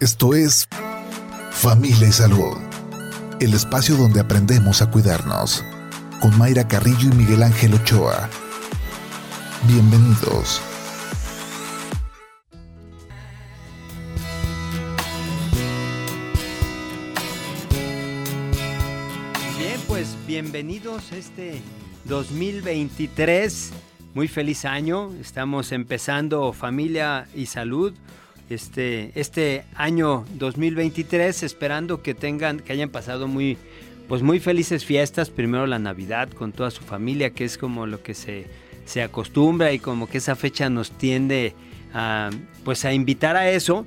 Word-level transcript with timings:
Esto 0.00 0.32
es 0.32 0.66
Familia 1.50 2.08
y 2.08 2.12
Salud, 2.12 2.56
el 3.38 3.52
espacio 3.52 3.96
donde 3.98 4.20
aprendemos 4.20 4.80
a 4.80 4.90
cuidarnos, 4.90 5.62
con 6.22 6.38
Mayra 6.38 6.66
Carrillo 6.66 7.10
y 7.12 7.16
Miguel 7.16 7.42
Ángel 7.42 7.74
Ochoa. 7.74 8.30
Bienvenidos. 9.68 10.62
Bien, 19.58 19.80
pues 19.86 20.16
bienvenidos 20.26 21.12
a 21.12 21.16
este 21.18 21.60
2023. 22.06 23.72
Muy 24.14 24.28
feliz 24.28 24.64
año. 24.64 25.12
Estamos 25.20 25.72
empezando 25.72 26.54
familia 26.54 27.28
y 27.34 27.44
salud. 27.44 27.92
Este, 28.50 29.12
este 29.14 29.62
año 29.76 30.24
2023, 30.34 31.44
esperando 31.44 32.02
que 32.02 32.14
tengan, 32.14 32.58
que 32.58 32.72
hayan 32.72 32.90
pasado 32.90 33.28
muy, 33.28 33.56
pues 34.08 34.22
muy 34.22 34.40
felices 34.40 34.84
fiestas. 34.84 35.30
Primero 35.30 35.68
la 35.68 35.78
Navidad 35.78 36.28
con 36.30 36.50
toda 36.50 36.72
su 36.72 36.82
familia, 36.82 37.30
que 37.30 37.44
es 37.44 37.56
como 37.56 37.86
lo 37.86 38.02
que 38.02 38.12
se, 38.12 38.46
se 38.86 39.02
acostumbra 39.02 39.72
y 39.72 39.78
como 39.78 40.08
que 40.08 40.18
esa 40.18 40.34
fecha 40.34 40.68
nos 40.68 40.90
tiende 40.90 41.54
a, 41.94 42.30
pues 42.64 42.84
a 42.84 42.92
invitar 42.92 43.36
a 43.36 43.48
eso. 43.48 43.86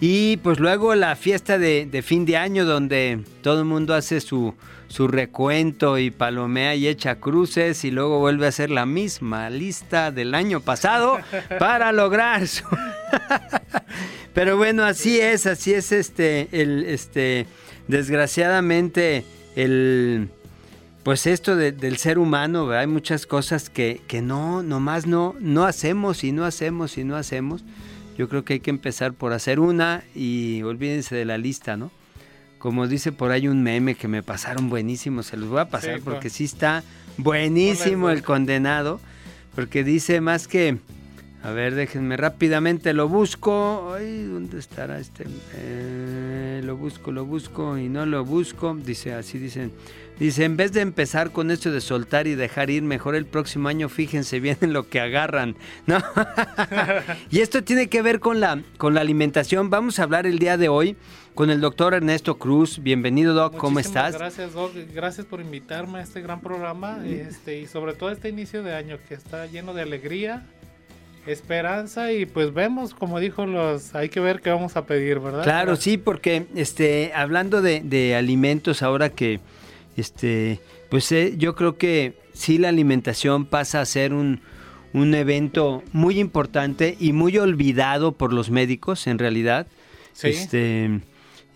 Y 0.00 0.36
pues 0.38 0.58
luego 0.58 0.94
la 0.94 1.16
fiesta 1.16 1.56
de, 1.58 1.86
de 1.86 2.02
fin 2.02 2.26
de 2.26 2.36
año 2.36 2.64
donde 2.64 3.20
todo 3.42 3.60
el 3.60 3.64
mundo 3.64 3.94
hace 3.94 4.20
su, 4.20 4.54
su 4.88 5.08
recuento 5.08 5.98
y 5.98 6.10
palomea 6.10 6.74
y 6.74 6.88
echa 6.88 7.16
cruces 7.20 7.84
y 7.84 7.90
luego 7.90 8.18
vuelve 8.18 8.46
a 8.46 8.48
hacer 8.50 8.70
la 8.70 8.86
misma 8.86 9.48
lista 9.50 10.10
del 10.10 10.34
año 10.34 10.60
pasado 10.60 11.18
para 11.58 11.92
lograr 11.92 12.46
su... 12.48 12.64
Pero 14.34 14.56
bueno, 14.56 14.84
así 14.84 15.20
es, 15.20 15.46
así 15.46 15.72
es 15.72 15.92
este, 15.92 16.48
el, 16.50 16.84
este, 16.86 17.46
desgraciadamente 17.86 19.24
el, 19.54 20.28
pues 21.04 21.26
esto 21.28 21.54
de- 21.54 21.70
del 21.72 21.98
ser 21.98 22.18
humano, 22.18 22.66
¿verdad? 22.66 22.80
hay 22.80 22.86
muchas 22.88 23.26
cosas 23.26 23.70
que, 23.70 24.00
que 24.08 24.22
no, 24.22 24.62
nomás 24.64 25.06
no, 25.06 25.36
no 25.38 25.64
hacemos 25.64 26.24
y 26.24 26.32
no 26.32 26.44
hacemos 26.44 26.98
y 26.98 27.04
no 27.04 27.16
hacemos. 27.16 27.62
Yo 28.16 28.28
creo 28.28 28.44
que 28.44 28.54
hay 28.54 28.60
que 28.60 28.70
empezar 28.70 29.12
por 29.12 29.32
hacer 29.32 29.60
una 29.60 30.04
y 30.14 30.62
olvídense 30.62 31.16
de 31.16 31.24
la 31.24 31.38
lista, 31.38 31.76
¿no? 31.76 31.90
Como 32.58 32.86
dice 32.86 33.12
por 33.12 33.30
ahí 33.30 33.48
un 33.48 33.62
meme 33.62 33.94
que 33.94 34.08
me 34.08 34.22
pasaron 34.22 34.70
buenísimo, 34.70 35.22
se 35.22 35.36
los 35.36 35.48
voy 35.48 35.60
a 35.60 35.68
pasar 35.68 35.96
Sí, 35.96 36.02
porque 36.04 36.30
sí 36.30 36.44
está 36.44 36.82
buenísimo 37.18 38.04
¿Cuál 38.04 38.14
es, 38.14 38.18
el 38.20 38.24
condenado, 38.24 39.00
porque 39.54 39.84
dice 39.84 40.20
más 40.20 40.48
que, 40.48 40.78
a 41.42 41.50
ver, 41.50 41.74
déjenme 41.74 42.16
rápidamente, 42.16 42.94
lo 42.94 43.08
busco, 43.08 43.92
ay, 43.94 44.24
¿dónde 44.24 44.58
estará 44.58 44.98
este? 44.98 45.24
Eh, 45.56 46.62
lo 46.64 46.76
busco, 46.76 47.12
lo 47.12 47.26
busco 47.26 47.76
y 47.76 47.88
no 47.88 48.06
lo 48.06 48.24
busco, 48.24 48.74
dice 48.74 49.12
así, 49.12 49.38
dicen, 49.38 49.70
dice, 50.18 50.44
en 50.44 50.56
vez 50.56 50.72
de 50.72 50.80
empezar 50.80 51.30
con 51.30 51.50
esto 51.50 51.70
de 51.72 51.80
soltar 51.80 52.26
y 52.26 52.34
dejar 52.34 52.70
ir, 52.70 52.82
mejor 52.82 53.14
el 53.14 53.26
próximo 53.26 53.68
año 53.68 53.88
fíjense 53.88 54.40
bien 54.40 54.58
en 54.60 54.72
lo 54.72 54.88
que 54.88 55.00
agarran, 55.00 55.56
¿no? 55.86 55.98
y 57.30 57.40
esto 57.40 57.64
tiene 57.64 57.88
que 57.88 58.02
ver 58.02 58.20
con 58.20 58.40
la, 58.40 58.62
con 58.76 58.94
la 58.94 59.00
alimentación, 59.00 59.70
vamos 59.70 59.98
a 59.98 60.04
hablar 60.04 60.26
el 60.26 60.38
día 60.38 60.56
de 60.56 60.68
hoy 60.68 60.96
con 61.34 61.50
el 61.50 61.60
doctor 61.60 61.94
Ernesto 61.94 62.38
Cruz, 62.38 62.78
bienvenido 62.80 63.34
Doc, 63.34 63.56
¿cómo 63.56 63.80
estás? 63.80 64.16
Gracias, 64.16 64.52
Doc. 64.52 64.72
Gracias 64.94 65.26
por 65.26 65.40
invitarme 65.40 65.98
a 65.98 66.02
este 66.02 66.20
gran 66.20 66.40
programa 66.40 67.04
este, 67.04 67.58
y 67.58 67.66
sobre 67.66 67.94
todo 67.94 68.10
este 68.10 68.28
inicio 68.28 68.62
de 68.62 68.74
año 68.74 68.98
que 69.08 69.14
está 69.14 69.46
lleno 69.46 69.74
de 69.74 69.82
alegría, 69.82 70.46
esperanza 71.26 72.12
y 72.12 72.26
pues 72.26 72.54
vemos, 72.54 72.94
como 72.94 73.18
dijo 73.18 73.46
los, 73.46 73.96
hay 73.96 74.10
que 74.10 74.20
ver 74.20 74.42
qué 74.42 74.50
vamos 74.50 74.76
a 74.76 74.86
pedir, 74.86 75.18
¿verdad? 75.18 75.42
Claro, 75.42 75.74
sí, 75.74 75.98
porque 75.98 76.46
este, 76.54 77.12
hablando 77.14 77.62
de, 77.62 77.80
de 77.80 78.14
alimentos, 78.14 78.82
ahora 78.82 79.10
que 79.10 79.40
este, 79.96 80.60
pues 80.90 81.10
eh, 81.12 81.34
yo 81.36 81.54
creo 81.54 81.76
que 81.76 82.14
sí 82.32 82.58
la 82.58 82.68
alimentación 82.68 83.44
pasa 83.46 83.80
a 83.80 83.84
ser 83.86 84.12
un, 84.12 84.40
un 84.92 85.14
evento 85.14 85.82
muy 85.92 86.18
importante 86.18 86.96
y 87.00 87.12
muy 87.12 87.38
olvidado 87.38 88.12
por 88.12 88.32
los 88.32 88.50
médicos, 88.50 89.06
en 89.06 89.18
realidad. 89.18 89.66
Sí. 90.12 90.28
Este, 90.28 91.00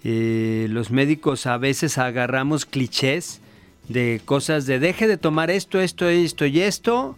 eh, 0.04 0.66
los 0.70 0.90
médicos 0.90 1.46
a 1.46 1.56
veces 1.58 1.98
agarramos 1.98 2.64
clichés 2.66 3.40
de 3.88 4.20
cosas 4.24 4.66
de 4.66 4.78
deje 4.78 5.06
de 5.08 5.16
tomar 5.16 5.50
esto, 5.50 5.80
esto, 5.80 6.08
esto 6.08 6.44
y 6.46 6.60
esto, 6.60 7.16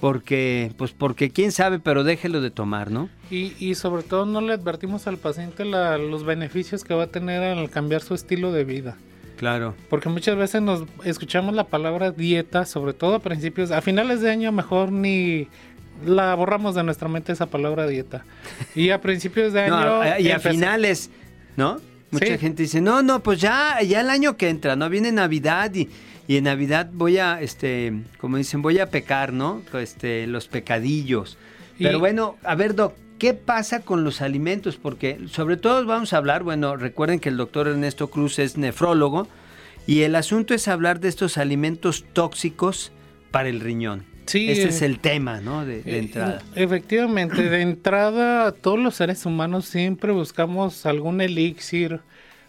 porque, 0.00 0.72
pues 0.76 0.92
porque 0.92 1.30
quién 1.30 1.52
sabe, 1.52 1.78
pero 1.80 2.04
déjelo 2.04 2.40
de 2.40 2.50
tomar, 2.50 2.90
¿no? 2.90 3.08
Y, 3.30 3.52
y 3.58 3.74
sobre 3.74 4.02
todo 4.02 4.26
no 4.26 4.40
le 4.40 4.52
advertimos 4.52 5.06
al 5.06 5.16
paciente 5.18 5.64
la- 5.64 5.98
los 5.98 6.24
beneficios 6.24 6.84
que 6.84 6.94
va 6.94 7.04
a 7.04 7.06
tener 7.08 7.42
al 7.42 7.68
cambiar 7.70 8.02
su 8.02 8.14
estilo 8.14 8.52
de 8.52 8.64
vida. 8.64 8.96
Claro. 9.38 9.74
Porque 9.88 10.08
muchas 10.08 10.36
veces 10.36 10.60
nos 10.62 10.84
escuchamos 11.04 11.54
la 11.54 11.64
palabra 11.64 12.10
dieta, 12.10 12.66
sobre 12.66 12.92
todo 12.92 13.14
a 13.16 13.18
principios, 13.20 13.70
a 13.70 13.80
finales 13.80 14.20
de 14.20 14.30
año 14.30 14.50
mejor 14.52 14.90
ni 14.92 15.46
la 16.04 16.34
borramos 16.34 16.74
de 16.74 16.82
nuestra 16.82 17.08
mente 17.08 17.32
esa 17.32 17.46
palabra 17.46 17.86
dieta. 17.86 18.24
Y 18.74 18.90
a 18.90 19.00
principios 19.00 19.52
de 19.52 19.60
año... 19.62 20.18
y 20.20 20.30
a 20.30 20.38
finales, 20.40 21.10
¿no? 21.56 21.80
Mucha 22.10 22.26
Sí. 22.26 22.38
gente 22.38 22.62
dice, 22.62 22.80
no, 22.80 23.02
no, 23.02 23.20
pues 23.22 23.40
ya, 23.40 23.80
ya 23.82 24.00
el 24.00 24.10
año 24.10 24.36
que 24.36 24.48
entra, 24.48 24.76
¿no? 24.76 24.88
Viene 24.88 25.12
Navidad 25.12 25.72
y, 25.74 25.88
y 26.26 26.36
en 26.38 26.44
Navidad 26.44 26.88
voy 26.92 27.18
a, 27.18 27.40
este, 27.40 27.92
como 28.18 28.38
dicen, 28.38 28.62
voy 28.62 28.78
a 28.78 28.86
pecar, 28.90 29.32
¿no? 29.32 29.62
Este, 29.74 30.26
los 30.26 30.48
pecadillos. 30.48 31.36
Y- 31.78 31.84
Pero 31.84 31.98
bueno, 31.98 32.36
a 32.44 32.54
ver, 32.54 32.74
Doc, 32.74 32.94
¿qué 33.18 33.34
pasa 33.34 33.80
con 33.80 34.04
los 34.04 34.20
alimentos? 34.20 34.76
Porque 34.76 35.18
sobre 35.28 35.56
todo 35.56 35.84
vamos 35.84 36.12
a 36.12 36.16
hablar, 36.18 36.42
bueno, 36.42 36.76
recuerden 36.76 37.20
que 37.20 37.28
el 37.28 37.36
doctor 37.36 37.68
Ernesto 37.68 38.08
Cruz 38.08 38.38
es 38.38 38.56
nefrólogo 38.56 39.28
y 39.86 40.02
el 40.02 40.14
asunto 40.14 40.54
es 40.54 40.68
hablar 40.68 41.00
de 41.00 41.08
estos 41.08 41.38
alimentos 41.38 42.04
tóxicos 42.12 42.92
para 43.30 43.48
el 43.48 43.60
riñón. 43.60 44.04
Sí, 44.26 44.50
Ese 44.50 44.64
eh, 44.64 44.68
es 44.68 44.82
el 44.82 44.98
tema, 45.00 45.40
¿no? 45.40 45.64
De, 45.64 45.82
de 45.82 45.96
Eh, 45.96 45.98
entrada. 46.00 46.42
Efectivamente, 46.54 47.42
de 47.48 47.62
entrada 47.62 48.52
todos 48.52 48.78
los 48.78 48.94
seres 48.94 49.24
humanos 49.24 49.64
siempre 49.66 50.12
buscamos 50.12 50.84
algún 50.84 51.20
elixir 51.22 52.00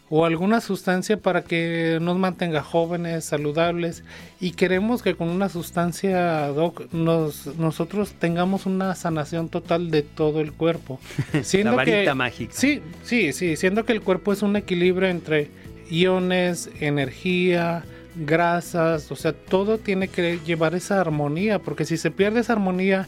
o 0.09 0.25
alguna 0.25 0.59
sustancia 0.59 1.17
para 1.17 1.43
que 1.43 1.99
nos 2.01 2.17
mantenga 2.17 2.63
jóvenes, 2.63 3.25
saludables 3.25 4.03
y 4.39 4.51
queremos 4.51 5.03
que 5.03 5.15
con 5.15 5.29
una 5.29 5.49
sustancia 5.49 6.47
doc 6.47 6.91
nos, 6.91 7.45
nosotros 7.57 8.13
tengamos 8.13 8.65
una 8.65 8.95
sanación 8.95 9.49
total 9.49 9.91
de 9.91 10.01
todo 10.01 10.41
el 10.41 10.51
cuerpo. 10.51 10.99
La 11.63 11.71
varita 11.71 12.03
que, 12.03 12.13
mágica. 12.13 12.53
Sí, 12.55 12.81
sí, 13.03 13.33
sí, 13.33 13.55
siendo 13.55 13.85
que 13.85 13.93
el 13.93 14.01
cuerpo 14.01 14.33
es 14.33 14.41
un 14.41 14.55
equilibrio 14.55 15.09
entre 15.09 15.49
iones, 15.91 16.69
energía, 16.79 17.83
grasas, 18.15 19.11
o 19.11 19.15
sea, 19.15 19.33
todo 19.33 19.77
tiene 19.77 20.07
que 20.07 20.39
llevar 20.45 20.75
esa 20.75 20.99
armonía, 20.99 21.59
porque 21.59 21.85
si 21.85 21.97
se 21.97 22.11
pierde 22.11 22.41
esa 22.41 22.53
armonía, 22.53 23.07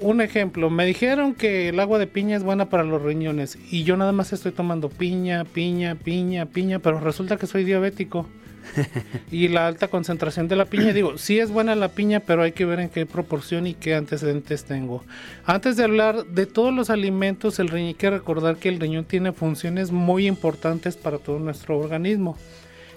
un 0.00 0.20
ejemplo, 0.20 0.70
me 0.70 0.84
dijeron 0.84 1.34
que 1.34 1.68
el 1.68 1.80
agua 1.80 1.98
de 1.98 2.06
piña 2.06 2.36
es 2.36 2.42
buena 2.42 2.68
para 2.68 2.84
los 2.84 3.02
riñones 3.02 3.58
y 3.70 3.84
yo 3.84 3.96
nada 3.96 4.12
más 4.12 4.32
estoy 4.32 4.52
tomando 4.52 4.88
piña, 4.88 5.44
piña, 5.44 5.94
piña, 5.94 6.46
piña, 6.46 6.78
pero 6.78 7.00
resulta 7.00 7.36
que 7.36 7.46
soy 7.46 7.64
diabético. 7.64 8.26
y 9.30 9.48
la 9.48 9.66
alta 9.66 9.88
concentración 9.88 10.48
de 10.48 10.56
la 10.56 10.64
piña, 10.64 10.92
digo, 10.92 11.18
sí 11.18 11.38
es 11.38 11.50
buena 11.50 11.74
la 11.74 11.88
piña, 11.88 12.20
pero 12.20 12.42
hay 12.42 12.52
que 12.52 12.64
ver 12.64 12.80
en 12.80 12.88
qué 12.88 13.06
proporción 13.06 13.66
y 13.66 13.74
qué 13.74 13.94
antecedentes 13.94 14.64
tengo. 14.64 15.04
Antes 15.44 15.76
de 15.76 15.84
hablar 15.84 16.26
de 16.26 16.46
todos 16.46 16.74
los 16.74 16.90
alimentos, 16.90 17.58
el 17.58 17.68
riñón 17.68 17.88
hay 17.88 17.94
que 17.94 18.10
recordar 18.10 18.56
que 18.56 18.68
el 18.68 18.80
riñón 18.80 19.04
tiene 19.04 19.32
funciones 19.32 19.92
muy 19.92 20.26
importantes 20.26 20.96
para 20.96 21.18
todo 21.18 21.38
nuestro 21.38 21.78
organismo. 21.78 22.36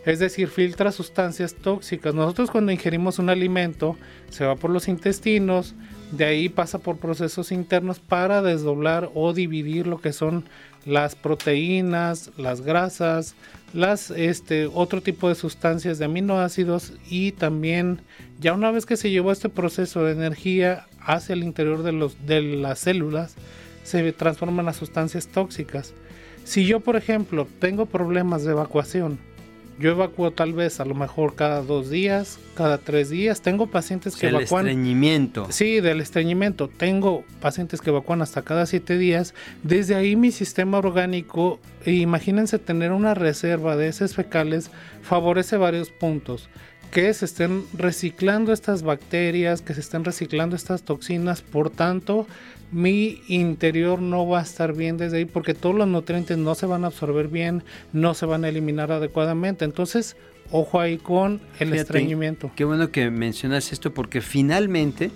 Es 0.06 0.20
decir, 0.20 0.48
filtra 0.48 0.92
sustancias 0.92 1.54
tóxicas. 1.54 2.16
Nosotros 2.16 2.50
cuando 2.52 2.72
ingerimos 2.72 3.20
un 3.20 3.30
alimento, 3.30 3.98
se 4.30 4.46
va 4.46 4.56
por 4.56 4.72
los 4.72 4.88
intestinos, 4.88 5.76
de 6.12 6.26
ahí 6.26 6.50
pasa 6.50 6.80
por 6.80 6.98
procesos 6.98 7.52
internos 7.52 8.00
para 8.00 8.42
desdoblar 8.42 9.10
o 9.14 9.34
dividir 9.34 9.88
lo 9.88 10.02
que 10.02 10.14
son 10.14 10.46
las 10.86 11.16
proteínas, 11.16 12.32
las 12.38 12.62
grasas, 12.62 13.36
las 13.74 14.12
este 14.12 14.68
otro 14.74 15.02
tipo 15.02 15.30
de 15.30 15.36
sustancias 15.36 16.00
de 16.00 16.06
aminoácidos 16.06 16.94
y 17.10 17.34
también 17.34 18.02
ya 18.40 18.54
una 18.54 18.72
vez 18.72 18.86
que 18.86 18.98
se 18.98 19.12
llevó 19.12 19.32
este 19.32 19.50
proceso 19.50 20.04
de 20.04 20.14
energía 20.14 20.88
hacia 21.00 21.34
el 21.34 21.44
interior 21.44 21.84
de 21.84 21.92
los 21.92 22.26
de 22.26 22.42
las 22.42 22.80
células 22.80 23.36
se 23.84 24.12
transforman 24.14 24.68
a 24.68 24.74
sustancias 24.74 25.28
tóxicas. 25.28 25.94
Si 26.44 26.66
yo, 26.66 26.80
por 26.80 26.96
ejemplo, 26.96 27.48
tengo 27.60 27.86
problemas 27.86 28.44
de 28.44 28.52
evacuación, 28.52 29.20
yo 29.80 29.92
evacuo 29.92 30.32
tal 30.32 30.54
vez 30.54 30.80
a 30.80 30.86
lo 30.86 30.94
mejor 30.94 31.36
cada 31.36 31.62
dos 31.62 31.90
días, 31.90 32.38
cada 32.54 32.78
tres 32.78 33.10
días. 33.10 33.42
Tengo 33.42 33.68
pacientes 33.68 34.16
que 34.18 34.28
el 34.28 34.36
evacúan. 34.36 34.68
estreñimiento. 34.68 35.48
Sí, 35.52 35.80
del 35.80 36.02
estreñimiento. 36.02 36.68
Tengo 36.68 37.24
pacientes 37.40 37.80
que 37.80 37.90
evacúan 37.90 38.22
hasta 38.22 38.42
cada 38.42 38.66
siete 38.66 38.98
días. 38.98 39.34
Desde 39.64 39.96
ahí 39.96 40.16
mi 40.18 40.32
sistema 40.32 40.80
orgánico, 40.80 41.60
e 41.86 41.94
imagínense 41.94 42.60
tener 42.60 42.92
una 42.92 43.14
reserva 43.14 43.78
de 43.78 43.88
heces 43.88 44.16
fecales, 44.16 44.70
favorece 45.02 45.56
varios 45.56 45.90
puntos. 45.90 46.50
Que 46.92 47.14
se 47.14 47.26
estén 47.26 47.64
reciclando 47.74 48.52
estas 48.52 48.84
bacterias, 48.84 49.62
que 49.62 49.76
se 49.76 49.80
estén 49.80 50.04
reciclando 50.04 50.56
estas 50.56 50.84
toxinas. 50.84 51.42
Por 51.42 51.70
tanto, 51.70 52.28
mi 52.72 53.22
interior 53.28 54.02
no 54.02 54.28
va 54.28 54.40
a 54.40 54.44
estar 54.44 54.74
bien 54.74 54.98
desde 54.98 55.18
ahí 55.18 55.26
porque 55.26 55.54
todos 55.54 55.76
los 55.76 55.88
nutrientes 55.88 56.38
no 56.38 56.56
se 56.56 56.66
van 56.66 56.84
a 56.84 56.88
absorber 56.88 57.28
bien, 57.28 57.64
no 57.94 58.14
se 58.14 58.26
van 58.26 58.46
a 58.46 58.50
eliminar 58.50 58.92
adecuadamente. 58.92 59.66
Entonces, 59.66 60.16
ojo 60.52 60.80
ahí 60.80 60.98
con 60.98 61.42
el 61.60 61.74
estreñimiento. 61.74 62.52
Qué 62.56 62.66
bueno 62.66 62.92
que 62.92 63.10
mencionas 63.10 63.72
esto 63.72 63.94
porque 63.94 64.22
finalmente 64.22 65.12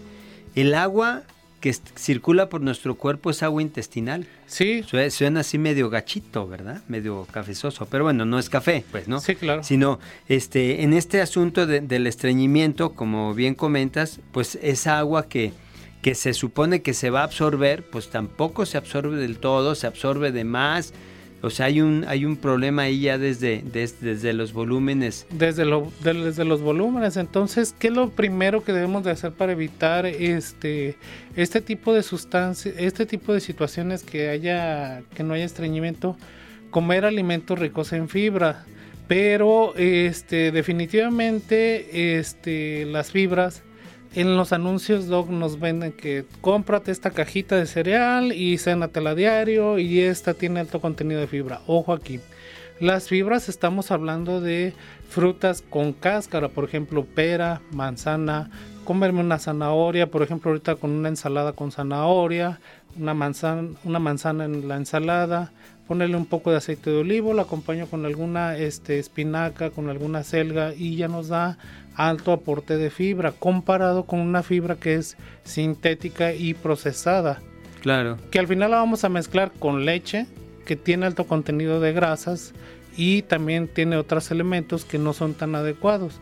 el 0.56 0.74
agua 0.74 1.24
que 1.64 1.74
circula 1.96 2.50
por 2.50 2.60
nuestro 2.60 2.96
cuerpo 2.96 3.30
es 3.30 3.42
agua 3.42 3.62
intestinal. 3.62 4.28
Sí. 4.48 4.84
Suena, 5.10 5.40
así 5.40 5.58
medio 5.58 5.90
gachito, 5.90 6.46
¿verdad? 6.46 6.82
Medio 6.90 7.26
cafezoso. 7.32 7.86
Pero 7.86 8.04
bueno, 8.04 8.26
no 8.26 8.38
es 8.38 8.50
café, 8.50 8.84
pues, 8.92 9.08
¿no? 9.08 9.22
Sí, 9.22 9.36
claro. 9.36 9.64
Sino, 9.64 9.98
este, 10.28 10.84
en 10.84 10.92
este 10.92 11.22
asunto 11.22 11.66
del 11.66 12.06
estreñimiento, 12.06 12.92
como 12.96 13.34
bien 13.34 13.56
comentas, 13.56 14.20
pues 14.34 14.60
esa 14.62 15.00
agua 15.00 15.30
que, 15.30 15.54
que 16.04 16.14
se 16.14 16.34
supone 16.34 16.84
que 16.84 16.94
se 16.94 17.10
va 17.10 17.22
a 17.22 17.24
absorber, 17.24 17.84
pues 17.90 18.10
tampoco 18.10 18.68
se 18.68 18.78
absorbe 18.78 19.18
del 19.18 19.40
todo, 19.40 19.74
se 19.74 19.88
absorbe 19.88 20.32
de 20.32 20.44
más 20.44 20.94
o 21.44 21.50
sea, 21.50 21.66
hay 21.66 21.82
un, 21.82 22.06
hay 22.08 22.24
un 22.24 22.38
problema 22.38 22.84
ahí 22.84 23.02
ya 23.02 23.18
desde, 23.18 23.62
desde, 23.66 24.32
los 24.32 24.54
volúmenes. 24.54 25.28
Desde, 25.30 25.66
desde 26.02 26.46
los 26.46 26.62
volúmenes. 26.62 27.18
Entonces, 27.18 27.76
¿qué 27.78 27.88
es 27.88 27.94
lo 27.94 28.12
primero 28.12 28.64
que 28.64 28.72
debemos 28.72 29.04
de 29.04 29.12
hacer 29.12 29.34
para 29.34 29.52
evitar 29.52 30.06
este, 30.06 30.96
este 31.36 31.60
tipo 31.60 31.94
de 31.94 32.02
sustancias, 32.02 32.74
este 32.78 33.06
tipo 33.06 33.34
de 33.34 33.42
situaciones 33.42 34.04
que 34.04 34.30
haya, 34.30 35.04
que 35.14 35.24
no 35.24 35.34
haya 35.34 35.44
estreñimiento? 35.44 36.16
Comer 36.70 37.04
alimentos 37.04 37.60
ricos 37.60 37.92
en 37.92 38.08
fibra. 38.08 38.64
Pero 39.10 39.76
este, 39.76 40.54
definitivamente 40.54 42.18
este, 42.20 42.86
las 42.86 43.12
fibras 43.12 43.64
en 44.16 44.38
los 44.38 44.54
anuncios 44.54 45.08
Dog 45.08 45.32
nos 45.32 45.60
venden 45.60 45.92
que 45.92 46.26
cómprate 46.42 46.92
esta 46.92 47.12
cajita 47.12 47.56
de 47.56 47.66
cereal 47.66 48.32
y 48.32 48.58
cénatela 48.58 49.16
diario 49.16 49.80
y 49.80 50.02
esta 50.02 50.34
tiene 50.34 50.60
alto 50.60 50.80
contenido 50.80 51.20
de 51.20 51.28
fibra. 51.28 51.62
Ojo 51.68 51.94
aquí. 51.94 52.20
Las 52.80 53.08
fibras 53.08 53.50
estamos 53.50 53.92
hablando 53.92 54.42
de 54.42 54.74
frutas 55.10 55.64
con 55.68 55.94
cáscara, 55.94 56.50
por 56.50 56.66
ejemplo, 56.66 57.06
pera, 57.06 57.62
manzana, 57.72 58.50
comerme 58.84 59.22
una 59.22 59.40
zanahoria, 59.40 60.08
por 60.12 60.22
ejemplo, 60.22 60.52
ahorita 60.52 60.76
con 60.76 60.92
una 60.92 61.10
ensalada 61.10 61.54
con 61.54 61.72
zanahoria, 61.72 62.60
una 62.98 63.14
manzana, 63.14 63.70
una 63.84 64.00
manzana 64.00 64.46
en 64.46 64.68
la 64.68 64.76
ensalada, 64.76 65.52
ponerle 65.88 66.18
un 66.18 66.26
poco 66.26 66.52
de 66.52 66.58
aceite 66.58 66.90
de 66.90 66.98
olivo, 66.98 67.34
lo 67.34 67.42
acompaño 67.42 67.88
con 67.88 68.06
alguna 68.06 68.58
este, 68.58 69.00
espinaca, 69.00 69.70
con 69.70 69.90
alguna 69.90 70.24
selga 70.24 70.74
y 70.76 70.96
ya 70.96 71.08
nos 71.08 71.28
da 71.28 71.58
alto 71.96 72.32
aporte 72.32 72.78
de 72.78 72.90
fibra 72.90 73.32
comparado 73.32 74.06
con 74.06 74.20
una 74.20 74.44
fibra 74.44 74.76
que 74.76 74.96
es 74.96 75.18
sintética 75.44 76.34
y 76.34 76.54
procesada. 76.54 77.42
Claro. 77.82 78.18
Que 78.32 78.40
al 78.40 78.48
final 78.48 78.72
la 78.72 78.78
vamos 78.78 79.04
a 79.04 79.10
mezclar 79.10 79.52
con 79.60 79.86
leche 79.86 80.26
que 80.66 80.76
tiene 80.76 81.06
alto 81.06 81.26
contenido 81.26 81.80
de 81.80 81.94
grasas 81.94 82.54
y 82.96 83.24
también 83.24 83.68
tiene 83.68 83.98
otros 83.98 84.32
elementos 84.32 84.86
que 84.86 84.98
no 84.98 85.14
son 85.14 85.34
tan 85.34 85.56
adecuados. 85.56 86.20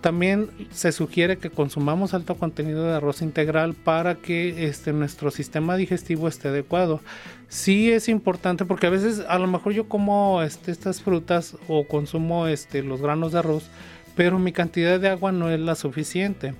También 0.00 0.50
se 0.70 0.92
sugiere 0.92 1.38
que 1.38 1.50
consumamos 1.50 2.14
alto 2.14 2.36
contenido 2.36 2.84
de 2.84 2.94
arroz 2.94 3.20
integral 3.20 3.74
para 3.74 4.14
que 4.14 4.66
este, 4.66 4.92
nuestro 4.92 5.32
sistema 5.32 5.76
digestivo 5.76 6.28
esté 6.28 6.48
adecuado. 6.48 7.00
Sí 7.48 7.90
es 7.90 8.08
importante 8.08 8.64
porque 8.64 8.86
a 8.86 8.90
veces 8.90 9.24
a 9.28 9.38
lo 9.38 9.48
mejor 9.48 9.72
yo 9.72 9.88
como 9.88 10.42
este, 10.42 10.70
estas 10.70 11.02
frutas 11.02 11.56
o 11.66 11.88
consumo 11.88 12.46
este, 12.46 12.84
los 12.84 13.00
granos 13.02 13.32
de 13.32 13.40
arroz, 13.40 13.64
pero 14.18 14.40
mi 14.40 14.50
cantidad 14.50 14.98
de 14.98 15.10
agua 15.10 15.30
no 15.30 15.48
es 15.48 15.60
la 15.60 15.76
suficiente. 15.76 16.52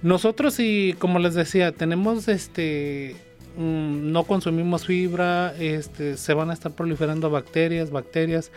Nosotros 0.00 0.58
y 0.60 0.94
como 0.98 1.18
les 1.18 1.34
decía, 1.34 1.72
tenemos 1.72 2.26
este 2.26 3.16
mm, 3.58 4.12
no 4.12 4.24
consumimos 4.24 4.86
fibra, 4.86 5.54
este, 5.58 6.16
se 6.16 6.32
van 6.32 6.48
a 6.48 6.54
estar 6.54 6.72
proliferando 6.72 7.28
bacterias, 7.28 7.90
bacterias 7.90 8.50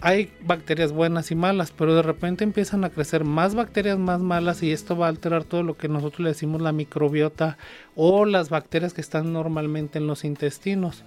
hay 0.00 0.32
bacterias 0.40 0.92
buenas 0.92 1.30
y 1.30 1.34
malas, 1.34 1.72
pero 1.72 1.94
de 1.94 2.00
repente 2.00 2.42
empiezan 2.42 2.84
a 2.84 2.90
crecer 2.90 3.24
más 3.24 3.54
bacterias 3.54 3.98
más 3.98 4.22
malas 4.22 4.62
y 4.62 4.72
esto 4.72 4.96
va 4.96 5.04
a 5.04 5.10
alterar 5.10 5.44
todo 5.44 5.62
lo 5.62 5.76
que 5.76 5.90
nosotros 5.90 6.20
le 6.20 6.30
decimos 6.30 6.62
la 6.62 6.72
microbiota 6.72 7.58
o 7.96 8.24
las 8.24 8.48
bacterias 8.48 8.94
que 8.94 9.02
están 9.02 9.34
normalmente 9.34 9.98
en 9.98 10.06
los 10.06 10.24
intestinos. 10.24 11.04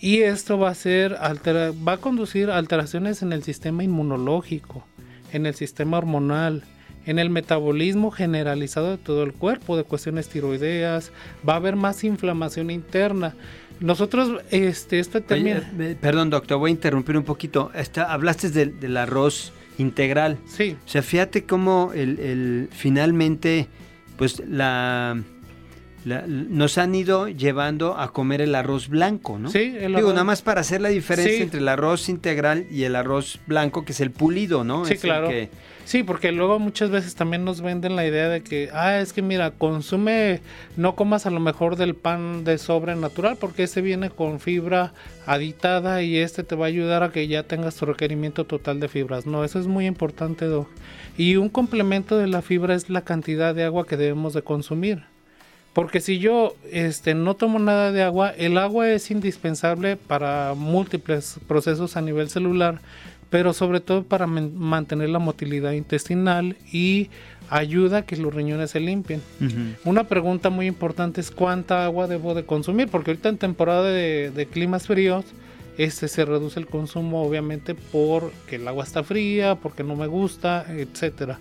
Y 0.00 0.22
esto 0.22 0.58
va 0.58 0.70
a 0.70 0.74
ser 0.74 1.12
va 1.14 1.92
a 1.92 1.98
conducir 1.98 2.50
a 2.50 2.58
alteraciones 2.58 3.22
en 3.22 3.32
el 3.32 3.44
sistema 3.44 3.84
inmunológico, 3.84 4.84
en 5.32 5.46
el 5.46 5.54
sistema 5.54 5.98
hormonal, 5.98 6.62
en 7.06 7.18
el 7.18 7.30
metabolismo 7.30 8.10
generalizado 8.10 8.90
de 8.90 8.98
todo 8.98 9.22
el 9.22 9.32
cuerpo, 9.32 9.76
de 9.76 9.84
cuestiones 9.84 10.28
tiroideas, 10.28 11.10
va 11.48 11.54
a 11.54 11.56
haber 11.56 11.76
más 11.76 12.04
inflamación 12.04 12.70
interna. 12.70 13.34
Nosotros, 13.80 14.42
este, 14.50 14.98
esto 14.98 15.22
también... 15.22 15.62
Eh, 15.78 15.96
perdón, 16.00 16.30
doctor, 16.30 16.58
voy 16.58 16.70
a 16.70 16.72
interrumpir 16.72 17.16
un 17.16 17.24
poquito. 17.24 17.70
hablaste 18.06 18.50
del, 18.50 18.96
arroz 18.96 19.52
integral. 19.78 20.38
Sí. 20.46 20.76
O 20.84 20.88
sea, 20.88 21.02
fíjate 21.02 21.44
cómo 21.44 21.92
el, 21.94 22.68
finalmente, 22.72 23.68
pues 24.16 24.42
la, 24.46 25.22
nos 26.04 26.78
han 26.78 26.94
ido 26.94 27.28
llevando 27.28 27.98
a 27.98 28.12
comer 28.12 28.40
el 28.40 28.54
arroz 28.54 28.88
blanco, 28.88 29.38
¿no? 29.38 29.50
Sí, 29.50 29.74
el 29.78 29.94
Digo, 29.94 30.10
nada 30.10 30.24
más 30.24 30.42
para 30.42 30.60
hacer 30.60 30.80
la 30.80 30.88
diferencia 30.88 31.42
entre 31.42 31.60
el 31.60 31.68
arroz 31.68 32.08
integral 32.08 32.66
y 32.70 32.84
el 32.84 32.96
arroz 32.96 33.40
blanco, 33.46 33.84
que 33.84 33.92
es 33.92 34.00
el 34.00 34.10
pulido, 34.10 34.64
¿no? 34.64 34.84
Sí, 34.84 34.96
claro. 34.96 35.28
Sí, 35.88 36.02
porque 36.02 36.32
luego 36.32 36.58
muchas 36.58 36.90
veces 36.90 37.14
también 37.14 37.46
nos 37.46 37.62
venden 37.62 37.96
la 37.96 38.06
idea 38.06 38.28
de 38.28 38.42
que, 38.42 38.68
ah, 38.74 38.98
es 39.00 39.14
que 39.14 39.22
mira, 39.22 39.52
consume, 39.52 40.42
no 40.76 40.94
comas 40.94 41.24
a 41.24 41.30
lo 41.30 41.40
mejor 41.40 41.76
del 41.76 41.94
pan 41.94 42.44
de 42.44 42.58
sobre 42.58 42.94
natural, 42.94 43.38
porque 43.40 43.62
ese 43.62 43.80
viene 43.80 44.10
con 44.10 44.38
fibra 44.38 44.92
aditada 45.24 46.02
y 46.02 46.18
este 46.18 46.44
te 46.44 46.56
va 46.56 46.66
a 46.66 46.68
ayudar 46.68 47.02
a 47.02 47.10
que 47.10 47.26
ya 47.26 47.44
tengas 47.44 47.76
tu 47.76 47.86
requerimiento 47.86 48.44
total 48.44 48.80
de 48.80 48.88
fibras. 48.88 49.24
No, 49.24 49.44
eso 49.44 49.58
es 49.58 49.66
muy 49.66 49.86
importante, 49.86 50.44
Doc. 50.44 50.68
Y 51.16 51.36
un 51.36 51.48
complemento 51.48 52.18
de 52.18 52.26
la 52.26 52.42
fibra 52.42 52.74
es 52.74 52.90
la 52.90 53.00
cantidad 53.00 53.54
de 53.54 53.64
agua 53.64 53.86
que 53.86 53.96
debemos 53.96 54.34
de 54.34 54.42
consumir. 54.42 55.04
Porque 55.78 56.00
si 56.00 56.18
yo 56.18 56.56
este, 56.72 57.14
no 57.14 57.36
tomo 57.36 57.60
nada 57.60 57.92
de 57.92 58.02
agua, 58.02 58.30
el 58.30 58.58
agua 58.58 58.90
es 58.90 59.12
indispensable 59.12 59.96
para 59.96 60.54
múltiples 60.54 61.38
procesos 61.46 61.96
a 61.96 62.00
nivel 62.00 62.28
celular, 62.30 62.80
pero 63.30 63.52
sobre 63.52 63.78
todo 63.78 64.02
para 64.02 64.26
mantener 64.26 65.08
la 65.10 65.20
motilidad 65.20 65.70
intestinal 65.70 66.56
y 66.72 67.10
ayuda 67.48 67.98
a 67.98 68.02
que 68.06 68.16
los 68.16 68.34
riñones 68.34 68.72
se 68.72 68.80
limpien. 68.80 69.22
Una 69.84 70.02
pregunta 70.02 70.50
muy 70.50 70.66
importante 70.66 71.20
es 71.20 71.30
cuánta 71.30 71.84
agua 71.84 72.08
debo 72.08 72.34
de 72.34 72.44
consumir, 72.44 72.88
porque 72.88 73.12
ahorita 73.12 73.28
en 73.28 73.38
temporada 73.38 73.84
de, 73.84 74.48
climas 74.50 74.88
fríos 74.88 75.26
este 75.76 76.08
se 76.08 76.24
reduce 76.24 76.58
el 76.58 76.66
consumo 76.66 77.22
obviamente 77.22 77.76
porque 77.76 78.56
el 78.56 78.66
agua 78.66 78.82
está 78.82 79.04
fría, 79.04 79.54
porque 79.54 79.84
no 79.84 79.94
me 79.94 80.08
gusta, 80.08 80.66
etcétera. 80.76 81.38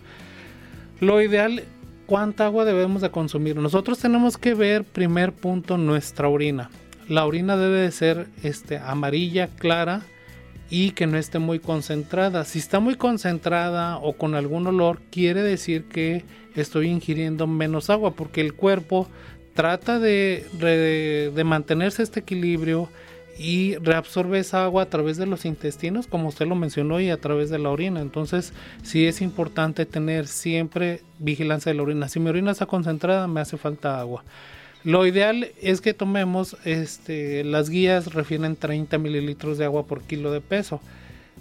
Lo 0.99 1.23
ideal 1.23 1.63
cuánta 2.07 2.45
agua 2.45 2.65
debemos 2.65 3.03
de 3.03 3.11
consumir. 3.11 3.57
Nosotros 3.57 3.99
tenemos 3.99 4.37
que 4.37 4.55
ver 4.55 4.83
primer 4.83 5.33
punto 5.33 5.77
nuestra 5.77 6.27
orina. 6.27 6.71
La 7.07 7.25
orina 7.25 7.55
debe 7.55 7.81
de 7.81 7.91
ser 7.91 8.27
este 8.41 8.79
amarilla 8.79 9.47
clara 9.47 10.01
y 10.69 10.91
que 10.91 11.05
no 11.05 11.17
esté 11.17 11.39
muy 11.39 11.59
concentrada. 11.59 12.43
Si 12.43 12.59
está 12.59 12.79
muy 12.79 12.95
concentrada 12.95 13.97
o 13.97 14.13
con 14.13 14.35
algún 14.35 14.65
olor, 14.67 15.01
quiere 15.11 15.43
decir 15.43 15.85
que 15.85 16.25
estoy 16.55 16.87
ingiriendo 16.87 17.45
menos 17.45 17.89
agua 17.89 18.11
porque 18.11 18.41
el 18.41 18.53
cuerpo 18.53 19.07
trata 19.53 19.99
de, 19.99 20.45
de, 21.33 21.43
mantenerse 21.43 22.03
este 22.03 22.19
equilibrio 22.19 22.89
y 23.37 23.75
reabsorbe 23.77 24.39
esa 24.39 24.63
agua 24.63 24.83
a 24.83 24.89
través 24.89 25.17
de 25.17 25.25
los 25.25 25.45
intestinos, 25.45 26.07
como 26.07 26.29
usted 26.29 26.47
lo 26.47 26.55
mencionó, 26.55 26.99
y 26.99 27.09
a 27.09 27.17
través 27.17 27.49
de 27.49 27.59
la 27.59 27.69
orina. 27.69 28.01
Entonces, 28.01 28.53
sí 28.83 29.05
es 29.05 29.21
importante 29.21 29.85
tener 29.85 30.27
siempre 30.27 31.01
vigilancia 31.19 31.71
de 31.71 31.75
la 31.75 31.83
orina. 31.83 32.09
Si 32.09 32.19
mi 32.19 32.29
orina 32.29 32.51
está 32.51 32.65
concentrada, 32.65 33.27
me 33.27 33.41
hace 33.41 33.57
falta 33.57 33.99
agua. 33.99 34.23
Lo 34.83 35.05
ideal 35.05 35.51
es 35.61 35.81
que 35.81 35.93
tomemos, 35.93 36.57
este, 36.63 37.43
las 37.43 37.69
guías 37.69 38.13
refieren 38.13 38.55
30 38.55 38.97
mililitros 38.97 39.57
de 39.57 39.65
agua 39.65 39.85
por 39.85 40.01
kilo 40.01 40.31
de 40.31 40.41
peso. 40.41 40.79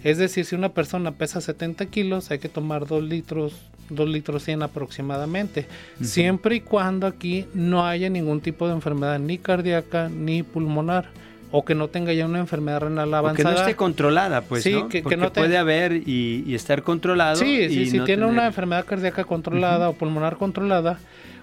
Es 0.03 0.17
decir, 0.17 0.45
si 0.45 0.55
una 0.55 0.69
persona 0.69 1.13
pesa 1.13 1.41
70 1.41 1.85
kilos, 1.87 2.29
hay 2.29 2.39
que 2.39 2.49
tomar 2.49 2.85
2 2.85 3.03
litros, 3.03 3.53
2 3.89 4.09
litros 4.09 4.43
100 4.43 4.63
aproximadamente. 4.63 5.65
Siempre 6.01 6.57
y 6.57 6.61
cuando 6.61 7.07
aquí 7.07 7.45
no 7.53 7.85
haya 7.85 8.09
ningún 8.09 8.41
tipo 8.41 8.67
de 8.67 8.73
enfermedad, 8.73 9.17
ni 9.17 9.37
cardíaca 9.37 10.09
ni 10.09 10.43
pulmonar 10.43 11.09
o 11.51 11.63
que 11.63 11.75
no 11.75 11.87
tenga 11.87 12.13
ya 12.13 12.25
una 12.25 12.39
enfermedad 12.39 12.81
renal 12.81 13.13
avanzada. 13.13 13.49
O 13.49 13.53
que 13.53 13.55
no 13.55 13.61
esté 13.61 13.75
controlada, 13.75 14.41
pues, 14.41 14.63
sí, 14.63 14.73
¿no? 14.73 14.89
Que, 14.89 15.01
Porque 15.01 15.17
no 15.17 15.31
puede 15.31 15.57
haber 15.57 15.93
y, 16.07 16.53
estar 16.53 16.83
controlado. 16.83 17.37
Sí, 17.37 17.69
sí, 17.69 17.89
si 17.89 17.99
tiene 18.01 18.25
una 18.25 18.47
enfermedad 18.47 18.85
cardíaca 18.85 19.23
controlada 19.23 19.89
o 19.89 19.93
pulmonar 19.93 20.37
controlada, 20.37 20.99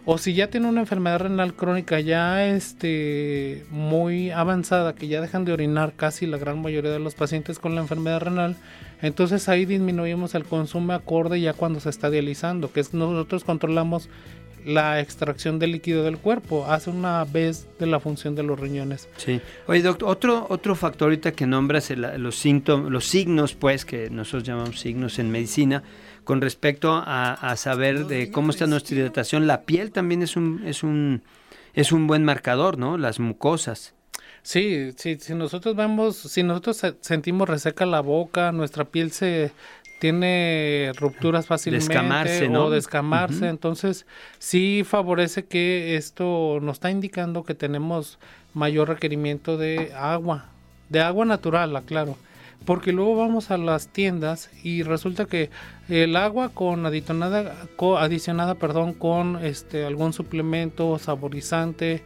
o 0.06 0.18
si 0.18 0.34
ya 0.34 0.48
tiene 0.48 0.68
una 0.68 0.80
enfermedad 0.80 1.20
renal 1.20 1.54
crónica 1.54 1.98
ya 2.00 2.46
este 2.46 3.64
muy 3.70 4.30
avanzada 4.30 4.94
que 4.94 5.08
ya 5.08 5.20
dejan 5.20 5.44
de 5.44 5.52
orinar 5.52 5.94
casi 5.96 6.26
la 6.26 6.36
gran 6.36 6.60
mayoría 6.60 6.90
de 6.90 6.98
los 6.98 7.14
pacientes 7.14 7.58
con 7.58 7.74
la 7.74 7.80
enfermedad 7.80 8.20
renal 8.20 8.56
entonces 9.00 9.48
ahí 9.48 9.64
disminuimos 9.64 10.34
el 10.34 10.44
consumo 10.44 10.92
acorde 10.92 11.40
ya 11.40 11.54
cuando 11.54 11.80
se 11.80 11.88
está 11.88 12.10
dializando 12.10 12.70
que 12.70 12.80
es 12.80 12.92
nosotros 12.92 13.44
controlamos 13.44 14.10
la 14.64 15.00
extracción 15.00 15.58
del 15.58 15.72
líquido 15.72 16.04
del 16.04 16.18
cuerpo, 16.18 16.66
hace 16.66 16.90
una 16.90 17.24
vez 17.24 17.66
de 17.78 17.86
la 17.86 18.00
función 18.00 18.34
de 18.34 18.42
los 18.42 18.58
riñones. 18.58 19.08
Sí. 19.16 19.40
Oye, 19.66 19.82
doctor, 19.82 20.08
otro, 20.08 20.46
otro 20.48 20.74
factor 20.74 21.06
ahorita 21.06 21.32
que 21.32 21.46
nombras 21.46 21.90
los 21.90 22.36
síntomas, 22.36 22.90
los 22.90 23.04
signos, 23.06 23.54
pues, 23.54 23.84
que 23.84 24.10
nosotros 24.10 24.44
llamamos 24.44 24.80
signos 24.80 25.18
en 25.18 25.30
medicina, 25.30 25.82
con 26.24 26.40
respecto 26.40 27.02
a, 27.06 27.54
saber 27.56 28.06
de 28.06 28.30
cómo 28.30 28.50
está 28.50 28.66
nuestra 28.66 28.96
hidratación, 28.96 29.46
la 29.46 29.62
piel 29.62 29.92
también 29.92 30.22
es 30.22 30.36
un, 30.36 30.62
es 30.66 30.82
un, 30.82 31.22
es 31.74 31.92
un 31.92 32.06
buen 32.06 32.24
marcador, 32.24 32.78
¿no? 32.78 32.96
Las 32.96 33.20
mucosas. 33.20 33.94
Sí, 34.42 34.92
sí, 34.96 35.16
si 35.18 35.34
nosotros 35.34 35.74
vemos, 35.74 36.16
si 36.16 36.42
nosotros 36.42 36.80
sentimos 37.00 37.48
reseca 37.48 37.86
la 37.86 38.00
boca, 38.00 38.52
nuestra 38.52 38.84
piel 38.84 39.10
se 39.10 39.52
tiene 40.04 40.92
rupturas 40.96 41.46
fácilmente 41.46 41.88
descamarse, 41.88 42.50
¿no? 42.50 42.66
o 42.66 42.70
descamarse, 42.70 43.48
entonces 43.48 44.04
sí 44.38 44.82
favorece 44.86 45.46
que 45.46 45.96
esto 45.96 46.58
nos 46.60 46.74
está 46.74 46.90
indicando 46.90 47.42
que 47.42 47.54
tenemos 47.54 48.18
mayor 48.52 48.90
requerimiento 48.90 49.56
de 49.56 49.94
agua, 49.96 50.44
de 50.90 51.00
agua 51.00 51.24
natural, 51.24 51.74
aclaro. 51.74 52.18
Porque 52.66 52.92
luego 52.92 53.16
vamos 53.16 53.50
a 53.50 53.56
las 53.56 53.88
tiendas 53.88 54.50
y 54.62 54.82
resulta 54.82 55.24
que 55.24 55.48
el 55.88 56.16
agua 56.16 56.50
con 56.50 56.84
adicionada, 56.84 57.54
adicionada 57.98 58.56
perdón, 58.56 58.92
con 58.92 59.42
este 59.42 59.86
algún 59.86 60.12
suplemento 60.12 60.98
saborizante, 60.98 62.02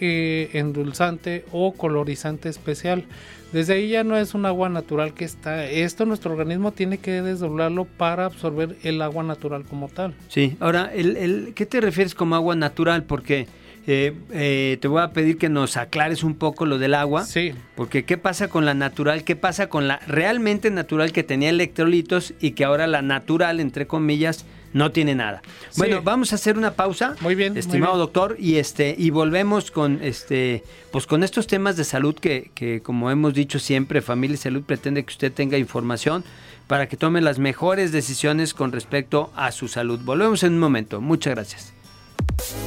eh, 0.00 0.50
endulzante 0.52 1.44
o 1.52 1.72
colorizante 1.72 2.48
especial. 2.48 3.04
Desde 3.52 3.74
ahí 3.74 3.88
ya 3.90 4.02
no 4.02 4.16
es 4.16 4.34
un 4.34 4.46
agua 4.46 4.68
natural 4.68 5.14
que 5.14 5.24
está. 5.24 5.64
Esto 5.66 6.06
nuestro 6.06 6.32
organismo 6.32 6.72
tiene 6.72 6.98
que 6.98 7.22
desdoblarlo 7.22 7.84
para 7.84 8.24
absorber 8.24 8.76
el 8.82 9.00
agua 9.00 9.22
natural 9.22 9.64
como 9.64 9.88
tal. 9.88 10.12
Sí, 10.28 10.56
ahora, 10.58 10.90
el, 10.92 11.16
el, 11.16 11.52
¿qué 11.54 11.64
te 11.64 11.80
refieres 11.80 12.16
como 12.16 12.34
agua 12.34 12.56
natural? 12.56 13.04
Porque 13.04 13.46
eh, 13.86 14.14
eh, 14.32 14.78
te 14.80 14.88
voy 14.88 15.02
a 15.02 15.12
pedir 15.12 15.36
que 15.36 15.48
nos 15.48 15.76
aclares 15.76 16.24
un 16.24 16.34
poco 16.34 16.64
lo 16.64 16.78
del 16.78 16.94
agua. 16.94 17.24
Sí. 17.24 17.52
Porque 17.74 18.04
¿qué 18.04 18.16
pasa 18.16 18.48
con 18.48 18.64
la 18.64 18.74
natural? 18.74 19.24
¿Qué 19.24 19.36
pasa 19.36 19.68
con 19.68 19.88
la 19.88 19.98
realmente 20.06 20.70
natural 20.70 21.12
que 21.12 21.22
tenía 21.22 21.50
electrolitos 21.50 22.34
y 22.40 22.52
que 22.52 22.64
ahora 22.64 22.86
la 22.86 23.02
natural, 23.02 23.60
entre 23.60 23.86
comillas, 23.86 24.46
no 24.74 24.90
tiene 24.92 25.14
nada. 25.14 25.40
Bueno, 25.78 26.02
vamos 26.02 26.32
a 26.32 26.34
hacer 26.34 26.58
una 26.58 26.72
pausa. 26.72 27.16
Muy 27.20 27.34
bien, 27.34 27.56
estimado 27.56 27.96
doctor, 27.96 28.36
y 28.38 28.56
este 28.56 28.94
y 28.98 29.08
volvemos 29.08 29.70
con 29.70 30.00
este 30.02 30.62
pues 30.90 31.06
con 31.06 31.24
estos 31.24 31.46
temas 31.46 31.76
de 31.76 31.84
salud 31.84 32.14
que, 32.14 32.50
que 32.54 32.82
como 32.82 33.10
hemos 33.10 33.32
dicho 33.32 33.58
siempre, 33.58 34.02
Familia 34.02 34.34
y 34.34 34.38
Salud 34.38 34.62
pretende 34.62 35.02
que 35.04 35.10
usted 35.10 35.32
tenga 35.32 35.56
información 35.56 36.24
para 36.66 36.88
que 36.88 36.96
tome 36.96 37.20
las 37.20 37.38
mejores 37.38 37.92
decisiones 37.92 38.52
con 38.52 38.72
respecto 38.72 39.30
a 39.36 39.52
su 39.52 39.68
salud. 39.68 40.00
Volvemos 40.02 40.42
en 40.42 40.54
un 40.54 40.58
momento. 40.58 41.00
Muchas 41.00 41.34
gracias. 41.34 41.72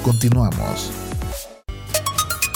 Continuamos. 0.02 0.92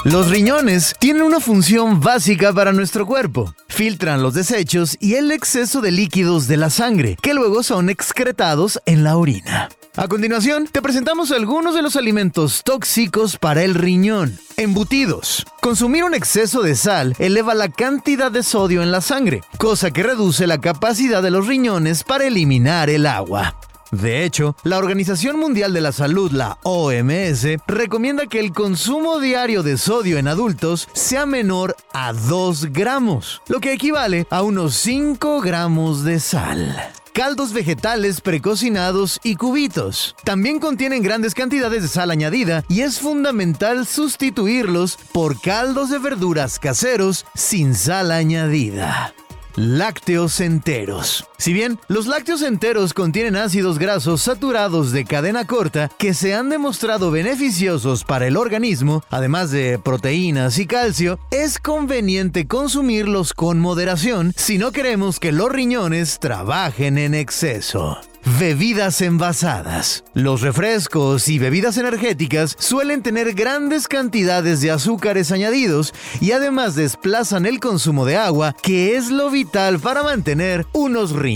Los 0.03 0.31
riñones 0.31 0.95
tienen 0.97 1.21
una 1.21 1.39
función 1.39 2.01
básica 2.01 2.51
para 2.51 2.73
nuestro 2.73 3.05
cuerpo. 3.05 3.53
Filtran 3.67 4.23
los 4.23 4.33
desechos 4.33 4.97
y 4.99 5.13
el 5.13 5.31
exceso 5.31 5.79
de 5.79 5.91
líquidos 5.91 6.47
de 6.47 6.57
la 6.57 6.71
sangre, 6.71 7.17
que 7.21 7.35
luego 7.35 7.61
son 7.61 7.87
excretados 7.87 8.81
en 8.87 9.03
la 9.03 9.15
orina. 9.15 9.69
A 9.95 10.07
continuación, 10.07 10.67
te 10.71 10.81
presentamos 10.81 11.31
algunos 11.31 11.75
de 11.75 11.83
los 11.83 11.95
alimentos 11.95 12.63
tóxicos 12.63 13.37
para 13.37 13.61
el 13.61 13.75
riñón. 13.75 14.39
Embutidos. 14.57 15.45
Consumir 15.61 16.03
un 16.03 16.15
exceso 16.15 16.63
de 16.63 16.75
sal 16.75 17.13
eleva 17.19 17.53
la 17.53 17.69
cantidad 17.69 18.31
de 18.31 18.41
sodio 18.41 18.81
en 18.81 18.91
la 18.91 19.01
sangre, 19.01 19.41
cosa 19.59 19.91
que 19.91 20.01
reduce 20.01 20.47
la 20.47 20.59
capacidad 20.59 21.21
de 21.21 21.29
los 21.29 21.45
riñones 21.45 22.03
para 22.03 22.25
eliminar 22.25 22.89
el 22.89 23.05
agua. 23.05 23.55
De 23.91 24.23
hecho, 24.23 24.55
la 24.63 24.77
Organización 24.77 25.37
Mundial 25.37 25.73
de 25.73 25.81
la 25.81 25.91
Salud, 25.91 26.31
la 26.31 26.57
OMS, 26.63 27.45
recomienda 27.67 28.27
que 28.27 28.39
el 28.39 28.53
consumo 28.53 29.19
diario 29.19 29.63
de 29.63 29.77
sodio 29.77 30.17
en 30.17 30.27
adultos 30.27 30.87
sea 30.93 31.25
menor 31.25 31.75
a 31.93 32.13
2 32.13 32.67
gramos, 32.71 33.41
lo 33.47 33.59
que 33.59 33.73
equivale 33.73 34.25
a 34.29 34.41
unos 34.41 34.75
5 34.75 35.41
gramos 35.41 36.03
de 36.03 36.19
sal 36.19 36.91
caldos 37.11 37.53
vegetales 37.53 38.21
precocinados 38.21 39.19
y 39.23 39.35
cubitos. 39.35 40.15
También 40.23 40.59
contienen 40.59 41.03
grandes 41.03 41.33
cantidades 41.33 41.83
de 41.83 41.87
sal 41.87 42.11
añadida 42.11 42.63
y 42.69 42.81
es 42.81 42.99
fundamental 42.99 43.85
sustituirlos 43.85 44.97
por 45.11 45.39
caldos 45.39 45.89
de 45.89 45.99
verduras 45.99 46.59
caseros 46.59 47.25
sin 47.35 47.75
sal 47.75 48.11
añadida. 48.11 49.13
Lácteos 49.55 50.39
enteros. 50.39 51.25
Si 51.41 51.53
bien 51.53 51.79
los 51.87 52.05
lácteos 52.05 52.43
enteros 52.43 52.93
contienen 52.93 53.35
ácidos 53.35 53.79
grasos 53.79 54.21
saturados 54.21 54.91
de 54.91 55.05
cadena 55.05 55.47
corta 55.47 55.89
que 55.97 56.13
se 56.13 56.35
han 56.35 56.49
demostrado 56.49 57.09
beneficiosos 57.09 58.03
para 58.03 58.27
el 58.27 58.37
organismo, 58.37 59.03
además 59.09 59.49
de 59.49 59.79
proteínas 59.79 60.59
y 60.59 60.67
calcio, 60.67 61.19
es 61.31 61.57
conveniente 61.57 62.45
consumirlos 62.45 63.33
con 63.33 63.59
moderación 63.59 64.33
si 64.35 64.59
no 64.59 64.71
queremos 64.71 65.19
que 65.19 65.31
los 65.31 65.51
riñones 65.51 66.19
trabajen 66.19 66.99
en 66.99 67.15
exceso. 67.15 67.97
Bebidas 68.39 69.01
envasadas. 69.01 70.03
Los 70.13 70.41
refrescos 70.41 71.27
y 71.27 71.39
bebidas 71.39 71.77
energéticas 71.77 72.55
suelen 72.59 73.01
tener 73.01 73.33
grandes 73.33 73.87
cantidades 73.87 74.61
de 74.61 74.69
azúcares 74.69 75.31
añadidos 75.31 75.91
y 76.19 76.33
además 76.33 76.75
desplazan 76.75 77.47
el 77.47 77.59
consumo 77.59 78.05
de 78.05 78.17
agua, 78.17 78.55
que 78.61 78.95
es 78.95 79.09
lo 79.09 79.31
vital 79.31 79.79
para 79.79 80.03
mantener 80.03 80.67
unos 80.71 81.13
riñones 81.13 81.30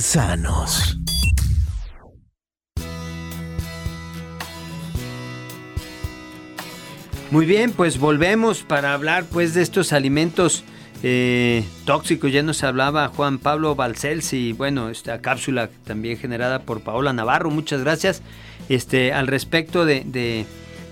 sanos. 0.00 0.98
Muy 7.30 7.46
bien, 7.46 7.72
pues 7.72 7.98
volvemos 7.98 8.62
para 8.62 8.92
hablar 8.92 9.24
pues 9.24 9.54
de 9.54 9.62
estos 9.62 9.92
alimentos 9.92 10.64
eh, 11.02 11.64
tóxico, 11.86 12.28
ya 12.28 12.42
nos 12.42 12.62
hablaba 12.62 13.08
Juan 13.08 13.38
Pablo 13.38 13.74
Balcells 13.74 14.32
y 14.34 14.52
bueno, 14.52 14.90
esta 14.90 15.20
cápsula 15.20 15.68
también 15.84 16.18
generada 16.18 16.60
por 16.60 16.82
Paola 16.82 17.12
Navarro, 17.12 17.50
muchas 17.50 17.80
gracias. 17.80 18.22
Este, 18.68 19.12
al 19.12 19.26
respecto 19.26 19.84
de, 19.84 20.46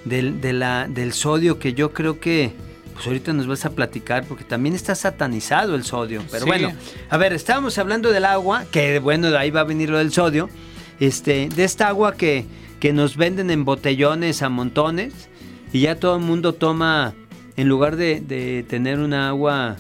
la, 0.05 0.89
del 0.89 1.13
sodio, 1.13 1.59
que 1.59 1.75
yo 1.75 1.93
creo 1.93 2.19
que 2.19 2.53
pues 3.01 3.07
ahorita 3.07 3.33
nos 3.33 3.47
vas 3.47 3.65
a 3.65 3.71
platicar 3.71 4.27
porque 4.27 4.45
también 4.45 4.75
está 4.75 4.95
satanizado 4.95 5.75
el 5.75 5.85
sodio. 5.85 6.23
Pero 6.31 6.45
bueno, 6.45 6.71
a 7.09 7.17
ver, 7.17 7.33
estábamos 7.33 7.79
hablando 7.79 8.13
del 8.13 8.27
agua, 8.27 8.67
que 8.71 8.99
bueno, 8.99 9.31
de 9.31 9.39
ahí 9.39 9.51
va 9.51 9.61
a 9.61 9.65
venir 9.65 9.89
lo 9.89 9.97
del 9.97 10.13
sodio, 10.13 10.51
este, 10.99 11.49
de 11.49 11.65
esta 11.65 11.89
agua 11.89 12.15
que, 12.15 12.45
que 12.79 12.93
nos 12.93 13.17
venden 13.17 13.51
en 13.51 13.65
botellones 13.65 14.43
a 14.43 14.51
montones 14.51 15.31
y 15.73 15.81
ya 15.81 15.95
todo 15.95 16.17
el 16.17 16.23
mundo 16.23 16.53
toma, 16.53 17.15
en 17.57 17.69
lugar 17.69 17.97
de, 17.97 18.21
de 18.21 18.67
tener 18.69 18.99
una 18.99 19.31
agua 19.31 19.79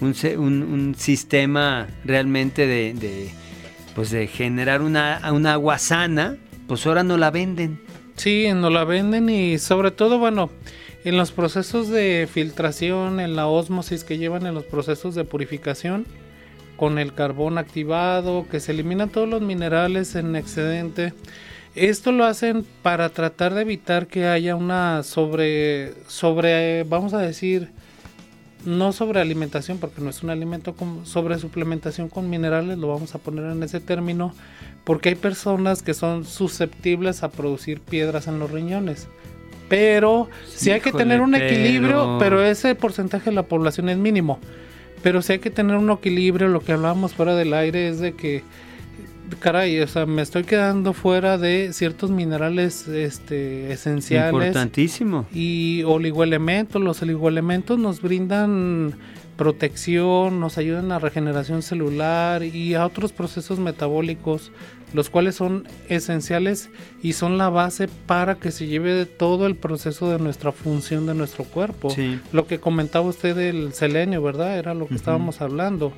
un, 0.00 0.12
un, 0.36 0.94
sistema 0.98 1.86
realmente 2.04 2.66
de, 2.66 3.30
pues 3.94 4.10
de 4.10 4.26
generar 4.26 4.82
una, 4.82 5.20
una 5.32 5.52
agua 5.52 5.78
sana, 5.78 6.36
pues 6.66 6.84
ahora 6.84 7.04
no 7.04 7.16
la 7.16 7.30
venden. 7.30 7.80
Sí, 8.16 8.48
no 8.52 8.70
la 8.70 8.82
venden 8.82 9.28
y 9.28 9.58
sobre 9.58 9.92
todo, 9.92 10.18
bueno, 10.18 10.50
en 11.06 11.16
los 11.16 11.30
procesos 11.30 11.88
de 11.88 12.28
filtración, 12.28 13.20
en 13.20 13.36
la 13.36 13.46
osmosis 13.46 14.02
que 14.02 14.18
llevan 14.18 14.44
en 14.44 14.54
los 14.54 14.64
procesos 14.64 15.14
de 15.14 15.22
purificación, 15.22 16.04
con 16.76 16.98
el 16.98 17.14
carbón 17.14 17.58
activado, 17.58 18.48
que 18.50 18.58
se 18.58 18.72
eliminan 18.72 19.10
todos 19.10 19.28
los 19.28 19.40
minerales 19.40 20.16
en 20.16 20.34
excedente. 20.34 21.14
Esto 21.76 22.10
lo 22.10 22.24
hacen 22.24 22.66
para 22.82 23.10
tratar 23.10 23.54
de 23.54 23.62
evitar 23.62 24.08
que 24.08 24.26
haya 24.26 24.56
una 24.56 25.04
sobre, 25.04 25.94
sobre, 26.08 26.82
vamos 26.82 27.14
a 27.14 27.18
decir, 27.18 27.70
no 28.64 28.90
sobre 28.90 29.20
alimentación, 29.20 29.78
porque 29.78 30.00
no 30.00 30.10
es 30.10 30.24
un 30.24 30.30
alimento, 30.30 30.74
con, 30.74 31.06
sobre 31.06 31.38
suplementación 31.38 32.08
con 32.08 32.28
minerales, 32.28 32.78
lo 32.78 32.88
vamos 32.88 33.14
a 33.14 33.18
poner 33.18 33.44
en 33.52 33.62
ese 33.62 33.78
término, 33.78 34.34
porque 34.82 35.10
hay 35.10 35.14
personas 35.14 35.84
que 35.84 35.94
son 35.94 36.24
susceptibles 36.24 37.22
a 37.22 37.30
producir 37.30 37.80
piedras 37.80 38.26
en 38.26 38.40
los 38.40 38.50
riñones. 38.50 39.06
Pero 39.68 40.28
si 40.46 40.70
hay 40.70 40.80
que 40.80 40.92
tener 40.92 41.20
un 41.20 41.34
equilibrio, 41.34 42.16
pero... 42.18 42.44
ese 42.44 42.74
porcentaje 42.74 43.30
de 43.30 43.36
la 43.36 43.42
población 43.44 43.88
es 43.88 43.98
mínimo. 43.98 44.38
Pero 45.02 45.22
si 45.22 45.34
hay 45.34 45.38
que 45.38 45.50
tener 45.50 45.76
un 45.76 45.90
equilibrio, 45.90 46.48
lo 46.48 46.60
que 46.60 46.72
hablábamos 46.72 47.14
fuera 47.14 47.34
del 47.34 47.52
aire 47.52 47.88
es 47.88 48.00
de 48.00 48.14
que 48.14 48.42
caray, 49.40 49.80
o 49.80 49.88
sea, 49.88 50.06
me 50.06 50.22
estoy 50.22 50.44
quedando 50.44 50.92
fuera 50.92 51.36
de 51.38 51.72
ciertos 51.72 52.10
minerales 52.10 52.86
este, 52.86 53.72
esenciales. 53.72 54.32
Importantísimo. 54.32 55.26
Y 55.32 55.82
oligoelementos. 55.84 56.80
Los 56.80 57.02
oligoelementos 57.02 57.78
nos 57.78 58.00
brindan 58.00 58.94
protección, 59.36 60.40
nos 60.40 60.58
ayudan 60.58 60.92
a 60.92 60.98
regeneración 60.98 61.62
celular 61.62 62.42
y 62.42 62.74
a 62.74 62.86
otros 62.86 63.12
procesos 63.12 63.58
metabólicos, 63.58 64.50
los 64.96 65.10
cuales 65.10 65.34
son 65.34 65.64
esenciales 65.90 66.70
y 67.02 67.12
son 67.12 67.36
la 67.36 67.50
base 67.50 67.86
para 68.06 68.36
que 68.36 68.50
se 68.50 68.66
lleve 68.66 69.04
todo 69.04 69.46
el 69.46 69.54
proceso 69.54 70.10
de 70.10 70.18
nuestra 70.18 70.52
función 70.52 71.04
de 71.04 71.12
nuestro 71.12 71.44
cuerpo. 71.44 71.94
Lo 72.32 72.46
que 72.46 72.60
comentaba 72.60 73.06
usted 73.06 73.36
del 73.36 73.74
selenio, 73.74 74.22
¿verdad? 74.22 74.58
Era 74.58 74.72
lo 74.72 74.88
que 74.88 74.94
estábamos 74.94 75.42
hablando 75.42 75.92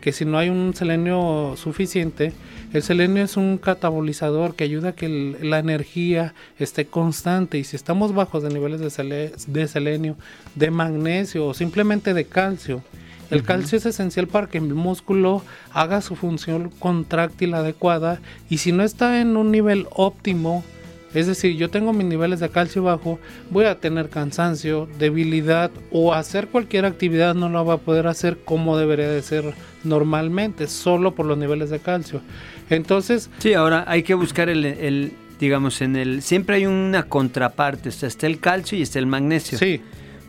que 0.00 0.10
si 0.10 0.24
no 0.24 0.36
hay 0.36 0.48
un 0.48 0.74
selenio 0.74 1.54
suficiente, 1.56 2.32
el 2.72 2.82
selenio 2.82 3.22
es 3.22 3.36
un 3.36 3.56
catabolizador 3.56 4.56
que 4.56 4.64
ayuda 4.64 4.88
a 4.88 4.94
que 4.96 5.36
la 5.40 5.60
energía 5.60 6.34
esté 6.58 6.86
constante 6.86 7.56
y 7.56 7.62
si 7.62 7.76
estamos 7.76 8.12
bajos 8.14 8.42
de 8.42 8.48
niveles 8.48 8.80
de, 8.80 9.32
de 9.46 9.68
selenio, 9.68 10.16
de 10.56 10.72
magnesio 10.72 11.46
o 11.46 11.54
simplemente 11.54 12.14
de 12.14 12.24
calcio, 12.24 12.82
el 13.30 13.42
calcio 13.42 13.78
es 13.78 13.86
esencial 13.86 14.26
para 14.26 14.48
que 14.48 14.58
el 14.58 14.74
músculo 14.74 15.42
haga 15.72 16.00
su 16.00 16.16
función 16.16 16.70
contráctil 16.78 17.54
adecuada 17.54 18.20
y 18.48 18.58
si 18.58 18.72
no 18.72 18.82
está 18.82 19.20
en 19.20 19.36
un 19.36 19.50
nivel 19.50 19.86
óptimo, 19.90 20.64
es 21.12 21.26
decir, 21.26 21.56
yo 21.56 21.70
tengo 21.70 21.92
mis 21.92 22.06
niveles 22.06 22.38
de 22.38 22.50
calcio 22.50 22.84
bajo, 22.84 23.18
voy 23.50 23.64
a 23.64 23.80
tener 23.80 24.10
cansancio, 24.10 24.88
debilidad 24.98 25.70
o 25.90 26.14
hacer 26.14 26.46
cualquier 26.48 26.84
actividad 26.84 27.34
no 27.34 27.48
lo 27.48 27.64
va 27.64 27.74
a 27.74 27.78
poder 27.78 28.06
hacer 28.06 28.38
como 28.44 28.78
debería 28.78 29.08
de 29.08 29.22
ser 29.22 29.54
normalmente, 29.82 30.68
solo 30.68 31.14
por 31.14 31.26
los 31.26 31.36
niveles 31.36 31.70
de 31.70 31.80
calcio. 31.80 32.20
Entonces... 32.68 33.28
Sí, 33.38 33.54
ahora 33.54 33.84
hay 33.88 34.04
que 34.04 34.14
buscar 34.14 34.48
el, 34.48 35.12
digamos, 35.40 35.80
en 35.80 35.96
el... 35.96 36.22
Siempre 36.22 36.56
hay 36.56 36.66
una 36.66 37.02
contraparte, 37.04 37.88
o 37.88 37.92
sea, 37.92 38.06
está 38.06 38.28
el 38.28 38.38
calcio 38.38 38.78
y 38.78 38.82
está 38.82 39.00
el 39.00 39.06
magnesio. 39.06 39.58
Sí. 39.58 39.80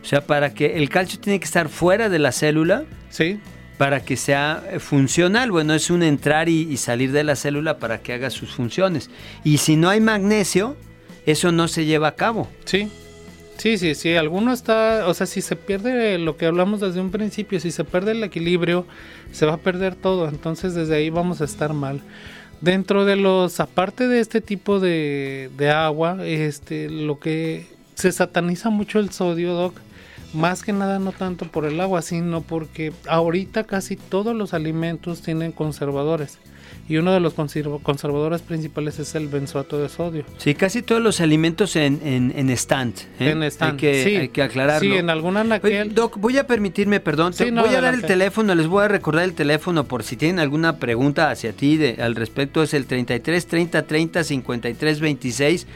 O 0.02 0.06
sea, 0.06 0.22
para 0.22 0.54
que 0.54 0.78
el 0.78 0.90
calcio 0.90 1.20
tiene 1.20 1.40
que 1.40 1.46
estar 1.46 1.70
fuera 1.70 2.10
de 2.10 2.20
la 2.20 2.32
célula. 2.32 2.84
Sí. 3.10 3.40
Para 3.78 4.04
que 4.04 4.18
sea 4.18 4.64
eh, 4.72 4.80
funcional. 4.80 5.52
Bueno, 5.52 5.74
es 5.74 5.90
un 5.90 6.04
entrar 6.04 6.50
y, 6.50 6.76
salir 6.78 7.12
de 7.12 7.24
la 7.24 7.36
célula 7.36 7.78
para 7.78 8.02
que 8.02 8.14
haga 8.14 8.30
sus 8.30 8.52
funciones. 8.52 9.10
Y 9.44 9.58
si 9.58 9.76
no 9.76 9.90
hay 9.90 10.00
magnesio, 10.02 10.76
eso 11.26 11.52
no 11.52 11.68
se 11.68 11.86
lleva 11.86 12.10
a 12.10 12.16
cabo. 12.16 12.50
Sí. 12.66 12.90
Sí, 13.58 13.78
sí, 13.78 13.94
sí. 13.94 14.16
Alguno 14.16 14.54
está. 14.54 15.08
O 15.08 15.14
sea, 15.14 15.28
si 15.28 15.42
se 15.42 15.56
pierde 15.56 16.18
lo 16.18 16.36
que 16.36 16.48
hablamos 16.48 16.80
desde 16.80 17.00
un 17.00 17.12
principio, 17.12 17.60
si 17.60 17.72
se 17.72 17.84
pierde 17.84 18.12
el 18.12 18.24
equilibrio, 18.24 18.86
se 19.32 19.46
va 19.46 19.54
a 19.54 19.58
perder 19.58 19.96
todo. 19.96 20.28
Entonces, 20.28 20.74
desde 20.74 20.96
ahí 20.96 21.10
vamos 21.10 21.42
a 21.42 21.46
estar 21.46 21.74
mal. 21.74 22.02
Dentro 22.60 23.06
de 23.06 23.16
los, 23.16 23.60
aparte 23.60 24.08
de 24.08 24.20
este 24.20 24.42
tipo 24.42 24.80
de, 24.80 25.50
de 25.58 25.70
agua, 25.72 26.18
este, 26.24 26.90
lo 26.90 27.20
que 27.20 27.66
se 27.96 28.12
sataniza 28.12 28.70
mucho 28.70 29.00
el 29.00 29.12
sodio, 29.12 29.54
Doc, 29.54 29.76
más 30.34 30.64
que 30.64 30.74
nada 30.74 31.00
no 31.00 31.12
tanto 31.12 31.46
por 31.46 31.66
el 31.66 31.80
agua, 31.80 32.02
sino 32.02 32.42
porque 32.42 32.94
ahorita 33.08 33.64
casi 33.66 33.96
todos 33.96 34.36
los 34.36 34.54
alimentos 34.54 35.22
tienen 35.22 35.52
conservadores. 35.52 36.40
Y 36.88 36.98
uno 36.98 37.14
de 37.14 37.20
los 37.20 37.34
conservadores 37.34 38.42
principales 38.42 39.00
es 39.00 39.16
el 39.16 39.28
benzoato 39.28 39.78
de 39.78 39.88
sodio. 39.88 40.26
Sí, 40.38 40.56
casi 40.56 40.82
todos 40.82 41.02
los 41.02 41.22
alimentos 41.22 41.76
en, 41.76 42.02
en, 42.04 42.50
stand. 42.50 42.96
¿eh? 43.20 43.30
En 43.30 43.44
stand, 43.44 43.74
hay 43.74 43.78
que, 43.78 44.04
sí. 44.04 44.16
hay 44.16 44.30
que 44.30 44.42
aclararlo. 44.42 44.92
Sí, 44.92 44.98
en 44.98 45.10
alguna 45.10 45.42
anaquel... 45.42 45.94
Doc, 45.94 46.18
voy 46.18 46.38
a 46.38 46.48
permitirme, 46.48 47.00
perdón, 47.00 47.34
voy 47.38 47.76
a 47.76 47.82
dar 47.82 47.94
el 47.94 48.02
teléfono, 48.02 48.56
les 48.56 48.68
voy 48.68 48.84
a 48.84 48.88
recordar 48.88 49.24
el 49.24 49.34
teléfono 49.34 49.86
por 49.86 50.04
si 50.04 50.18
tienen 50.18 50.40
alguna 50.40 50.78
pregunta 50.78 51.30
hacia 51.30 51.54
ti 51.54 51.78
de, 51.78 52.02
al 52.02 52.16
respecto. 52.16 52.64
Es 52.64 52.74
el 52.74 52.86
33 52.86 53.48
30 53.48 53.84
30 53.84 54.24
53 54.24 55.00
26 55.00 55.68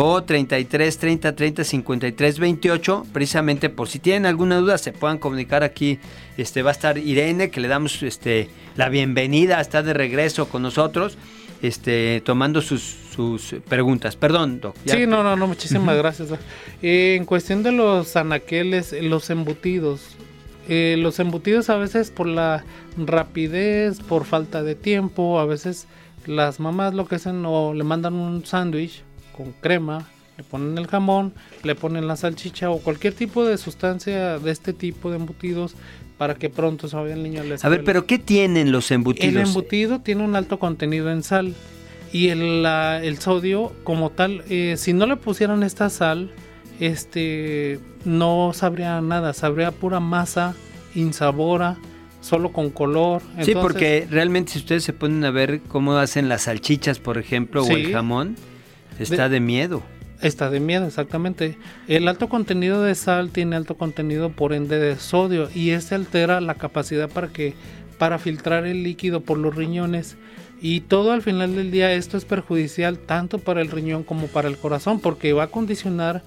o 0.00 0.22
33 0.22 0.96
30 0.96 1.34
30 1.34 1.64
53 1.64 2.38
28, 2.38 3.06
precisamente 3.12 3.68
por 3.68 3.88
si 3.88 3.98
tienen 3.98 4.26
alguna 4.26 4.58
duda 4.58 4.78
se 4.78 4.92
puedan 4.92 5.18
comunicar 5.18 5.64
aquí. 5.64 5.98
Este 6.36 6.62
va 6.62 6.70
a 6.70 6.72
estar 6.72 6.98
Irene, 6.98 7.50
que 7.50 7.60
le 7.60 7.66
damos 7.66 8.00
este 8.04 8.48
la 8.76 8.90
bienvenida, 8.90 9.60
está 9.60 9.82
de 9.82 9.94
regreso 9.94 10.48
con 10.48 10.62
nosotros, 10.62 11.18
este 11.62 12.22
tomando 12.24 12.62
sus, 12.62 12.80
sus 12.82 13.56
preguntas. 13.68 14.14
Perdón, 14.14 14.60
Doc. 14.60 14.76
Sí, 14.84 15.04
no, 15.08 15.24
no, 15.24 15.34
no, 15.34 15.48
muchísimas 15.48 15.96
gracias. 15.96 16.28
Eh, 16.80 17.16
en 17.18 17.24
cuestión 17.24 17.64
de 17.64 17.72
los 17.72 18.14
anaqueles, 18.14 18.94
los 19.02 19.30
embutidos, 19.30 20.14
eh, 20.68 20.94
los 20.96 21.18
embutidos 21.18 21.70
a 21.70 21.76
veces 21.76 22.12
por 22.12 22.28
la 22.28 22.64
rapidez, 22.96 23.98
por 23.98 24.26
falta 24.26 24.62
de 24.62 24.76
tiempo, 24.76 25.40
a 25.40 25.44
veces 25.44 25.88
las 26.24 26.60
mamás 26.60 26.94
lo 26.94 27.08
que 27.08 27.16
hacen 27.16 27.42
o 27.44 27.74
le 27.74 27.82
mandan 27.82 28.14
un 28.14 28.46
sándwich 28.46 29.02
con 29.38 29.52
crema, 29.52 30.04
le 30.36 30.42
ponen 30.42 30.76
el 30.78 30.88
jamón, 30.88 31.32
le 31.62 31.76
ponen 31.76 32.08
la 32.08 32.16
salchicha 32.16 32.70
o 32.70 32.80
cualquier 32.80 33.14
tipo 33.14 33.44
de 33.44 33.56
sustancia 33.56 34.40
de 34.40 34.50
este 34.50 34.72
tipo 34.72 35.10
de 35.10 35.16
embutidos 35.16 35.76
para 36.16 36.34
que 36.34 36.50
pronto 36.50 36.88
se 36.88 36.96
vaya 36.96 37.14
el 37.14 37.22
niño 37.22 37.42
a 37.42 37.44
la 37.44 37.56
A 37.62 37.68
ver, 37.68 37.84
pero 37.84 38.04
¿qué 38.04 38.18
tienen 38.18 38.72
los 38.72 38.90
embutidos? 38.90 39.28
El 39.28 39.38
embutido 39.38 40.00
tiene 40.00 40.24
un 40.24 40.34
alto 40.34 40.58
contenido 40.58 41.12
en 41.12 41.22
sal 41.22 41.54
y 42.12 42.30
el, 42.30 42.66
el 42.66 43.18
sodio 43.18 43.72
como 43.84 44.10
tal, 44.10 44.42
eh, 44.48 44.74
si 44.76 44.92
no 44.92 45.06
le 45.06 45.14
pusieran 45.14 45.62
esta 45.62 45.88
sal, 45.88 46.32
este 46.80 47.78
no 48.04 48.50
sabría 48.54 49.00
nada, 49.00 49.32
sabría 49.34 49.70
pura 49.70 50.00
masa, 50.00 50.56
insabora, 50.96 51.76
solo 52.20 52.50
con 52.52 52.70
color. 52.70 53.22
sí, 53.42 53.54
porque 53.54 54.08
realmente 54.10 54.52
si 54.52 54.58
ustedes 54.58 54.82
se 54.82 54.92
ponen 54.92 55.24
a 55.24 55.30
ver 55.30 55.60
cómo 55.68 55.96
hacen 55.96 56.28
las 56.28 56.42
salchichas, 56.42 56.98
por 56.98 57.18
ejemplo, 57.18 57.62
o 57.62 57.70
el 57.70 57.92
jamón, 57.92 58.34
Está 58.98 59.28
de, 59.28 59.40
miedo. 59.40 59.82
Está 60.20 60.50
de 60.50 60.60
miedo, 60.60 60.86
exactamente. 60.86 61.58
El 61.86 62.08
alto 62.08 62.28
contenido 62.28 62.82
de 62.82 62.94
sal 62.94 63.30
tiene 63.30 63.56
alto 63.56 63.76
contenido 63.76 64.30
por 64.30 64.52
ende 64.52 64.78
de 64.78 64.96
sodio 64.96 65.48
y 65.54 65.70
este 65.70 65.94
altera 65.94 66.40
la 66.40 66.54
capacidad 66.54 67.08
para 67.08 67.28
que 67.28 67.54
para 67.98 68.18
filtrar 68.18 68.66
el 68.66 68.82
líquido 68.82 69.20
por 69.20 69.38
los 69.38 69.54
riñones 69.54 70.16
y 70.60 70.80
todo 70.80 71.12
al 71.12 71.22
final 71.22 71.54
del 71.54 71.70
día 71.70 71.92
esto 71.92 72.16
es 72.16 72.24
perjudicial 72.24 72.98
tanto 72.98 73.38
para 73.38 73.60
el 73.60 73.70
riñón 73.70 74.02
como 74.02 74.26
para 74.26 74.48
el 74.48 74.56
corazón 74.56 75.00
porque 75.00 75.32
va 75.32 75.44
a 75.44 75.48
condicionar 75.48 76.22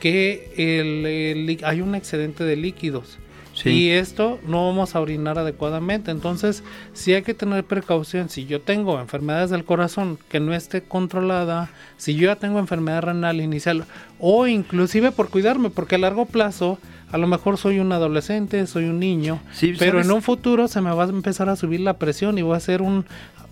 que 0.00 0.52
el, 0.56 1.58
hay 1.64 1.80
un 1.80 1.94
excedente 1.94 2.44
de 2.44 2.56
líquidos. 2.56 3.18
Y 3.64 3.90
esto 3.90 4.38
no 4.46 4.66
vamos 4.66 4.94
a 4.94 5.00
orinar 5.00 5.38
adecuadamente. 5.38 6.10
Entonces, 6.10 6.62
sí 6.92 7.14
hay 7.14 7.22
que 7.22 7.34
tener 7.34 7.64
precaución. 7.64 8.28
Si 8.28 8.46
yo 8.46 8.60
tengo 8.60 9.00
enfermedades 9.00 9.50
del 9.50 9.64
corazón 9.64 10.18
que 10.28 10.40
no 10.40 10.54
esté 10.54 10.82
controlada, 10.82 11.70
si 11.96 12.14
yo 12.14 12.26
ya 12.26 12.36
tengo 12.36 12.58
enfermedad 12.58 13.02
renal 13.02 13.40
inicial, 13.40 13.84
o 14.20 14.46
inclusive 14.46 15.12
por 15.12 15.30
cuidarme, 15.30 15.70
porque 15.70 15.96
a 15.96 15.98
largo 15.98 16.26
plazo, 16.26 16.78
a 17.10 17.18
lo 17.18 17.26
mejor 17.26 17.56
soy 17.56 17.78
un 17.78 17.92
adolescente, 17.92 18.66
soy 18.66 18.84
un 18.84 19.00
niño, 19.00 19.40
pero 19.78 20.00
en 20.00 20.10
un 20.10 20.22
futuro 20.22 20.68
se 20.68 20.80
me 20.80 20.94
va 20.94 21.04
a 21.04 21.08
empezar 21.08 21.48
a 21.48 21.56
subir 21.56 21.80
la 21.80 21.98
presión 21.98 22.38
y 22.38 22.42
voy 22.42 22.56
a 22.56 22.60
ser 22.60 22.82
un 22.82 23.04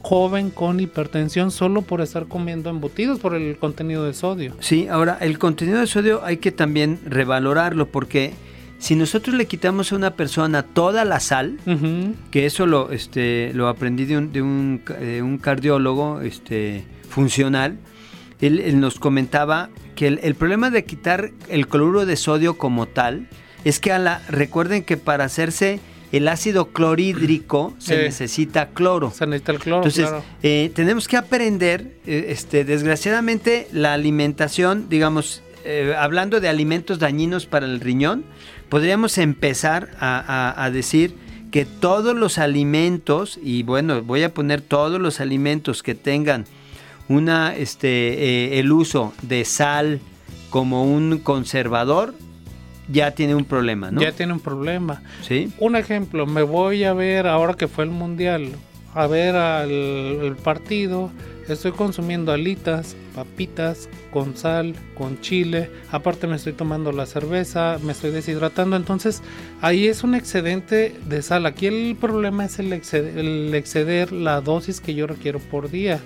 joven 0.02 0.50
con 0.50 0.80
hipertensión 0.80 1.50
solo 1.50 1.80
por 1.80 2.02
estar 2.02 2.26
comiendo 2.26 2.68
embutidos 2.68 3.20
por 3.20 3.34
el 3.34 3.56
contenido 3.56 4.04
de 4.04 4.12
sodio. 4.12 4.54
Sí, 4.60 4.86
ahora 4.86 5.16
el 5.20 5.38
contenido 5.38 5.80
de 5.80 5.86
sodio 5.86 6.22
hay 6.24 6.36
que 6.36 6.52
también 6.52 7.00
revalorarlo 7.06 7.86
porque 7.86 8.34
si 8.84 8.96
nosotros 8.96 9.34
le 9.34 9.46
quitamos 9.46 9.92
a 9.92 9.96
una 9.96 10.10
persona 10.10 10.62
toda 10.62 11.06
la 11.06 11.18
sal, 11.18 11.56
que 12.30 12.44
eso 12.44 12.66
lo, 12.66 12.92
este, 12.92 13.50
lo 13.54 13.68
aprendí 13.68 14.04
de 14.04 14.18
un, 14.18 14.30
de 14.30 14.42
un, 15.22 15.38
cardiólogo 15.38 16.20
este, 16.20 16.84
funcional, 17.08 17.78
él, 18.42 18.78
nos 18.78 18.98
comentaba 18.98 19.70
que 19.96 20.08
el, 20.08 20.34
problema 20.34 20.68
de 20.68 20.84
quitar 20.84 21.30
el 21.48 21.66
cloruro 21.66 22.04
de 22.04 22.16
sodio 22.16 22.58
como 22.58 22.84
tal 22.84 23.26
es 23.64 23.80
que 23.80 23.90
a 23.90 23.98
la, 23.98 24.18
recuerden 24.28 24.84
que 24.84 24.98
para 24.98 25.24
hacerse 25.24 25.80
el 26.12 26.28
ácido 26.28 26.66
clorhídrico 26.66 27.72
se 27.78 27.96
necesita 27.96 28.68
cloro. 28.68 29.10
Se 29.12 29.26
necesita 29.26 29.52
el 29.52 29.58
cloro. 29.60 29.78
Entonces, 29.78 30.10
eh, 30.42 30.70
tenemos 30.74 31.08
que 31.08 31.16
aprender, 31.16 31.96
eh, 32.06 32.26
este, 32.28 32.66
desgraciadamente, 32.66 33.66
la 33.72 33.94
alimentación, 33.94 34.90
digamos, 34.90 35.42
eh, 35.64 35.94
hablando 35.98 36.40
de 36.40 36.48
alimentos 36.48 36.98
dañinos 36.98 37.46
para 37.46 37.66
el 37.66 37.80
riñón, 37.80 38.24
podríamos 38.68 39.18
empezar 39.18 39.90
a, 39.98 40.70
decir 40.72 41.14
que 41.50 41.64
todos 41.64 42.16
los 42.16 42.38
alimentos, 42.38 43.38
y 43.42 43.62
bueno, 43.62 44.02
voy 44.02 44.22
a 44.22 44.34
poner 44.34 44.60
todos 44.60 45.00
los 45.00 45.20
alimentos 45.20 45.82
que 45.82 45.94
tengan 45.94 46.44
una, 47.08 47.54
este, 47.54 47.88
eh, 47.88 48.58
el 48.58 48.72
uso 48.72 49.12
de 49.22 49.44
sal 49.44 50.00
como 50.50 50.84
un 50.84 51.18
conservador, 51.18 52.14
ya 52.88 53.12
tiene 53.12 53.34
un 53.34 53.44
problema, 53.44 53.90
¿no? 53.90 54.00
Ya 54.00 54.12
tiene 54.12 54.32
un 54.32 54.40
problema. 54.40 55.02
Sí. 55.22 55.52
Un 55.58 55.76
ejemplo, 55.76 56.26
me 56.26 56.42
voy 56.42 56.84
a 56.84 56.92
ver 56.92 57.26
ahora 57.26 57.54
que 57.54 57.68
fue 57.68 57.84
el 57.84 57.90
mundial, 57.90 58.50
a 58.94 59.06
ver 59.06 59.36
al 59.36 59.70
el 59.70 60.36
partido 60.36 61.10
Estoy 61.48 61.72
consumiendo 61.72 62.32
alitas, 62.32 62.96
papitas 63.14 63.88
con 64.10 64.36
sal, 64.36 64.74
con 64.94 65.20
chile. 65.20 65.70
Aparte 65.90 66.26
me 66.26 66.36
estoy 66.36 66.54
tomando 66.54 66.90
la 66.90 67.04
cerveza, 67.04 67.78
me 67.82 67.92
estoy 67.92 68.12
deshidratando. 68.12 68.76
Entonces 68.76 69.22
ahí 69.60 69.86
es 69.86 70.04
un 70.04 70.14
excedente 70.14 70.94
de 71.06 71.22
sal. 71.22 71.44
Aquí 71.44 71.66
el 71.66 71.96
problema 72.00 72.46
es 72.46 72.58
el, 72.58 72.72
exceder, 72.72 74.12
la 74.12 74.40
dosis 74.40 74.80
que 74.80 74.94
yo 74.94 75.06
requiero 75.06 75.38
por 75.38 75.70
día. 75.70 76.00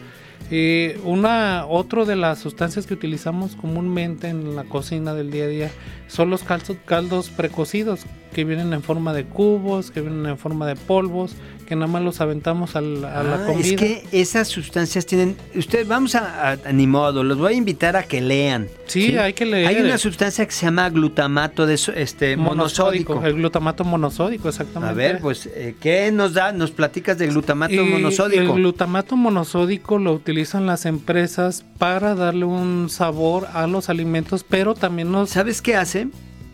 Eh, 0.50 0.98
una 1.04 1.66
otro 1.66 2.04
de 2.04 2.16
las 2.16 2.38
sustancias 2.38 2.86
que 2.86 2.94
utilizamos 2.94 3.54
comúnmente 3.54 4.28
en 4.28 4.56
la 4.56 4.64
cocina 4.64 5.14
del 5.14 5.30
día 5.30 5.44
a 5.44 5.48
día 5.48 5.70
son 6.08 6.30
los 6.30 6.42
caldos, 6.42 6.76
caldos 6.84 7.30
precocidos 7.30 8.00
que 8.34 8.44
vienen 8.44 8.72
en 8.74 8.82
forma 8.82 9.14
de 9.14 9.24
cubos, 9.24 9.90
que 9.90 10.00
vienen 10.02 10.26
en 10.26 10.36
forma 10.36 10.66
de 10.66 10.76
polvos, 10.76 11.34
que 11.66 11.74
nada 11.74 11.86
más 11.86 12.02
los 12.02 12.20
aventamos 12.20 12.76
a 12.76 12.80
la, 12.82 13.20
Ah, 13.20 13.44
comida. 13.46 13.66
Es 13.66 13.76
que 13.76 14.04
esas 14.12 14.48
sustancias 14.48 15.06
tienen. 15.06 15.36
Ustedes, 15.54 15.88
vamos 15.88 16.14
a, 16.14 16.52
a- 16.52 16.72
ni 16.72 16.86
modo, 16.86 17.24
los 17.24 17.38
voy 17.38 17.54
a 17.54 17.56
invitar 17.56 17.96
a 17.96 18.02
que 18.02 18.20
lean. 18.20 18.68
Sí, 18.86 19.16
hay 19.16 19.32
que 19.32 19.44
leer. 19.46 19.66
Hay 19.66 19.76
una 19.76 19.96
sustancia 19.98 20.44
que 20.46 20.52
se 20.52 20.66
llama 20.66 20.88
glutamato 20.90 21.66
de 21.66 21.74
este, 21.96 22.36
monosódico. 22.36 23.22
El 23.24 23.34
glutamato 23.34 23.84
monosódico, 23.84 24.48
exactamente. 24.50 24.92
A 24.92 24.94
ver, 24.94 25.20
pues, 25.20 25.46
eh, 25.46 25.74
¿qué 25.80 26.10
nos 26.12 26.34
da? 26.34 26.52
Nos 26.52 26.70
platicas 26.70 27.16
de 27.18 27.26
glutamato 27.28 27.72
Y 27.74 27.78
monosódico. 27.80 28.42
El 28.42 28.52
glutamato 28.52 29.16
monosódico 29.16 29.98
lo 29.98 30.12
utilizan 30.12 30.66
las 30.66 30.84
empresas 30.86 31.64
para 31.78 32.14
darle 32.14 32.44
un 32.44 32.88
sabor 32.90 33.46
a 33.54 33.66
los 33.66 33.88
alimentos, 33.88 34.44
pero 34.44 34.74
también 34.74 35.10
nos... 35.12 35.30
¿Sabes 35.30 35.62
qué 35.62 35.76
hace? 35.76 36.08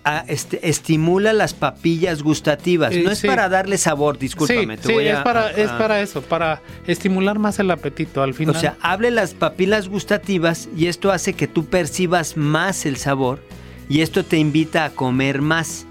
Ah, 0.07 0.23
este, 0.29 0.69
estimula 0.69 1.33
las 1.33 1.55
papillas 1.55 2.23
gustativas. 2.23 2.93
Eh, 2.93 3.03
no 3.03 3.11
es 3.11 3.21
sí. 3.21 3.27
para 3.27 3.49
darle 3.49 3.79
sabor, 3.79 4.19
discúlpame. 4.19 4.77
sí, 4.77 4.83
te 4.83 4.89
sí, 4.89 4.93
voy 4.93 5.09
es, 5.09 5.17
a- 5.17 5.25
para, 5.25 5.47
a- 5.47 5.51
es 5.53 5.71
para 5.71 6.01
eso, 6.03 6.21
para 6.21 6.61
estimular 6.87 7.39
más 7.39 7.59
el 7.59 7.71
apetito 7.71 8.23
al 8.23 8.31
O 8.31 8.35
final. 8.35 8.57
sea, 8.61 8.77
abre 8.83 9.11
las 9.11 9.33
papilas 9.33 9.89
gustativas 9.89 10.69
y 10.77 10.89
esto 10.89 11.11
hace 11.11 11.33
que 11.33 11.49
tú 11.49 11.65
percibas 11.65 12.37
más 12.37 12.85
el 12.85 12.99
sabor 12.99 13.41
y 13.89 14.03
esto 14.03 14.25
te 14.27 14.37
invita 14.37 14.85
a 14.85 14.91
comer 14.91 15.41
más. 15.41 15.87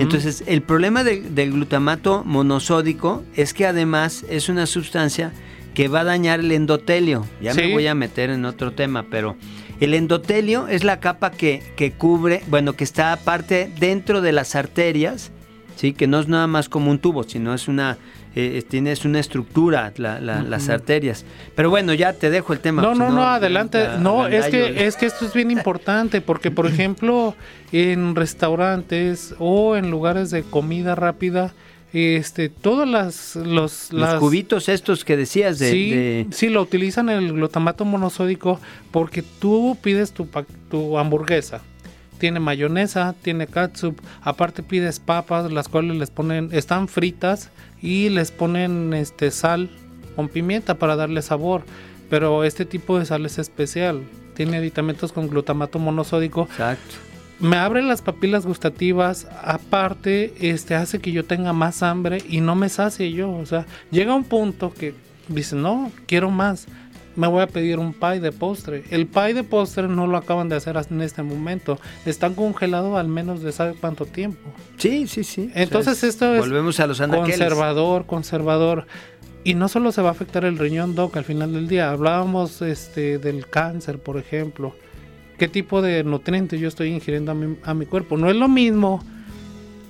Entonces, 0.00 0.42
el 0.46 0.62
problema 0.62 1.04
de- 1.04 1.20
del 1.20 1.52
glutamato 1.52 2.24
monosódico 2.24 3.22
es 3.36 3.52
que 3.54 3.66
además 3.66 4.24
es 4.30 4.48
una 4.48 4.64
sustancia 4.66 5.30
que 5.78 5.86
va 5.86 6.00
a 6.00 6.04
dañar 6.04 6.40
el 6.40 6.50
endotelio. 6.50 7.24
Ya 7.40 7.54
me 7.54 7.72
voy 7.72 7.86
a 7.86 7.94
meter 7.94 8.30
en 8.30 8.44
otro 8.44 8.72
tema, 8.72 9.04
pero 9.08 9.36
el 9.78 9.94
endotelio 9.94 10.66
es 10.66 10.82
la 10.82 10.98
capa 10.98 11.30
que, 11.30 11.62
que 11.76 11.92
cubre, 11.92 12.42
bueno, 12.48 12.72
que 12.72 12.82
está 12.82 13.12
aparte 13.12 13.70
dentro 13.78 14.20
de 14.20 14.32
las 14.32 14.56
arterias, 14.56 15.30
¿sí? 15.76 15.92
que 15.92 16.08
no 16.08 16.18
es 16.18 16.26
nada 16.26 16.48
más 16.48 16.68
como 16.68 16.90
un 16.90 16.98
tubo, 16.98 17.22
sino 17.22 17.54
es 17.54 17.68
una, 17.68 17.96
eh, 18.34 18.64
tienes 18.68 19.04
una 19.04 19.20
estructura, 19.20 19.92
la- 19.98 20.18
la- 20.20 20.42
las 20.42 20.68
arterias. 20.68 21.24
Pero 21.54 21.70
bueno, 21.70 21.94
ya 21.94 22.12
te 22.12 22.28
dejo 22.28 22.52
el 22.52 22.58
tema. 22.58 22.82
No, 22.82 22.88
pues, 22.88 22.98
no, 22.98 23.10
no, 23.10 23.22
adelante. 23.28 23.78
la- 23.84 23.98
No, 23.98 24.26
es 24.26 24.46
que, 24.46 24.84
es 24.84 24.96
que 24.96 25.06
esto 25.06 25.26
es 25.26 25.32
bien 25.32 25.52
importante 25.52 26.20
porque, 26.20 26.50
por 26.50 26.66
ejemplo, 26.66 27.36
en 27.70 28.16
restaurantes 28.16 29.36
o 29.38 29.76
en 29.76 29.92
lugares 29.92 30.30
de 30.32 30.42
comida 30.42 30.96
rápida, 30.96 31.52
este, 31.92 32.48
todas 32.48 32.86
las, 32.88 33.36
los, 33.36 33.92
Los 33.92 33.92
las- 33.92 34.20
cubitos 34.20 34.68
estos 34.68 35.04
que 35.04 35.16
decías 35.16 35.58
de... 35.58 35.70
sí, 35.70 35.90
de- 35.90 36.26
sí, 36.30 36.48
lo 36.48 36.60
utilizan 36.62 37.08
el 37.08 37.32
glutamato 37.32 37.84
monosódico 37.84 38.60
porque 38.90 39.22
tú 39.22 39.76
pides 39.82 40.12
tu, 40.12 40.28
tu 40.70 40.98
hamburguesa. 40.98 41.60
Tiene 42.18 42.40
mayonesa, 42.40 43.14
tiene 43.22 43.46
catsup, 43.46 43.96
aparte 44.22 44.62
pides 44.64 44.98
papas, 44.98 45.52
las 45.52 45.68
cuales 45.68 45.96
les 45.96 46.10
ponen, 46.10 46.48
están 46.52 46.88
fritas 46.88 47.50
y 47.80 48.08
les 48.08 48.32
ponen 48.32 48.92
este 48.92 49.30
sal 49.30 49.70
con 50.16 50.28
pimienta 50.28 50.74
para 50.74 50.96
darle 50.96 51.22
sabor. 51.22 51.62
Pero 52.10 52.42
este 52.42 52.64
tipo 52.64 52.98
de 52.98 53.06
sal 53.06 53.24
es 53.24 53.38
especial. 53.38 54.02
Tiene 54.34 54.56
aditamentos 54.56 55.12
con 55.12 55.28
glutamato 55.28 55.78
monosódico 55.78 56.42
Exacto. 56.50 56.96
Me 57.40 57.56
abre 57.56 57.82
las 57.82 58.02
papilas 58.02 58.46
gustativas, 58.46 59.28
aparte, 59.42 60.34
este 60.40 60.74
hace 60.74 60.98
que 60.98 61.12
yo 61.12 61.24
tenga 61.24 61.52
más 61.52 61.82
hambre 61.82 62.22
y 62.28 62.40
no 62.40 62.54
me 62.54 62.68
sacie 62.68 63.12
yo. 63.12 63.30
O 63.30 63.46
sea, 63.46 63.66
llega 63.90 64.14
un 64.14 64.24
punto 64.24 64.72
que 64.72 64.94
dice, 65.28 65.56
no, 65.56 65.92
quiero 66.06 66.30
más. 66.30 66.66
Me 67.14 67.26
voy 67.26 67.42
a 67.42 67.48
pedir 67.48 67.80
un 67.80 67.94
pie 67.94 68.20
de 68.20 68.30
postre. 68.30 68.84
El 68.90 69.08
pie 69.08 69.34
de 69.34 69.42
postre 69.42 69.88
no 69.88 70.06
lo 70.06 70.16
acaban 70.16 70.48
de 70.48 70.56
hacer 70.56 70.76
en 70.90 71.00
este 71.00 71.22
momento. 71.22 71.80
Están 72.06 72.34
congelados 72.34 72.96
al 72.96 73.08
menos 73.08 73.42
de 73.42 73.50
sabe 73.50 73.74
cuánto 73.74 74.06
tiempo. 74.06 74.50
Sí, 74.76 75.08
sí, 75.08 75.24
sí. 75.24 75.50
Entonces 75.54 75.94
O 75.94 76.00
sea, 76.00 76.08
esto 76.08 76.34
es 76.34 76.40
Volvemos 76.40 76.78
a 76.78 76.86
los 76.86 77.00
anaqueles. 77.00 77.38
Conservador, 77.38 78.06
conservador. 78.06 78.86
Y 79.42 79.54
no 79.54 79.68
solo 79.68 79.90
se 79.90 80.02
va 80.02 80.10
a 80.10 80.12
afectar 80.12 80.44
el 80.44 80.58
riñón, 80.58 80.94
Doc, 80.94 81.16
al 81.16 81.24
final 81.24 81.52
del 81.52 81.66
día. 81.66 81.90
Hablábamos 81.90 82.62
este, 82.62 83.18
del 83.18 83.48
cáncer, 83.48 83.98
por 83.98 84.16
ejemplo. 84.16 84.74
¿Qué 85.38 85.48
tipo 85.48 85.80
de 85.82 86.02
nutrientes 86.04 86.60
yo 86.60 86.68
estoy 86.68 86.88
ingiriendo 86.88 87.32
a 87.32 87.34
mi, 87.34 87.56
a 87.64 87.74
mi 87.74 87.86
cuerpo? 87.86 88.16
No 88.16 88.28
es 88.28 88.36
lo 88.36 88.48
mismo 88.48 89.02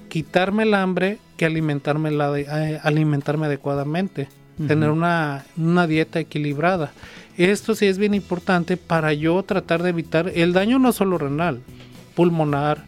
quitarme 0.09 0.65
el 0.65 0.75
hambre 0.75 1.19
que 1.37 1.47
alimentarme, 1.47 2.11
la 2.11 2.31
de- 2.31 2.43
eh, 2.51 2.81
alimentarme 2.83 3.47
adecuadamente. 3.47 4.29
Tener 4.67 4.91
una, 4.91 5.45
una 5.57 5.87
dieta 5.87 6.19
equilibrada. 6.19 6.91
Esto 7.37 7.77
sí 7.77 7.87
es 7.87 7.97
bien 7.97 8.13
importante 8.15 8.77
para 8.77 9.13
yo 9.13 9.41
tratar 9.45 9.85
de 9.85 9.91
evitar 9.91 10.33
el 10.35 10.53
daño 10.53 10.81
no 10.81 10.91
solo 10.93 11.17
renal, 11.17 11.61
pulmonar, 12.17 12.83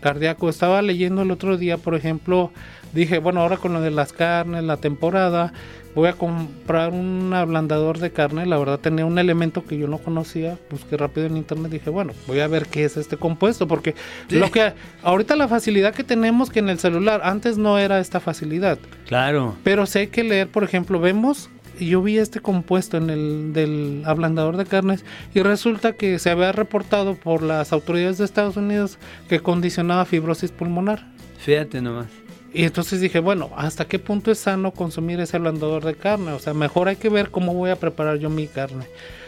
cardíaco. 0.00 0.48
Estaba 0.48 0.80
leyendo 0.82 1.22
el 1.22 1.32
otro 1.32 1.56
día, 1.56 1.78
por 1.78 1.96
ejemplo, 1.96 2.52
dije, 2.94 3.18
bueno, 3.18 3.40
ahora 3.40 3.56
con 3.56 3.72
lo 3.72 3.80
de 3.80 3.90
las 3.90 4.12
carnes, 4.12 4.62
la 4.62 4.76
temporada, 4.76 5.52
voy 5.94 6.08
a 6.08 6.12
comprar 6.12 6.92
un 6.92 7.32
ablandador 7.34 7.98
de 7.98 8.10
carne. 8.10 8.46
La 8.46 8.58
verdad 8.58 8.78
tenía 8.78 9.06
un 9.06 9.18
elemento 9.18 9.64
que 9.64 9.78
yo 9.78 9.88
no 9.88 9.98
conocía, 9.98 10.58
busqué 10.70 10.96
rápido 10.96 11.26
en 11.26 11.36
internet, 11.36 11.72
dije, 11.72 11.90
bueno, 11.90 12.12
voy 12.26 12.40
a 12.40 12.48
ver 12.48 12.66
qué 12.66 12.84
es 12.84 12.96
este 12.96 13.16
compuesto, 13.16 13.66
porque 13.66 13.94
lo 14.30 14.50
que 14.50 14.72
ahorita 15.02 15.36
la 15.36 15.48
facilidad 15.48 15.94
que 15.94 16.04
tenemos 16.04 16.50
que 16.50 16.60
en 16.60 16.68
el 16.68 16.78
celular, 16.78 17.20
antes 17.24 17.58
no 17.58 17.78
era 17.78 18.00
esta 18.00 18.20
facilidad. 18.20 18.78
Claro. 19.06 19.56
Pero 19.64 19.86
sé 19.86 20.08
que 20.08 20.24
leer, 20.24 20.48
por 20.48 20.64
ejemplo, 20.64 21.00
vemos, 21.00 21.50
yo 21.78 22.02
vi 22.02 22.18
este 22.18 22.40
compuesto 22.40 22.96
en 22.96 23.10
el 23.10 23.52
del 23.52 24.02
ablandador 24.04 24.56
de 24.56 24.66
carnes 24.66 25.04
y 25.34 25.40
resulta 25.40 25.94
que 25.94 26.18
se 26.18 26.30
había 26.30 26.52
reportado 26.52 27.14
por 27.14 27.42
las 27.42 27.72
autoridades 27.72 28.18
de 28.18 28.24
Estados 28.24 28.56
Unidos 28.56 28.98
que 29.28 29.40
condicionaba 29.40 30.04
fibrosis 30.04 30.50
pulmonar. 30.50 31.06
Fíjate 31.38 31.80
nomás. 31.80 32.08
Y 32.52 32.64
entonces 32.64 33.00
dije, 33.00 33.20
bueno, 33.20 33.50
¿hasta 33.56 33.86
qué 33.86 33.98
punto 33.98 34.30
es 34.32 34.38
sano 34.38 34.72
consumir 34.72 35.20
ese 35.20 35.36
ablandador 35.36 35.84
de 35.84 35.94
carne? 35.94 36.32
O 36.32 36.38
sea, 36.38 36.52
mejor 36.54 36.88
hay 36.88 36.96
que 36.96 37.08
ver 37.08 37.30
cómo 37.30 37.54
voy 37.54 37.70
a 37.70 37.76
preparar 37.76 38.18
yo 38.18 38.28
mi 38.28 38.46
carne. 38.48 38.86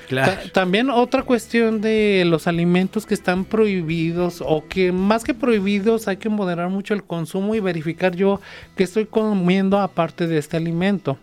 Claro. 0.09 0.33
Ta- 0.33 0.51
También 0.53 0.91
otra 0.91 1.23
cuestión 1.23 1.81
de 1.81 2.25
los 2.27 2.47
alimentos 2.49 3.07
que 3.07 3.15
están 3.15 3.45
prohibidos 3.45 4.43
o 4.45 4.67
que 4.69 4.91
más 4.93 5.23
que 5.25 5.35
prohibidos 5.35 6.09
hay 6.09 6.17
que 6.17 6.29
moderar 6.29 6.69
mucho 6.69 6.95
el 6.95 7.05
consumo 7.05 7.55
y 7.55 7.61
verificar 7.61 8.15
yo 8.17 8.41
qué 8.77 8.83
estoy 8.83 9.07
comiendo 9.07 9.79
aparte 9.79 10.27
de 10.27 10.39
este 10.39 10.57
alimento. 10.57 11.17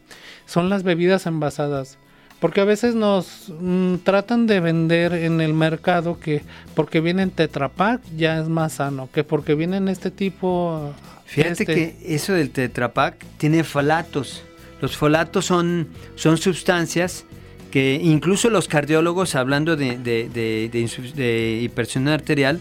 Son 0.45 0.69
las 0.69 0.83
bebidas 0.83 1.25
envasadas. 1.25 1.97
Porque 2.39 2.62
a 2.62 2.65
veces 2.65 2.95
nos 2.95 3.51
mm, 3.59 3.95
tratan 4.05 4.47
de 4.47 4.62
vender 4.62 5.13
en 5.13 5.41
el 5.41 5.53
mercado 5.53 6.17
que 6.21 6.41
porque 6.73 7.01
viene 7.01 7.23
en 7.23 7.31
Tetra 7.31 7.67
Pak 7.67 7.99
ya 8.15 8.39
es 8.39 8.47
más 8.47 8.71
sano, 8.73 9.09
que 9.13 9.25
porque 9.25 9.55
viene 9.55 9.75
en 9.75 9.89
este 9.89 10.09
tipo... 10.09 10.93
Fíjate 11.29 11.51
este- 11.51 11.65
que 11.65 12.15
eso 12.15 12.33
del 12.33 12.49
Tetra 12.49 12.93
Pak 12.93 13.23
tiene 13.37 13.63
folatos. 13.63 14.43
Los 14.81 14.97
folatos 14.97 15.45
son, 15.45 15.89
son 16.15 16.37
sustancias 16.37 17.25
que 17.69 17.99
incluso 18.01 18.49
los 18.49 18.67
cardiólogos, 18.67 19.35
hablando 19.35 19.75
de, 19.75 19.97
de, 19.99 21.59
hipertensión 21.61 22.07
arterial, 22.07 22.59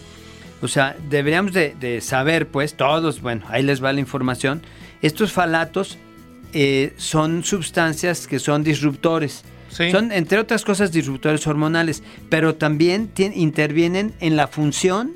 o 0.61 0.67
sea, 0.67 0.95
deberíamos 1.09 1.53
de, 1.53 1.99
saber, 2.01 2.47
pues, 2.47 2.75
todos, 2.75 3.21
bueno, 3.21 3.43
ahí 3.49 3.63
les 3.63 3.83
va 3.83 3.91
la 3.91 4.01
información, 4.01 4.61
estos 5.01 5.31
falatos 5.31 5.97
eh, 6.53 6.93
son 6.97 7.43
sustancias 7.43 8.27
que 8.27 8.37
son 8.37 8.63
disruptores. 8.63 9.43
Sí. 9.69 9.91
Son, 9.91 10.11
entre 10.11 10.39
otras 10.39 10.65
cosas, 10.65 10.91
disruptores 10.91 11.45
hormonales, 11.47 12.03
pero 12.29 12.55
también 12.55 13.11
intervienen 13.17 14.13
en 14.19 14.35
la 14.35 14.47
función, 14.47 15.13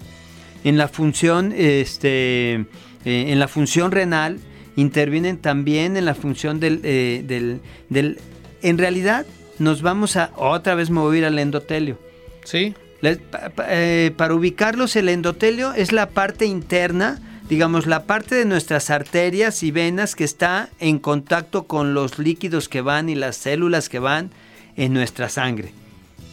en 0.63 0.77
la 0.77 0.87
función, 0.87 1.53
este, 1.55 2.65
eh, 3.05 3.25
en 3.29 3.39
la 3.39 3.47
función 3.47 3.91
renal, 3.91 4.39
intervienen 4.75 5.37
también 5.37 5.97
en 5.97 6.05
la 6.05 6.15
función 6.15 6.59
del, 6.59 6.79
eh, 6.83 7.23
del, 7.25 7.61
del- 7.89 8.19
en 8.61 8.77
realidad, 8.77 9.25
nos 9.59 9.81
vamos 9.81 10.15
a, 10.17 10.31
otra 10.35 10.73
vez 10.75 10.89
mover 10.89 11.25
al 11.25 11.37
endotelio. 11.39 11.99
Sí, 12.43 12.73
La- 13.01 13.15
pa- 13.15 13.49
pa- 13.49 13.65
eh, 13.69 14.11
para 14.15 14.33
ubicarlos, 14.33 14.95
el 14.95 15.09
endotelio 15.09 15.73
es 15.73 15.91
la 15.91 16.09
parte 16.09 16.45
interna, 16.45 17.21
digamos, 17.49 17.85
la 17.85 18.03
parte 18.03 18.35
de 18.35 18.45
nuestras 18.45 18.89
arterias 18.89 19.61
y 19.63 19.71
venas 19.71 20.15
que 20.15 20.23
está 20.23 20.69
en 20.79 20.97
contacto 20.99 21.67
con 21.67 21.93
los 21.93 22.17
líquidos 22.17 22.69
que 22.69 22.81
van 22.81 23.09
y 23.09 23.15
las 23.15 23.35
células 23.35 23.89
que 23.89 23.99
van 23.99 24.31
en 24.77 24.93
nuestra 24.93 25.27
sangre. 25.29 25.71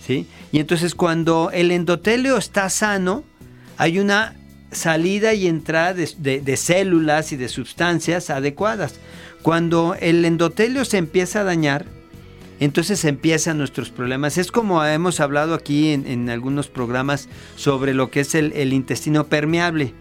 ¿sí? 0.06 0.26
Y 0.52 0.60
entonces 0.60 0.94
cuando 0.94 1.50
el 1.52 1.72
endotelio 1.72 2.36
está 2.38 2.70
sano, 2.70 3.24
hay 3.76 3.98
una 3.98 4.34
salida 4.72 5.34
y 5.34 5.46
entrada 5.46 5.94
de, 5.94 6.08
de- 6.18 6.40
de 6.40 6.56
células 6.56 7.32
y 7.32 7.36
de 7.36 7.48
sustancias 7.48 8.30
adecuadas. 8.30 8.94
Cuando 9.42 9.96
el 10.00 10.24
endotelio 10.24 10.84
se 10.84 10.98
empieza 10.98 11.40
a 11.40 11.44
dañar, 11.44 11.86
entonces 12.60 13.04
empiezan 13.06 13.56
nuestros 13.56 13.88
problemas. 13.88 14.36
Es 14.36 14.52
como 14.52 14.84
hemos 14.84 15.18
hablado 15.20 15.54
aquí 15.54 15.92
en, 15.92 16.06
en 16.06 16.28
algunos 16.28 16.68
programas 16.68 17.28
sobre 17.56 17.94
lo 17.94 18.10
que 18.10 18.20
es 18.20 18.34
el, 18.34 18.52
el 18.52 18.74
intestino 18.74 19.26
permeable. 19.28 19.94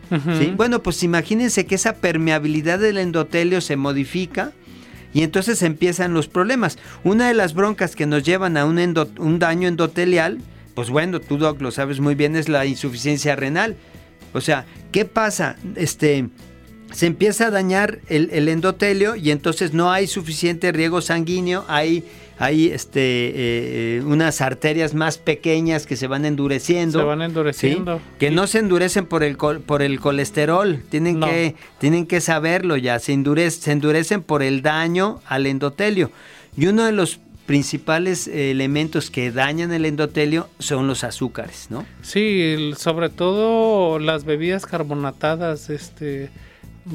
Bueno, 0.58 0.84
pues 0.84 1.02
imagínense 1.04 1.66
que 1.66 1.76
esa 1.76 1.94
permeabilidad 1.96 2.78
del 2.80 2.98
endotelio 2.98 3.62
se 3.62 3.78
modifica 3.78 4.52
y 5.14 5.22
entonces 5.24 5.62
empiezan 5.64 6.14
los 6.14 6.28
problemas. 6.28 6.78
Una 7.06 7.30
de 7.30 7.34
las 7.34 7.54
broncas 7.54 7.96
que 7.96 8.06
nos 8.06 8.24
llevan 8.24 8.58
a 8.58 8.66
un, 8.66 8.78
endo- 8.78 9.10
un 9.20 9.40
daño 9.40 9.70
endotelial, 9.70 10.40
pues 10.76 10.90
bueno, 10.90 11.22
tú 11.22 11.38
Doc 11.38 11.62
lo 11.62 11.72
sabes 11.72 12.02
muy 12.02 12.14
bien, 12.16 12.36
es 12.36 12.50
la 12.50 12.66
insuficiencia 12.66 13.38
renal. 13.38 13.78
O 14.34 14.42
sea, 14.42 14.66
¿qué 14.92 15.06
pasa? 15.06 15.56
Este, 15.76 16.30
se 16.92 17.06
empieza 17.08 17.48
a 17.48 17.52
dañar 17.52 18.00
el, 18.08 18.30
el 18.32 18.48
endotelio 18.48 19.16
y 19.16 19.32
entonces 19.32 19.74
no 19.74 19.92
hay 19.92 20.08
suficiente 20.08 20.72
riego 20.72 21.02
sanguíneo, 21.02 21.66
hay 21.68 22.04
hay 22.40 22.68
este, 22.68 23.02
eh, 23.02 23.34
eh, 23.36 24.02
unas 24.06 24.40
arterias 24.40 24.94
más 24.94 25.18
pequeñas 25.18 25.86
que 25.86 25.98
se 25.98 26.08
van 26.08 26.24
endureciendo. 26.24 27.00
Se 27.00 27.06
van 27.06 27.22
endureciendo. 27.22 28.00
Que 28.18 28.32
no 28.32 28.48
se 28.48 28.60
endurecen 28.60 29.06
por 29.06 29.24
el, 29.24 29.36
por 29.36 29.82
el 29.82 30.00
colesterol, 30.00 30.82
tienen, 30.90 31.20
que, 31.20 31.56
tienen 31.80 32.08
que 32.08 32.22
saberlo 32.22 32.78
ya, 32.78 32.98
se, 33.00 33.22
se 33.52 33.72
endurecen 33.72 34.24
por 34.24 34.42
el 34.42 34.62
daño 34.62 35.20
al 35.26 35.48
endotelio. 35.48 36.12
Y 36.56 36.68
uno 36.68 36.86
de 36.86 36.94
los 36.94 37.20
principales 37.50 38.28
elementos 38.28 39.10
que 39.10 39.32
dañan 39.32 39.74
el 39.74 39.86
endotelio 39.86 40.48
son 40.60 40.86
los 40.86 41.04
azúcares, 41.04 41.66
¿no? 41.72 41.84
Sí, 42.04 42.74
sobre 42.78 43.10
todo 43.10 43.98
las 43.98 44.24
bebidas 44.24 44.68
carbonatadas, 44.68 45.72
este, 45.72 46.30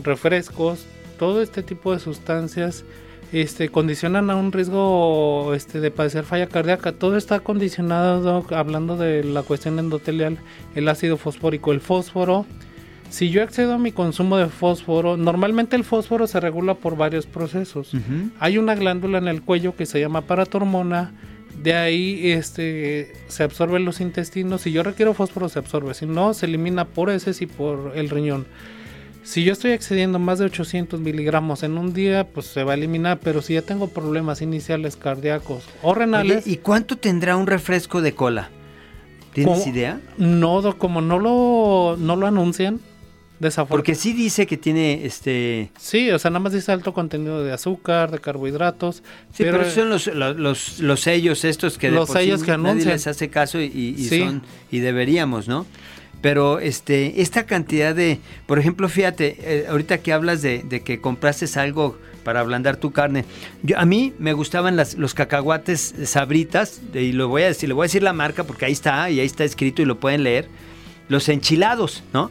refrescos, 0.04 0.86
todo 1.18 1.42
este 1.42 1.64
tipo 1.64 1.92
de 1.92 1.98
sustancias 1.98 2.84
este, 3.32 3.68
condicionan 3.68 4.30
a 4.30 4.36
un 4.36 4.52
riesgo 4.52 5.54
este, 5.54 5.80
de 5.80 5.90
padecer 5.90 6.22
falla 6.22 6.46
cardíaca. 6.46 6.92
Todo 6.92 7.16
está 7.16 7.40
condicionado, 7.40 8.46
hablando 8.50 8.96
de 8.96 9.24
la 9.24 9.42
cuestión 9.42 9.80
endotelial, 9.80 10.38
el 10.76 10.88
ácido 10.88 11.16
fosfórico, 11.16 11.72
el 11.72 11.80
fósforo. 11.80 12.46
Si 13.10 13.30
yo 13.30 13.42
accedo 13.42 13.74
a 13.74 13.78
mi 13.78 13.92
consumo 13.92 14.36
de 14.36 14.48
fósforo, 14.48 15.16
normalmente 15.16 15.76
el 15.76 15.84
fósforo 15.84 16.26
se 16.26 16.40
regula 16.40 16.74
por 16.74 16.96
varios 16.96 17.26
procesos. 17.26 17.92
Hay 18.40 18.58
una 18.58 18.74
glándula 18.74 19.18
en 19.18 19.28
el 19.28 19.42
cuello 19.42 19.76
que 19.76 19.86
se 19.86 20.00
llama 20.00 20.22
paratormona, 20.22 21.12
de 21.62 21.74
ahí 21.74 22.32
este, 22.32 23.12
se 23.28 23.44
absorbe 23.44 23.76
en 23.78 23.84
los 23.84 24.00
intestinos. 24.00 24.62
Si 24.62 24.72
yo 24.72 24.82
requiero 24.82 25.14
fósforo, 25.14 25.48
se 25.48 25.58
absorbe. 25.58 25.94
Si 25.94 26.06
no, 26.06 26.34
se 26.34 26.46
elimina 26.46 26.86
por 26.86 27.10
heces 27.10 27.40
y 27.42 27.46
por 27.46 27.92
el 27.94 28.10
riñón. 28.10 28.46
Si 29.22 29.42
yo 29.42 29.54
estoy 29.54 29.70
excediendo 29.70 30.18
más 30.18 30.38
de 30.38 30.44
800 30.44 31.00
miligramos 31.00 31.62
en 31.62 31.78
un 31.78 31.94
día, 31.94 32.28
pues 32.28 32.46
se 32.46 32.62
va 32.62 32.72
a 32.72 32.74
eliminar, 32.74 33.20
pero 33.22 33.40
si 33.40 33.54
ya 33.54 33.62
tengo 33.62 33.88
problemas 33.88 34.42
iniciales 34.42 34.96
cardíacos 34.96 35.64
o 35.82 35.94
renales... 35.94 36.46
¿Y 36.46 36.58
cuánto 36.58 36.98
tendrá 36.98 37.34
un 37.36 37.46
refresco 37.46 38.02
de 38.02 38.14
cola? 38.14 38.50
¿Tienes 39.32 39.66
idea? 39.66 39.98
No, 40.18 40.76
como 40.76 41.00
no 41.00 41.18
lo, 41.18 41.96
no 41.98 42.16
lo 42.16 42.26
anuncian, 42.26 42.80
porque 43.68 43.94
sí 43.94 44.12
dice 44.12 44.46
que 44.46 44.56
tiene 44.56 45.04
este. 45.04 45.70
Sí, 45.78 46.10
o 46.10 46.18
sea, 46.18 46.30
nada 46.30 46.40
más 46.40 46.52
dice 46.52 46.72
alto 46.72 46.92
contenido 46.92 47.42
de 47.42 47.52
azúcar, 47.52 48.10
de 48.10 48.18
carbohidratos. 48.18 49.02
Sí, 49.32 49.44
pero, 49.44 49.68
son 49.70 49.90
los, 49.90 50.06
los, 50.06 50.78
los, 50.80 51.00
sellos 51.00 51.44
estos 51.44 51.78
que 51.78 51.90
los 51.90 52.10
sellos 52.10 52.42
que 52.42 52.52
anuncian. 52.52 52.78
Nadie 52.78 52.92
les 52.92 53.06
hace 53.06 53.28
caso 53.28 53.60
y, 53.60 54.08
son 54.08 54.42
y 54.70 54.78
deberíamos, 54.78 55.48
¿no? 55.48 55.66
Pero 56.20 56.58
este, 56.58 57.20
esta 57.20 57.44
cantidad 57.44 57.94
de, 57.94 58.18
por 58.46 58.58
ejemplo, 58.58 58.88
fíjate, 58.88 59.36
eh, 59.40 59.66
ahorita 59.68 59.98
que 59.98 60.12
hablas 60.12 60.40
de, 60.40 60.82
que 60.84 61.00
compraste 61.00 61.46
algo 61.60 61.98
para 62.24 62.40
ablandar 62.40 62.76
tu 62.76 62.92
carne. 62.92 63.26
Yo, 63.62 63.78
a 63.78 63.84
mí 63.84 64.14
me 64.18 64.32
gustaban 64.32 64.76
las, 64.76 64.94
los 64.94 65.12
cacahuates 65.12 65.94
sabritas, 66.04 66.80
y 66.94 67.12
lo 67.12 67.28
voy 67.28 67.42
a 67.42 67.48
decir, 67.48 67.68
le 67.68 67.74
voy 67.74 67.84
a 67.84 67.88
decir 67.88 68.02
la 68.02 68.14
marca 68.14 68.44
porque 68.44 68.64
ahí 68.64 68.72
está, 68.72 69.10
y 69.10 69.20
ahí 69.20 69.26
está 69.26 69.44
escrito 69.44 69.82
y 69.82 69.84
lo 69.84 70.00
pueden 70.00 70.22
leer. 70.22 70.48
Los 71.08 71.28
enchilados, 71.28 72.02
¿no? 72.12 72.30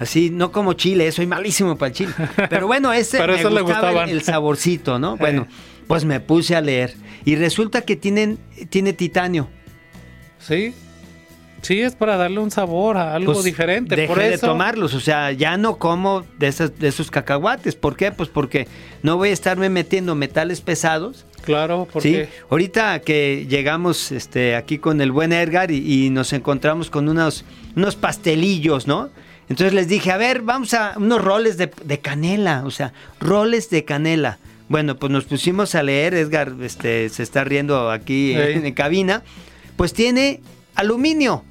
Así, 0.00 0.30
no 0.30 0.52
como 0.52 0.74
chile, 0.74 1.10
soy 1.12 1.26
malísimo 1.26 1.76
para 1.76 1.88
el 1.88 1.94
chile. 1.94 2.12
Pero 2.50 2.66
bueno, 2.66 2.92
ese 2.92 3.26
me 3.50 3.60
gustaba 3.62 4.04
el, 4.04 4.22
saborcito, 4.22 4.98
¿no? 4.98 5.16
Bueno, 5.16 5.46
pues 5.86 6.04
me 6.04 6.20
puse 6.20 6.54
a 6.54 6.60
leer. 6.60 6.94
Y 7.24 7.36
resulta 7.36 7.82
que 7.82 7.96
tienen, 7.96 8.38
tiene 8.68 8.92
titanio. 8.92 9.48
Sí. 10.38 10.74
Sí, 11.62 11.80
es 11.80 11.94
para 11.94 12.16
darle 12.16 12.40
un 12.40 12.50
sabor 12.50 12.96
a 12.96 13.14
algo 13.14 13.32
pues, 13.34 13.44
diferente. 13.44 13.94
Deje 13.94 14.30
de 14.30 14.38
tomarlos, 14.38 14.94
o 14.94 15.00
sea, 15.00 15.30
ya 15.30 15.56
no 15.56 15.78
como 15.78 16.24
de, 16.38 16.48
esas, 16.48 16.76
de 16.76 16.88
esos 16.88 17.10
cacahuates. 17.10 17.76
¿Por 17.76 17.96
qué? 17.96 18.10
Pues 18.10 18.28
porque 18.28 18.66
no 19.02 19.16
voy 19.16 19.28
a 19.28 19.32
estarme 19.32 19.70
metiendo 19.70 20.16
metales 20.16 20.60
pesados. 20.60 21.24
Claro, 21.42 21.88
porque 21.92 22.26
¿sí? 22.26 22.40
ahorita 22.50 23.00
que 23.00 23.46
llegamos 23.48 24.12
este, 24.12 24.54
aquí 24.54 24.78
con 24.78 25.00
el 25.00 25.12
buen 25.12 25.32
Edgar 25.32 25.70
y, 25.70 26.10
nos 26.10 26.32
encontramos 26.32 26.90
con 26.90 27.08
unos, 27.08 27.44
unos 27.76 27.96
pastelillos, 27.96 28.86
¿no? 28.86 29.10
Entonces 29.48 29.74
les 29.74 29.88
dije, 29.88 30.10
a 30.12 30.16
ver, 30.16 30.42
vamos 30.42 30.72
a 30.74 30.94
unos 30.96 31.22
roles 31.22 31.56
de, 31.56 31.68
canela, 32.00 32.62
o 32.64 32.70
sea, 32.70 32.92
roles 33.20 33.70
de 33.70 33.84
canela. 33.84 34.38
Bueno, 34.68 34.96
pues 34.96 35.12
nos 35.12 35.24
pusimos 35.24 35.74
a 35.74 35.82
leer, 35.82 36.14
Edgar 36.14 36.54
este, 36.62 37.08
se 37.08 37.22
está 37.22 37.44
riendo 37.44 37.90
aquí 37.90 38.32
en, 38.32 38.64
en 38.64 38.74
cabina. 38.74 39.22
Pues 39.76 39.92
tiene 39.92 40.40
aluminio. 40.74 41.44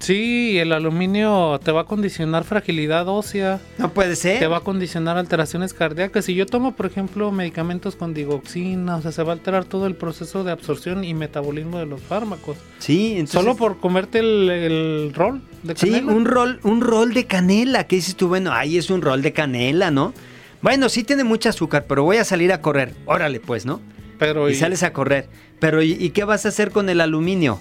Sí, 0.00 0.58
el 0.58 0.72
aluminio 0.72 1.60
te 1.62 1.72
va 1.72 1.82
a 1.82 1.84
condicionar 1.84 2.44
fragilidad 2.44 3.06
ósea. 3.08 3.60
No 3.78 3.92
puede 3.92 4.16
ser. 4.16 4.38
Te 4.38 4.46
va 4.46 4.58
a 4.58 4.60
condicionar 4.60 5.18
alteraciones 5.18 5.74
cardíacas. 5.74 6.24
Si 6.24 6.34
yo 6.34 6.46
tomo, 6.46 6.74
por 6.74 6.86
ejemplo, 6.86 7.30
medicamentos 7.30 7.96
con 7.96 8.14
digoxina, 8.14 8.96
o 8.96 9.02
sea, 9.02 9.12
se 9.12 9.22
va 9.22 9.32
a 9.32 9.34
alterar 9.34 9.64
todo 9.64 9.86
el 9.86 9.94
proceso 9.94 10.42
de 10.42 10.52
absorción 10.52 11.04
y 11.04 11.14
metabolismo 11.14 11.78
de 11.78 11.86
los 11.86 12.00
fármacos. 12.00 12.56
Sí, 12.78 13.12
entonces... 13.12 13.40
Solo 13.40 13.56
por 13.56 13.78
comerte 13.78 14.20
el, 14.20 15.12
rol 15.14 15.42
de 15.62 15.74
canela. 15.74 15.98
Sí, 15.98 16.04
un 16.04 16.24
rol, 16.24 16.60
un 16.62 16.80
rol 16.80 17.12
de 17.12 17.26
canela. 17.26 17.84
¿Qué 17.84 17.96
dices 17.96 18.16
tú? 18.16 18.28
Bueno, 18.28 18.52
ahí 18.52 18.78
es 18.78 18.90
un 18.90 19.02
rol 19.02 19.20
de 19.22 19.32
canela, 19.32 19.90
¿no? 19.90 20.14
Bueno, 20.62 20.88
sí 20.88 21.04
tiene 21.04 21.24
mucho 21.24 21.48
azúcar, 21.48 21.84
pero 21.88 22.04
voy 22.04 22.18
a 22.18 22.24
salir 22.24 22.52
a 22.52 22.60
correr. 22.60 22.94
Órale, 23.06 23.40
pues, 23.40 23.66
¿no? 23.66 23.80
Pero 24.18 24.50
y, 24.50 24.54
sales 24.54 24.82
a 24.82 24.92
correr. 24.92 25.28
Pero 25.58 25.82
¿y, 25.82 26.10
qué 26.10 26.24
vas 26.24 26.44
a 26.44 26.50
hacer 26.50 26.70
con 26.70 26.88
el 26.88 27.00
aluminio? 27.00 27.60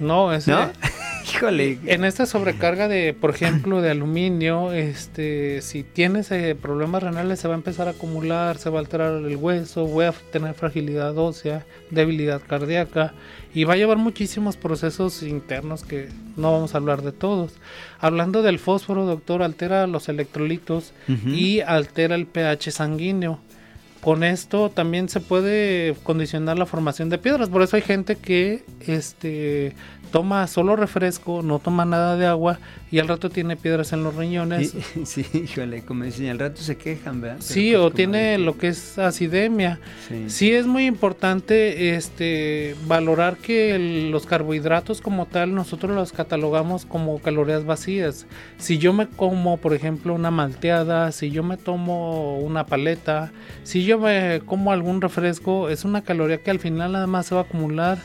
No, 0.00 0.32
ese... 0.32 0.50
¿No? 0.50 0.70
Híjole. 1.32 1.78
En 1.86 2.04
esta 2.04 2.26
sobrecarga 2.26 2.88
de, 2.88 3.14
por 3.14 3.30
ejemplo, 3.30 3.80
de 3.82 3.90
aluminio, 3.90 4.72
este, 4.72 5.62
si 5.62 5.82
tienes 5.82 6.30
eh, 6.32 6.56
problemas 6.60 7.02
renales 7.02 7.38
se 7.38 7.46
va 7.46 7.54
a 7.54 7.58
empezar 7.58 7.88
a 7.88 7.92
acumular, 7.92 8.58
se 8.58 8.70
va 8.70 8.78
a 8.78 8.80
alterar 8.80 9.12
el 9.12 9.36
hueso, 9.36 9.86
voy 9.86 10.06
a 10.06 10.12
tener 10.32 10.54
fragilidad 10.54 11.16
ósea, 11.16 11.66
debilidad 11.90 12.40
cardíaca 12.44 13.12
y 13.54 13.64
va 13.64 13.74
a 13.74 13.76
llevar 13.76 13.98
muchísimos 13.98 14.56
procesos 14.56 15.22
internos 15.22 15.84
que 15.84 16.08
no 16.36 16.52
vamos 16.52 16.74
a 16.74 16.78
hablar 16.78 17.02
de 17.02 17.12
todos. 17.12 17.52
Hablando 18.00 18.42
del 18.42 18.58
fósforo, 18.58 19.04
doctor, 19.04 19.42
altera 19.42 19.86
los 19.86 20.08
electrolitos 20.08 20.92
y 21.26 21.60
altera 21.60 22.14
el 22.14 22.26
pH 22.26 22.70
sanguíneo 22.70 23.40
con 24.00 24.24
esto 24.24 24.70
también 24.70 25.08
se 25.08 25.20
puede 25.20 25.94
condicionar 26.02 26.58
la 26.58 26.66
formación 26.66 27.10
de 27.10 27.18
piedras. 27.18 27.48
Por 27.48 27.62
eso 27.62 27.76
hay 27.76 27.82
gente 27.82 28.16
que 28.16 28.64
este 28.86 29.74
toma 30.10 30.46
solo 30.46 30.76
refresco, 30.76 31.42
no 31.42 31.58
toma 31.58 31.84
nada 31.84 32.16
de 32.16 32.26
agua 32.26 32.58
y 32.90 32.98
al 32.98 33.08
rato 33.08 33.30
tiene 33.30 33.56
piedras 33.56 33.92
en 33.92 34.02
los 34.02 34.14
riñones. 34.14 34.74
Sí, 35.04 35.24
híjole, 35.32 35.82
como 35.82 36.04
dicen, 36.04 36.28
al 36.28 36.38
rato 36.38 36.60
se 36.60 36.76
quejan, 36.76 37.20
¿verdad? 37.20 37.38
sí, 37.40 37.70
pues 37.72 37.82
o 37.82 37.90
tiene 37.90 38.38
lo 38.38 38.58
que 38.58 38.68
es 38.68 38.98
acidemia. 38.98 39.80
Sí. 40.28 40.52
es 40.52 40.66
muy 40.66 40.86
importante 40.86 41.94
este 41.94 42.74
valorar 42.86 43.36
que 43.36 44.08
los 44.10 44.26
carbohidratos 44.26 45.00
como 45.00 45.26
tal 45.26 45.54
nosotros 45.54 45.94
los 45.94 46.12
catalogamos 46.12 46.84
como 46.84 47.18
calorías 47.20 47.64
vacías. 47.64 48.26
Si 48.58 48.78
yo 48.78 48.92
me 48.92 49.06
como, 49.06 49.56
por 49.56 49.74
ejemplo, 49.74 50.14
una 50.14 50.30
malteada, 50.30 51.12
si 51.12 51.30
yo 51.30 51.42
me 51.42 51.56
tomo 51.56 52.38
una 52.38 52.66
paleta, 52.66 53.32
si 53.62 53.84
yo 53.84 53.98
me 53.98 54.40
como 54.44 54.72
algún 54.72 55.00
refresco, 55.00 55.68
es 55.68 55.84
una 55.84 56.02
caloría 56.02 56.38
que 56.38 56.50
al 56.50 56.58
final 56.58 56.92
nada 56.92 57.06
más 57.06 57.26
se 57.26 57.34
va 57.34 57.42
a 57.42 57.44
acumular 57.44 57.98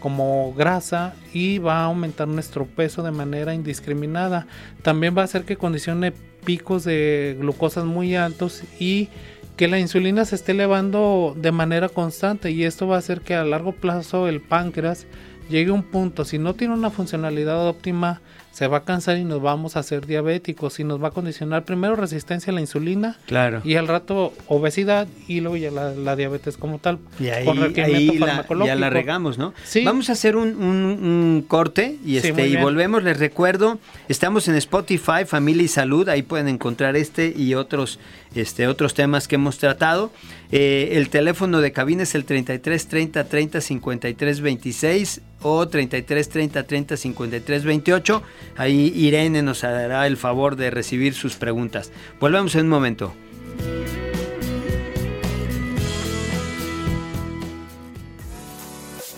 como 0.00 0.54
grasa 0.54 1.14
y 1.32 1.58
va 1.58 1.80
a 1.80 1.84
aumentar 1.84 2.28
nuestro 2.28 2.66
peso 2.66 3.02
de 3.02 3.10
manera 3.10 3.54
indiscriminada. 3.54 4.46
También 4.82 5.16
va 5.16 5.22
a 5.22 5.24
hacer 5.24 5.44
que 5.44 5.56
condicione 5.56 6.12
picos 6.44 6.84
de 6.84 7.36
glucosas 7.38 7.84
muy 7.84 8.14
altos 8.14 8.62
y 8.78 9.08
que 9.56 9.68
la 9.68 9.80
insulina 9.80 10.24
se 10.24 10.36
esté 10.36 10.52
elevando 10.52 11.34
de 11.36 11.50
manera 11.50 11.88
constante 11.88 12.52
y 12.52 12.64
esto 12.64 12.86
va 12.86 12.96
a 12.96 13.00
hacer 13.00 13.22
que 13.22 13.34
a 13.34 13.44
largo 13.44 13.72
plazo 13.72 14.28
el 14.28 14.40
páncreas 14.40 15.06
llegue 15.50 15.70
a 15.70 15.74
un 15.74 15.82
punto, 15.82 16.24
si 16.24 16.38
no 16.38 16.54
tiene 16.54 16.74
una 16.74 16.90
funcionalidad 16.90 17.66
óptima, 17.66 18.20
se 18.52 18.66
va 18.66 18.78
a 18.78 18.84
cansar 18.84 19.18
y 19.18 19.24
nos 19.24 19.40
vamos 19.40 19.76
a 19.76 19.80
hacer 19.80 20.06
diabéticos 20.06 20.80
y 20.80 20.84
nos 20.84 21.02
va 21.02 21.08
a 21.08 21.10
condicionar 21.12 21.64
primero 21.64 21.94
resistencia 21.94 22.50
a 22.50 22.54
la 22.54 22.60
insulina 22.60 23.16
claro. 23.26 23.60
y 23.64 23.76
al 23.76 23.86
rato 23.86 24.32
obesidad 24.48 25.06
y 25.28 25.40
luego 25.40 25.56
ya 25.56 25.70
la, 25.70 26.16
diabetes 26.16 26.56
como 26.56 26.78
tal. 26.78 26.98
Y 27.20 27.28
ahí, 27.28 27.46
ahí 27.76 28.18
la, 28.18 28.44
ya 28.66 28.74
la 28.74 28.90
regamos, 28.90 29.38
¿no? 29.38 29.54
Sí. 29.64 29.84
Vamos 29.84 30.08
a 30.10 30.12
hacer 30.12 30.36
un, 30.36 31.44
corte 31.46 31.98
y, 32.04 32.16
este, 32.16 32.48
y 32.48 32.56
volvemos. 32.56 33.02
Les 33.04 33.18
recuerdo, 33.18 33.78
estamos 34.08 34.48
en 34.48 34.56
Spotify, 34.56 35.24
Familia 35.26 35.62
y 35.62 35.68
Salud, 35.68 36.08
ahí 36.08 36.22
pueden 36.22 36.48
encontrar 36.48 36.96
este 36.96 37.32
y 37.36 37.54
otros, 37.54 38.00
este, 38.34 38.66
otros 38.66 38.94
temas 38.94 39.28
que 39.28 39.36
hemos 39.36 39.58
tratado. 39.58 40.10
Eh, 40.50 40.90
el 40.92 41.10
teléfono 41.10 41.60
de 41.60 41.72
cabina 41.72 42.02
es 42.02 42.14
el 42.14 42.24
33 42.24 42.88
30 42.88 43.24
30 43.24 43.60
53 43.60 44.40
26 44.40 45.20
o 45.42 45.66
33 45.66 46.28
30 46.28 46.62
30 46.64 46.96
53 46.96 47.64
28. 47.64 48.22
Ahí 48.56 48.92
Irene 48.94 49.42
nos 49.42 49.64
hará 49.64 50.06
el 50.06 50.16
favor 50.16 50.56
de 50.56 50.70
recibir 50.70 51.14
sus 51.14 51.36
preguntas. 51.36 51.90
Volvemos 52.20 52.54
en 52.54 52.62
un 52.62 52.68
momento. 52.68 53.12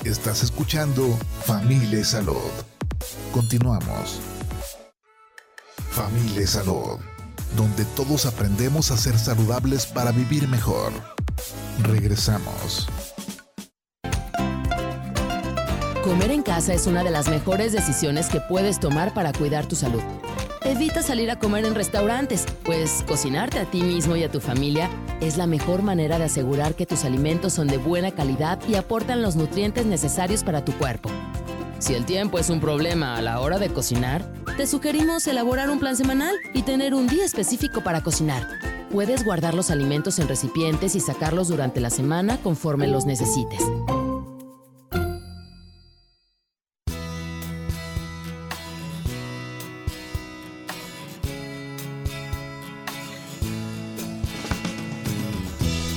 Estás 0.04 0.42
escuchando 0.42 1.06
Familia 1.44 2.02
Salud. 2.04 2.50
Continuamos. 3.32 4.20
Familia 5.90 6.46
Salud 6.46 6.98
donde 7.56 7.84
todos 7.84 8.26
aprendemos 8.26 8.90
a 8.90 8.96
ser 8.96 9.18
saludables 9.18 9.86
para 9.86 10.12
vivir 10.12 10.48
mejor. 10.48 10.92
Regresamos. 11.82 12.88
Comer 16.02 16.30
en 16.30 16.42
casa 16.42 16.72
es 16.72 16.86
una 16.86 17.04
de 17.04 17.10
las 17.10 17.28
mejores 17.28 17.72
decisiones 17.72 18.30
que 18.30 18.40
puedes 18.40 18.80
tomar 18.80 19.12
para 19.12 19.34
cuidar 19.34 19.66
tu 19.66 19.76
salud. 19.76 20.00
Evita 20.64 21.02
salir 21.02 21.30
a 21.30 21.38
comer 21.38 21.66
en 21.66 21.74
restaurantes, 21.74 22.46
pues 22.64 23.04
cocinarte 23.06 23.58
a 23.58 23.66
ti 23.66 23.82
mismo 23.82 24.16
y 24.16 24.24
a 24.24 24.30
tu 24.30 24.40
familia 24.40 24.88
es 25.20 25.36
la 25.36 25.46
mejor 25.46 25.82
manera 25.82 26.18
de 26.18 26.24
asegurar 26.24 26.74
que 26.74 26.86
tus 26.86 27.04
alimentos 27.04 27.52
son 27.52 27.68
de 27.68 27.76
buena 27.76 28.12
calidad 28.12 28.58
y 28.66 28.76
aportan 28.76 29.20
los 29.20 29.36
nutrientes 29.36 29.84
necesarios 29.84 30.42
para 30.42 30.64
tu 30.64 30.72
cuerpo. 30.72 31.10
Si 31.80 31.92
el 31.94 32.06
tiempo 32.06 32.38
es 32.38 32.48
un 32.48 32.60
problema 32.60 33.16
a 33.16 33.22
la 33.22 33.40
hora 33.40 33.58
de 33.58 33.68
cocinar, 33.68 34.24
te 34.56 34.66
sugerimos 34.66 35.26
elaborar 35.26 35.68
un 35.68 35.80
plan 35.80 35.96
semanal 35.96 36.34
y 36.54 36.62
tener 36.62 36.94
un 36.94 37.08
día 37.08 37.26
específico 37.26 37.82
para 37.82 38.02
cocinar. 38.02 38.48
Puedes 38.90 39.22
guardar 39.22 39.52
los 39.52 39.70
alimentos 39.70 40.18
en 40.18 40.28
recipientes 40.28 40.94
y 40.94 41.00
sacarlos 41.00 41.48
durante 41.48 41.78
la 41.78 41.90
semana 41.90 42.38
conforme 42.38 42.86
los 42.86 43.04
necesites. 43.04 43.60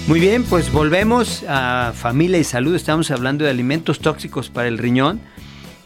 Muy 0.07 0.19
bien, 0.19 0.43
pues 0.43 0.71
volvemos 0.71 1.43
a 1.47 1.93
Familia 1.95 2.37
y 2.37 2.43
Salud. 2.43 2.75
Estamos 2.75 3.09
hablando 3.09 3.45
de 3.45 3.49
alimentos 3.49 3.99
tóxicos 3.99 4.49
para 4.49 4.67
el 4.67 4.77
riñón. 4.77 5.21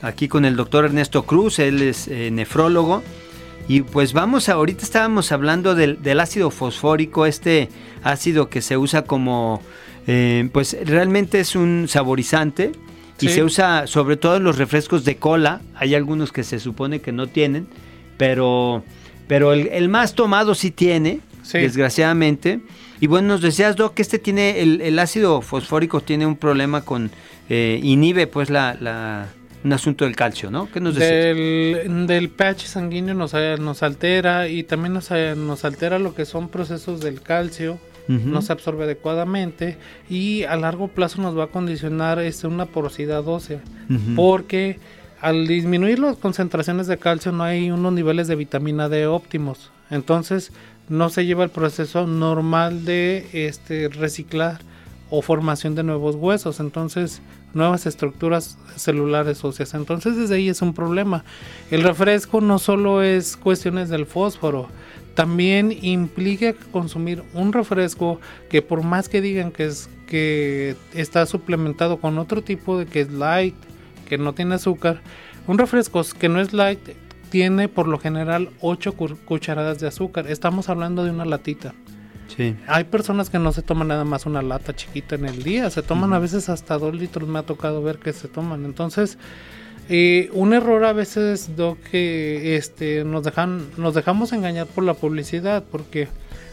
Aquí 0.02 0.28
con 0.28 0.44
el 0.44 0.56
doctor 0.56 0.86
Ernesto 0.86 1.24
Cruz, 1.24 1.60
él 1.60 1.84
es 1.84 2.08
eh, 2.08 2.32
nefrólogo. 2.32 3.04
Y 3.68 3.82
pues 3.82 4.14
vamos, 4.14 4.50
ahorita 4.50 4.84
estábamos 4.84 5.32
hablando 5.32 5.76
del, 5.76 6.20
ácido 6.20 6.52
fosfórico, 6.52 7.26
este 7.26 7.70
ácido 8.02 8.50
que 8.50 8.62
se 8.62 8.78
usa 8.78 9.04
como, 9.04 9.62
eh, 10.08 10.50
pues 10.52 10.78
realmente 10.86 11.40
es 11.40 11.56
un 11.56 11.86
saborizante 11.88 12.72
y 13.20 13.28
se 13.30 13.44
usa 13.44 13.88
sobre 13.88 14.16
todo 14.16 14.38
en 14.38 14.44
los 14.44 14.58
refrescos 14.58 15.04
de 15.04 15.18
cola. 15.18 15.62
Hay 15.76 15.96
algunos 15.96 16.32
que 16.32 16.44
se 16.44 16.60
supone 16.60 17.02
que 17.02 17.12
no 17.12 17.28
tienen, 17.28 17.68
pero, 18.18 18.84
pero 19.28 19.54
el, 19.54 19.90
más 19.90 20.16
tomado 20.16 20.56
sí 20.56 20.72
tiene, 20.72 21.20
desgraciadamente. 21.54 22.62
Y 23.00 23.08
bueno, 23.08 23.30
nos 23.30 23.42
decías, 23.42 23.76
Doc, 23.76 23.94
que 23.94 24.02
este 24.02 24.20
tiene, 24.20 24.62
el, 24.62 25.00
ácido 25.00 25.42
fosfórico 25.42 26.02
tiene 26.02 26.26
un 26.26 26.36
problema 26.36 26.82
con, 26.82 27.12
eh, 27.50 27.80
inhibe 27.84 28.28
pues 28.28 28.50
la, 28.50 29.28
un 29.64 29.74
asunto 29.74 30.06
del 30.06 30.16
calcio, 30.16 30.50
¿no? 30.50 30.70
¿Qué 30.72 30.80
nos 30.80 30.96
del, 30.96 32.08
del 32.08 32.30
pH 32.30 32.68
sanguíneo 32.68 33.14
nos, 33.14 33.34
nos 33.60 33.84
altera 33.84 34.48
y 34.48 34.64
también 34.64 34.94
nos, 34.94 35.12
nos 35.12 35.66
altera 35.66 36.00
lo 36.00 36.16
que 36.16 36.26
son 36.26 36.50
procesos 36.50 37.02
del 37.02 37.22
calcio, 37.22 37.80
no 38.08 38.42
se 38.42 38.54
absorbe 38.54 38.86
adecuadamente 38.86 39.78
y 40.10 40.44
a 40.44 40.56
largo 40.56 40.88
plazo 40.88 41.22
nos 41.22 41.38
va 41.38 41.46
a 41.46 41.48
condicionar 41.48 42.20
este, 42.20 42.48
una 42.48 42.66
porosidad 42.66 43.28
ósea, 43.28 43.60
porque 44.16 44.80
al 45.20 45.48
disminuir 45.48 46.00
las 46.00 46.16
concentraciones 46.18 46.88
de 46.88 46.98
calcio 46.98 47.32
no 47.32 47.44
hay 47.44 47.70
unos 47.72 47.92
niveles 47.94 48.28
de 48.28 48.36
vitamina 48.36 48.88
D 48.88 49.08
óptimos. 49.08 49.72
Entonces, 49.90 50.52
no 50.90 51.10
se 51.10 51.26
lleva 51.26 51.44
el 51.44 51.50
proceso 51.50 52.08
normal 52.08 52.86
de 52.86 53.28
este, 53.34 53.90
reciclar 53.90 54.60
o 55.10 55.22
formación 55.22 55.76
de 55.76 55.84
nuevos 55.84 56.16
huesos, 56.16 56.60
entonces 56.60 57.22
nuevas 57.54 57.86
estructuras 57.86 58.58
celulares 58.76 59.44
óseas. 59.44 59.74
Entonces 59.74 60.16
desde 60.16 60.36
ahí 60.36 60.50
es 60.50 60.62
un 60.62 60.74
problema. 60.74 61.24
El 61.72 61.84
refresco 61.84 62.42
no 62.42 62.60
solo 62.60 63.02
es 63.02 63.38
cuestiones 63.38 63.90
del 63.90 64.06
fósforo, 64.06 64.68
también 65.16 65.76
implica 65.82 66.54
consumir 66.72 67.24
un 67.34 67.52
refresco 67.52 68.20
que 68.50 68.62
por 68.62 68.84
más 68.84 69.10
que 69.10 69.22
digan 69.22 69.52
que 69.52 69.66
es 69.66 69.90
que 70.08 70.76
está 70.94 71.26
suplementado 71.26 71.98
con 71.98 72.18
otro 72.18 72.42
tipo 72.42 72.78
de 72.78 72.86
que 72.86 73.02
es 73.02 73.12
light, 73.12 73.56
que 74.08 74.18
no 74.18 74.34
tiene 74.34 74.56
azúcar, 74.56 75.02
un 75.48 75.58
refresco 75.58 76.02
que 76.18 76.30
no 76.30 76.40
es 76.40 76.54
light 76.54 76.80
tiene 77.30 77.68
por 77.68 77.88
lo 77.88 78.00
general 78.00 78.50
8 78.62 78.94
cucharadas 79.26 79.80
de 79.80 79.88
azúcar. 79.88 80.28
Estamos 80.28 80.70
hablando 80.70 81.04
de 81.04 81.12
una 81.12 81.26
latita. 81.26 81.74
Sí. 82.36 82.56
Hay 82.68 82.84
personas 82.86 83.30
que 83.30 83.40
no 83.40 83.54
se 83.54 83.62
toman 83.62 83.88
nada 83.88 84.04
más 84.04 84.26
una 84.26 84.42
lata 84.42 84.76
chiquita 84.76 85.16
en 85.16 85.26
el 85.26 85.44
día, 85.44 85.70
se 85.70 85.82
toman 85.82 86.14
a 86.14 86.20
veces 86.20 86.50
hasta 86.50 86.78
2 86.78 86.94
litros, 86.96 87.28
me 87.28 87.40
ha 87.40 87.44
tocado 87.44 87.82
ver 87.82 88.00
que 88.00 88.12
se 88.12 88.28
toman. 88.28 88.66
Entonces, 88.66 89.18
eh, 89.90 90.30
un 90.34 90.54
error 90.54 90.84
a 90.84 90.92
veces, 90.92 91.56
Doc, 91.56 91.80
que 91.80 92.58
este, 92.58 93.06
nos, 93.06 93.24
dejan, 93.24 93.66
nos 93.78 93.94
dejamos 93.94 94.34
engañar 94.34 94.68
por 94.68 94.84
la 94.84 94.94
publicidad, 94.94 95.64
porque 95.64 96.10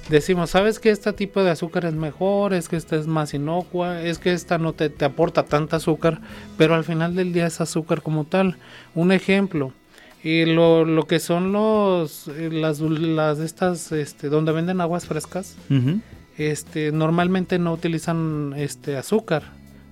decimos, 0.09 0.51
¿sabes 0.51 0.79
que 0.79 0.91
este 0.91 1.13
tipo 1.13 1.43
de 1.43 1.51
azúcar 1.51 1.85
es 1.85 1.95
mejor? 1.95 2.55
Es 2.55 2.69
que 2.69 2.77
esta 2.77 2.95
es 2.95 3.09
más 3.09 3.35
inocua, 3.35 4.03
es 4.03 4.19
que 4.19 4.33
esta 4.33 4.59
no 4.59 4.73
te, 4.73 4.89
te 4.89 5.05
aporta 5.05 5.43
tanta 5.43 5.79
azúcar, 5.79 6.21
pero 6.57 6.77
al 6.77 6.85
final 6.85 7.17
del 7.17 7.33
día 7.33 7.47
es 7.47 7.61
azúcar 7.61 8.03
como 8.03 8.25
tal. 8.25 8.57
Un 8.95 9.11
ejemplo, 9.11 9.73
y 10.25 10.47
lo, 10.47 10.85
lo 10.85 11.07
que 11.07 11.21
son 11.21 11.53
los 11.53 12.27
eh, 12.29 12.49
las, 12.51 12.81
las 12.81 13.39
estas 13.39 13.93
este 13.93 14.29
donde 14.29 14.53
venden 14.53 14.81
aguas 14.81 15.07
frescas 15.07 15.57
este 16.39 16.91
normalmente 16.91 17.59
no 17.61 17.73
utilizan 17.73 18.55
este 18.57 18.97
azúcar 18.97 19.45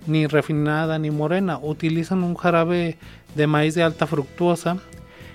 ni 0.06 0.26
refinada 0.26 0.98
ni 0.98 1.10
morena. 1.10 1.58
Utilizan 1.58 2.22
un 2.22 2.34
jarabe 2.34 2.96
de 3.34 3.46
maíz 3.46 3.74
de 3.74 3.82
alta 3.82 4.06
fructuosa. 4.06 4.78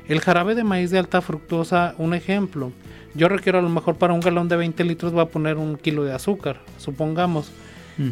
El 0.08 0.22
jarabe 0.22 0.56
de 0.56 0.64
maíz 0.64 0.92
de 0.92 1.00
alta 1.00 1.22
fructuosa 1.22 1.96
un 1.98 2.14
ejemplo. 2.14 2.72
Yo 3.14 3.30
requiero 3.30 3.60
a 3.60 3.62
lo 3.62 3.70
mejor 3.70 3.96
para 3.96 4.14
un 4.14 4.20
galón 4.20 4.48
de 4.48 4.58
20 4.58 4.84
litros 4.84 5.16
va 5.16 5.24
a 5.24 5.28
poner 5.28 5.58
un 5.58 5.76
kilo 5.78 6.04
de 6.04 6.14
azúcar 6.14 6.60
supongamos 6.78 7.52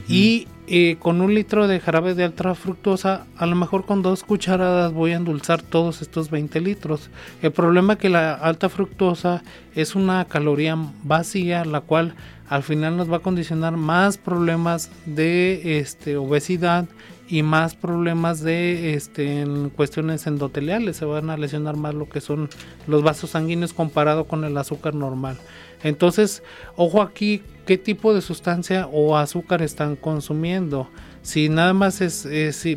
y 0.08 0.48
eh, 0.68 0.98
con 1.00 1.22
un 1.22 1.36
litro 1.36 1.68
de 1.68 1.80
jarabe 1.80 2.16
de 2.16 2.24
alta 2.24 2.56
fructosa, 2.56 3.28
a 3.38 3.46
lo 3.46 3.56
mejor 3.56 3.86
con 3.86 4.02
dos 4.02 4.24
cucharadas 4.24 4.94
voy 4.94 5.12
a 5.12 5.18
endulzar 5.18 5.62
todos 5.62 6.02
estos 6.02 6.32
20 6.32 6.60
litros. 6.62 7.10
El 7.44 7.52
problema 7.52 7.94
es 7.94 8.00
que 8.00 8.10
la 8.10 8.34
alta 8.34 8.70
fructosa 8.70 9.44
es 9.76 9.96
una 9.96 10.26
caloría 10.26 10.76
vacía, 11.04 11.66
la 11.66 11.82
cual 11.82 12.16
al 12.50 12.64
final 12.64 12.98
nos 12.98 13.12
va 13.12 13.18
a 13.18 13.20
condicionar 13.20 13.78
más 13.78 14.18
problemas 14.18 14.90
de 15.06 15.80
este, 15.80 16.18
obesidad 16.18 16.86
y 17.28 17.44
más 17.44 17.76
problemas 17.76 18.42
de 18.42 18.94
este, 18.94 19.42
en 19.42 19.70
cuestiones 19.70 20.26
endoteliales. 20.28 20.98
Se 20.98 21.06
van 21.06 21.30
a 21.30 21.38
lesionar 21.38 21.76
más 21.76 21.94
lo 21.94 22.10
que 22.10 22.22
son 22.22 22.50
los 22.88 23.04
vasos 23.04 23.32
sanguíneos 23.32 23.74
comparado 23.74 24.26
con 24.26 24.44
el 24.44 24.58
azúcar 24.58 24.96
normal. 24.96 25.38
Entonces, 25.84 26.44
ojo 26.76 27.02
aquí 27.02 27.44
qué 27.66 27.78
tipo 27.78 28.14
de 28.14 28.22
sustancia 28.22 28.88
o 28.92 29.18
azúcar 29.18 29.62
están 29.62 29.96
consumiendo. 29.96 30.90
Si 31.22 31.50
nada 31.50 31.74
más 31.74 32.02
es, 32.02 32.28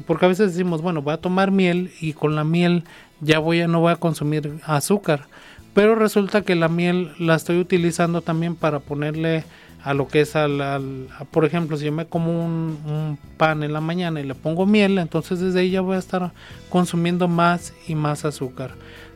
porque 0.06 0.24
a 0.24 0.28
veces 0.28 0.52
decimos, 0.52 0.80
bueno, 0.80 1.02
voy 1.02 1.14
a 1.14 1.20
tomar 1.20 1.50
miel 1.50 1.92
y 2.00 2.14
con 2.14 2.34
la 2.34 2.44
miel 2.44 2.84
ya 3.20 3.38
voy 3.38 3.60
a 3.60 3.68
no 3.68 3.80
voy 3.80 3.92
a 3.92 3.96
consumir 3.96 4.54
azúcar, 4.64 5.26
pero 5.74 5.94
resulta 5.94 6.42
que 6.42 6.54
la 6.54 6.68
miel 6.68 7.12
la 7.18 7.34
estoy 7.34 7.58
utilizando 7.58 8.22
también 8.22 8.54
para 8.54 8.80
ponerle 8.80 9.44
a 9.82 9.94
lo 9.94 10.08
que 10.08 10.22
es 10.22 10.34
al, 10.34 11.08
por 11.30 11.44
ejemplo, 11.44 11.76
si 11.76 11.84
yo 11.84 11.92
me 11.92 12.06
como 12.06 12.44
un, 12.44 12.78
un, 12.86 13.18
pan 13.36 13.62
en 13.62 13.72
la 13.72 13.80
mañana 13.80 14.20
y 14.20 14.24
le 14.24 14.34
pongo 14.34 14.66
miel, 14.66 14.98
entonces 14.98 15.40
desde 15.40 15.60
ahí 15.60 15.70
ya 15.70 15.80
voy 15.80 15.96
a 15.96 16.00
estar 16.00 16.32
consumiendo 16.68 17.28
más 17.28 17.72
y 17.86 17.94
más 17.94 18.24
azúcar. 18.24 18.72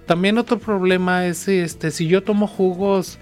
También 0.07 0.39
otro 0.39 0.59
problema 0.59 1.27
es 1.27 1.49
este 1.49 1.91
si 1.91 2.07
yo 2.07 2.23
tomo 2.23 2.47
jugos 2.47 3.19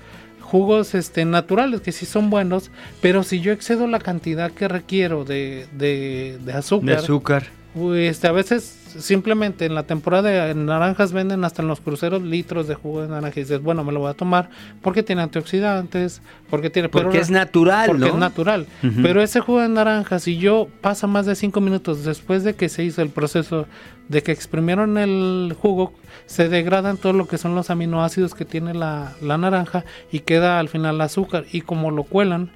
jugos 0.50 0.96
este, 0.96 1.24
naturales 1.24 1.80
que 1.80 1.92
sí 1.92 2.06
son 2.06 2.28
buenos, 2.28 2.72
pero 3.00 3.22
si 3.22 3.40
yo 3.40 3.52
excedo 3.52 3.86
la 3.86 4.00
cantidad 4.00 4.50
que 4.50 4.66
requiero 4.66 5.24
de, 5.24 5.66
de, 5.72 6.38
de 6.44 6.52
azúcar, 6.52 6.86
de 6.88 6.94
azúcar. 6.96 7.46
Este, 7.94 8.26
a 8.26 8.32
veces 8.32 8.79
simplemente 8.98 9.66
en 9.66 9.74
la 9.74 9.84
temporada 9.84 10.46
de 10.46 10.54
naranjas 10.54 11.12
venden 11.12 11.44
hasta 11.44 11.62
en 11.62 11.68
los 11.68 11.80
cruceros 11.80 12.22
litros 12.22 12.68
de 12.68 12.74
jugo 12.74 13.02
de 13.02 13.08
naranja 13.08 13.40
y 13.40 13.42
dices, 13.42 13.62
bueno, 13.62 13.84
me 13.84 13.92
lo 13.92 14.00
voy 14.00 14.10
a 14.10 14.14
tomar 14.14 14.50
porque 14.82 15.02
tiene 15.02 15.22
antioxidantes, 15.22 16.22
porque 16.48 16.70
tiene... 16.70 16.88
Porque 16.88 17.18
es 17.18 17.30
natural, 17.30 17.88
Porque 17.88 18.08
es 18.08 18.14
natural. 18.14 18.66
Pero 19.02 19.22
ese 19.22 19.40
jugo 19.40 19.60
de 19.60 19.68
naranja, 19.68 20.18
si 20.18 20.38
yo 20.38 20.68
pasa 20.80 21.06
más 21.06 21.26
de 21.26 21.34
5 21.34 21.60
minutos 21.60 22.04
después 22.04 22.44
de 22.44 22.54
que 22.54 22.68
se 22.68 22.84
hizo 22.84 23.02
el 23.02 23.10
proceso 23.10 23.66
de 24.08 24.22
que 24.22 24.32
exprimieron 24.32 24.98
el 24.98 25.54
jugo, 25.58 25.92
se 26.26 26.48
degradan 26.48 26.96
todo 26.96 27.12
lo 27.12 27.28
que 27.28 27.38
son 27.38 27.54
los 27.54 27.70
aminoácidos 27.70 28.34
que 28.34 28.44
tiene 28.44 28.74
la, 28.74 29.14
la 29.20 29.38
naranja 29.38 29.84
y 30.10 30.20
queda 30.20 30.58
al 30.58 30.68
final 30.68 31.00
azúcar. 31.00 31.44
Y 31.52 31.60
como 31.60 31.90
lo 31.90 32.04
cuelan, 32.04 32.50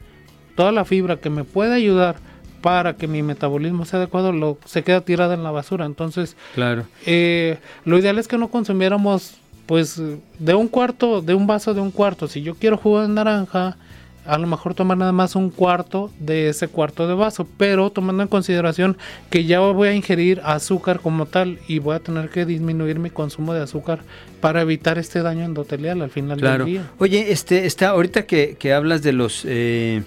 toda 0.56 0.72
la 0.72 0.84
fibra 0.84 1.16
que 1.16 1.30
me 1.30 1.44
puede 1.44 1.74
ayudar 1.74 2.16
para 2.64 2.96
que 2.96 3.06
mi 3.06 3.22
metabolismo 3.22 3.84
sea 3.84 3.98
adecuado, 3.98 4.32
lo, 4.32 4.56
se 4.64 4.82
queda 4.82 5.02
tirada 5.02 5.34
en 5.34 5.44
la 5.44 5.50
basura. 5.50 5.84
Entonces, 5.84 6.34
claro. 6.54 6.86
Eh, 7.04 7.58
lo 7.84 7.98
ideal 7.98 8.18
es 8.18 8.26
que 8.26 8.38
no 8.38 8.48
consumiéramos, 8.48 9.34
pues, 9.66 10.00
de 10.38 10.54
un 10.54 10.68
cuarto, 10.68 11.20
de 11.20 11.34
un 11.34 11.46
vaso 11.46 11.74
de 11.74 11.82
un 11.82 11.90
cuarto. 11.90 12.26
Si 12.26 12.40
yo 12.40 12.54
quiero 12.54 12.78
jugo 12.78 13.02
de 13.02 13.08
naranja, 13.08 13.76
a 14.24 14.38
lo 14.38 14.46
mejor 14.46 14.72
tomar 14.72 14.96
nada 14.96 15.12
más 15.12 15.36
un 15.36 15.50
cuarto 15.50 16.10
de 16.18 16.48
ese 16.48 16.68
cuarto 16.68 17.06
de 17.06 17.12
vaso, 17.12 17.46
pero 17.58 17.90
tomando 17.90 18.22
en 18.22 18.30
consideración 18.30 18.96
que 19.28 19.44
ya 19.44 19.60
voy 19.60 19.88
a 19.88 19.92
ingerir 19.92 20.40
azúcar 20.42 21.00
como 21.00 21.26
tal 21.26 21.58
y 21.68 21.80
voy 21.80 21.96
a 21.96 22.00
tener 22.00 22.30
que 22.30 22.46
disminuir 22.46 22.98
mi 22.98 23.10
consumo 23.10 23.52
de 23.52 23.60
azúcar 23.60 23.98
para 24.40 24.62
evitar 24.62 24.96
este 24.96 25.20
daño 25.20 25.44
endotelial 25.44 26.00
al 26.00 26.10
final 26.10 26.40
del 26.40 26.64
día. 26.64 26.90
Oye, 26.98 27.30
este, 27.30 27.66
está, 27.66 27.90
ahorita 27.90 28.24
que, 28.24 28.72
hablas 28.72 29.02
de 29.02 29.12
los 29.12 29.44
eh, 29.46 30.02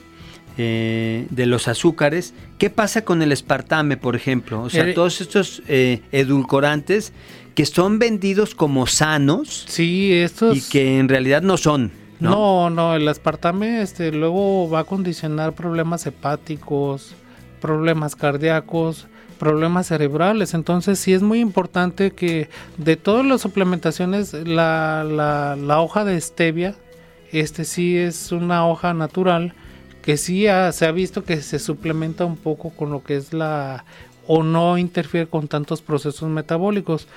eh, 0.58 1.28
de 1.30 1.46
los 1.46 1.68
azúcares, 1.68 2.34
¿qué 2.58 2.70
pasa 2.70 3.04
con 3.04 3.22
el 3.22 3.32
espartame, 3.32 3.98
por 3.98 4.16
ejemplo? 4.16 4.62
O 4.62 4.70
sea, 4.70 4.94
todos 4.94 5.22
estos 5.22 5.62
eh, 5.68 6.02
edulcorantes 6.12 7.14
que 7.56 7.66
son 7.66 8.00
vendidos 8.00 8.56
como 8.56 8.88
sanos. 8.88 9.66
Sí, 9.68 10.14
estos. 10.14 10.58
Y 10.58 10.62
que 10.62 11.00
en 11.00 11.10
realidad 11.10 11.42
no 11.42 11.58
son. 11.58 11.92
¿no? 12.20 12.70
no, 12.70 12.96
el 12.96 13.08
aspartame 13.08 13.82
este, 13.82 14.12
luego 14.12 14.70
va 14.70 14.80
a 14.80 14.84
condicionar 14.84 15.54
problemas 15.54 16.06
hepáticos, 16.06 17.16
problemas 17.62 18.16
cardíacos, 18.16 19.08
problemas 19.38 19.88
cerebrales. 19.88 20.54
Entonces 20.54 21.00
sí 21.00 21.14
es 21.14 21.22
muy 21.22 21.40
importante 21.40 22.12
que 22.12 22.50
de 22.78 22.96
todas 22.96 23.26
las 23.26 23.42
suplementaciones 23.42 24.34
la, 24.34 25.04
la, 25.04 25.82
hoja 25.82 26.06
de 26.06 26.20
stevia, 26.20 26.76
este 27.32 27.66
sí 27.66 27.98
es 27.98 28.32
una 28.32 28.68
hoja 28.68 28.94
natural 28.94 29.54
que 30.08 30.16
sí 30.16 30.46
se 30.72 30.86
ha 30.86 30.92
visto 30.94 31.26
que 31.26 31.42
se 31.42 31.60
suplementa 31.60 32.24
un 32.24 32.38
poco 32.38 32.70
con 32.70 32.92
lo 32.92 33.04
que 33.04 33.18
es 33.18 33.34
la 33.34 33.84
o 34.26 34.42
no 34.42 34.78
interfiere 34.78 35.28
con 35.28 35.50
tantos 35.50 35.82
procesos 35.82 36.30
metabólicos. 36.30 37.10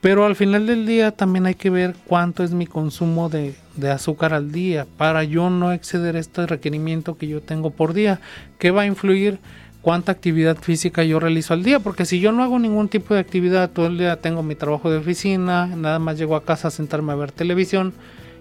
Pero 0.00 0.24
al 0.24 0.34
final 0.34 0.66
del 0.66 0.84
día 0.84 1.12
también 1.12 1.46
hay 1.46 1.54
que 1.54 1.70
ver 1.70 1.94
cuánto 2.04 2.42
es 2.42 2.50
mi 2.50 2.66
consumo 2.66 3.28
de, 3.28 3.54
azúcar 3.88 4.34
al 4.34 4.50
día 4.50 4.88
para 4.96 5.22
yo 5.22 5.50
no 5.50 5.72
exceder 5.72 6.16
este 6.16 6.44
requerimiento 6.48 7.16
que 7.16 7.28
yo 7.28 7.40
tengo 7.40 7.70
por 7.70 7.94
día, 7.94 8.20
que 8.58 8.72
va 8.72 8.82
a 8.82 8.86
influir 8.86 9.38
cuánta 9.80 10.10
actividad 10.10 10.56
física 10.56 11.04
yo 11.04 11.20
realizo 11.20 11.54
al 11.54 11.62
día, 11.62 11.78
porque 11.78 12.06
si 12.06 12.18
yo 12.18 12.32
no 12.32 12.42
hago 12.42 12.58
ningún 12.58 12.88
tipo 12.88 13.14
de 13.14 13.20
actividad, 13.20 13.70
todo 13.70 13.86
el 13.86 13.98
día 13.98 14.16
tengo 14.16 14.42
mi 14.42 14.56
trabajo 14.56 14.90
de 14.90 14.98
oficina, 14.98 15.66
nada 15.66 16.00
más 16.00 16.18
llego 16.18 16.34
a 16.34 16.44
casa 16.44 16.66
a 16.66 16.72
sentarme 16.72 17.12
a 17.12 17.14
ver 17.14 17.30
televisión 17.30 17.94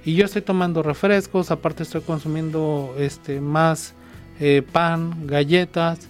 y 0.05 0.15
yo 0.15 0.25
estoy 0.25 0.41
tomando 0.41 0.83
refrescos, 0.83 1.51
aparte 1.51 1.83
estoy 1.83 2.01
consumiendo 2.01 2.95
este 2.97 3.39
más 3.41 3.93
eh, 4.39 4.63
pan, 4.71 5.27
galletas, 5.27 6.07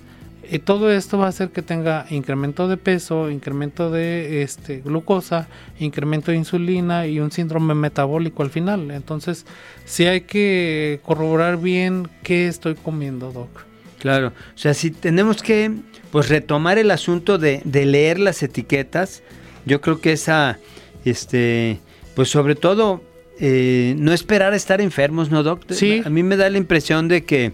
y 0.49 0.59
todo 0.59 0.91
esto 0.91 1.17
va 1.17 1.27
a 1.27 1.29
hacer 1.29 1.51
que 1.51 1.61
tenga 1.61 2.05
incremento 2.09 2.67
de 2.67 2.75
peso, 2.75 3.29
incremento 3.29 3.89
de 3.89 4.41
este, 4.41 4.81
glucosa, 4.81 5.47
incremento 5.79 6.31
de 6.31 6.37
insulina 6.37 7.07
y 7.07 7.19
un 7.21 7.31
síndrome 7.31 7.73
metabólico 7.73 8.43
al 8.43 8.49
final. 8.49 8.91
Entonces, 8.91 9.45
sí 9.85 10.05
hay 10.07 10.21
que 10.21 10.99
corroborar 11.03 11.57
bien 11.57 12.09
qué 12.23 12.47
estoy 12.47 12.75
comiendo, 12.75 13.31
Doc. 13.31 13.65
Claro, 13.99 14.29
o 14.29 14.57
sea, 14.57 14.73
si 14.73 14.91
tenemos 14.91 15.41
que 15.41 15.71
pues 16.11 16.27
retomar 16.27 16.77
el 16.77 16.91
asunto 16.91 17.37
de, 17.37 17.61
leer 17.63 18.19
las 18.19 18.43
etiquetas, 18.43 19.23
yo 19.65 19.79
creo 19.79 20.01
que 20.01 20.11
esa, 20.11 20.59
este, 21.05 21.79
pues 22.15 22.29
sobre 22.29 22.55
todo, 22.55 23.01
eh, 23.43 23.95
no 23.97 24.13
esperar 24.13 24.53
a 24.53 24.55
estar 24.55 24.81
enfermos, 24.81 25.31
¿no, 25.31 25.41
doctor? 25.41 25.75
Sí. 25.75 26.03
A 26.05 26.11
mí 26.11 26.21
me 26.21 26.37
da 26.37 26.47
la 26.51 26.59
impresión 26.59 27.07
de 27.07 27.25
que 27.25 27.53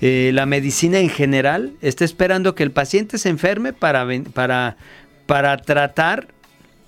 eh, 0.00 0.32
la 0.34 0.44
medicina 0.44 0.98
en 0.98 1.08
general 1.08 1.74
está 1.82 2.04
esperando 2.04 2.56
que 2.56 2.64
el 2.64 2.72
paciente 2.72 3.16
se 3.16 3.28
enferme 3.28 3.72
para, 3.72 4.04
para, 4.34 4.76
para 5.26 5.56
tratar 5.58 6.26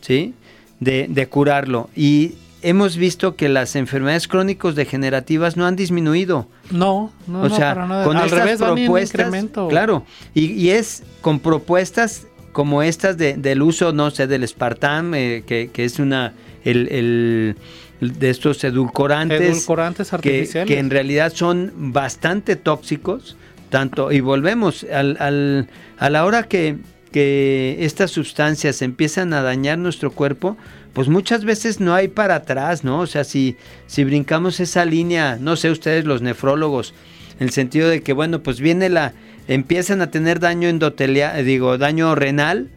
¿sí? 0.01 0.34
de, 0.80 1.28
curarlo. 1.28 1.88
Y 1.95 2.34
hemos 2.62 2.97
visto 2.97 3.36
que 3.36 3.49
las 3.49 3.76
enfermedades 3.76 4.26
crónicos 4.26 4.74
degenerativas 4.74 5.57
no 5.57 5.64
han 5.64 5.76
disminuido. 5.76 6.49
No, 6.72 7.12
no, 7.28 7.43
o 7.43 7.49
sea, 7.49 7.74
para 7.74 7.86
nada. 7.86 8.05
con 8.05 8.16
Al 8.16 8.24
estas 8.26 8.59
propuestas, 8.59 9.32
claro, 9.68 10.05
y, 10.34 10.70
es 10.70 11.05
con 11.20 11.38
propuestas 11.38 12.26
como 12.51 12.82
estas 12.82 13.16
de, 13.18 13.34
del 13.34 13.62
uso, 13.62 13.93
no 13.93 14.11
sé, 14.11 14.26
del 14.26 14.43
espartán, 14.43 15.14
eh, 15.14 15.45
que, 15.47 15.70
que, 15.72 15.84
es 15.84 16.01
una 16.01 16.34
el 16.64 17.57
de 18.03 18.31
estos 18.31 18.63
edulcorantes, 18.65 19.41
edulcorantes 19.41 20.13
artificiales. 20.13 20.69
Que, 20.69 20.79
en 20.79 20.91
realidad 20.91 21.33
son 21.35 21.73
bastante 21.77 22.57
tóxicos, 22.57 23.37
tanto, 23.71 24.11
y 24.11 24.21
volvemos, 24.21 24.85
al, 24.93 25.17
al, 25.21 25.69
a 25.99 26.11
la 26.11 26.25
hora 26.25 26.43
que, 26.43 26.79
que 27.13 27.79
estas 27.81 28.11
sustancias 28.11 28.83
empiezan 28.83 29.33
a 29.33 29.43
dañar 29.43 29.79
nuestro 29.79 30.11
cuerpo, 30.11 30.57
pues 30.93 31.09
muchas 31.09 31.45
veces 31.45 31.81
no 31.81 31.95
hay 31.95 32.09
para 32.09 32.35
atrás, 32.37 32.85
¿no? 32.85 33.01
O 33.01 33.07
sea, 33.07 33.25
si, 33.25 33.57
si 33.87 34.05
brincamos 34.05 34.61
esa 34.61 34.85
línea, 34.85 35.39
no 35.41 35.57
sé 35.57 35.71
ustedes 35.71 36.05
los 36.05 36.23
nefrólogos, 36.23 36.95
en 37.39 37.47
el 37.47 37.51
sentido 37.51 37.89
de 37.89 38.03
que, 38.03 38.13
bueno, 38.13 38.43
pues 38.43 38.61
viene 38.61 38.89
la, 38.89 39.15
empiezan 39.49 40.03
a 40.03 40.11
tener 40.11 40.41
daño 40.41 40.69
endotelial, 40.69 41.45
digo, 41.45 41.79
daño 41.79 42.15
renal, 42.15 42.69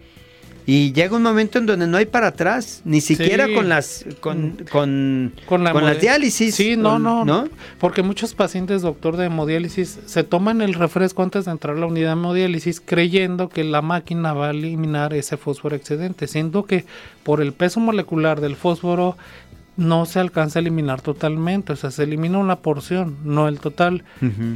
y 0.67 0.93
llega 0.93 1.15
un 1.15 1.21
momento 1.21 1.59
en 1.59 1.67
donde 1.67 1.85
no 1.85 1.97
hay 1.97 2.05
para 2.05 2.27
atrás, 2.27 2.81
ni 2.85 2.99
siquiera 2.99 3.47
con 3.53 3.69
las 3.69 4.05
con, 4.19 4.57
con, 4.71 5.33
con, 5.45 5.63
la 5.63 5.73
las 5.73 6.01
diálisis. 6.01 6.55
Sí, 6.55 6.75
no, 6.75 6.97
no, 6.97 7.23
no, 7.23 7.47
porque 7.79 8.01
muchos 8.01 8.33
pacientes, 8.33 8.81
doctor 8.81 9.15
de 9.15 9.25
hemodiálisis, 9.25 9.99
se 10.05 10.23
toman 10.23 10.61
el 10.61 10.73
refresco 10.73 11.21
antes 11.21 11.45
de 11.45 11.51
entrar 11.51 11.75
a 11.75 11.79
la 11.79 11.85
unidad 11.85 12.07
de 12.07 12.13
hemodiálisis 12.13 12.81
creyendo 12.81 13.49
que 13.49 13.63
la 13.63 13.83
máquina 13.83 14.33
va 14.33 14.47
a 14.47 14.51
eliminar 14.51 15.13
ese 15.13 15.37
fósforo 15.37 15.75
excedente, 15.75 16.27
siendo 16.27 16.65
que 16.65 16.85
por 17.23 17.41
el 17.41 17.53
peso 17.53 17.79
molecular 17.79 18.41
del 18.41 18.55
fósforo 18.55 19.17
no 19.77 20.05
se 20.05 20.19
alcanza 20.19 20.59
a 20.59 20.61
eliminar 20.61 21.01
totalmente, 21.01 21.73
o 21.73 21.75
sea, 21.75 21.91
se 21.91 22.03
elimina 22.03 22.37
una 22.37 22.57
porción, 22.57 23.17
no 23.23 23.47
el 23.47 23.59
total. 23.59 24.03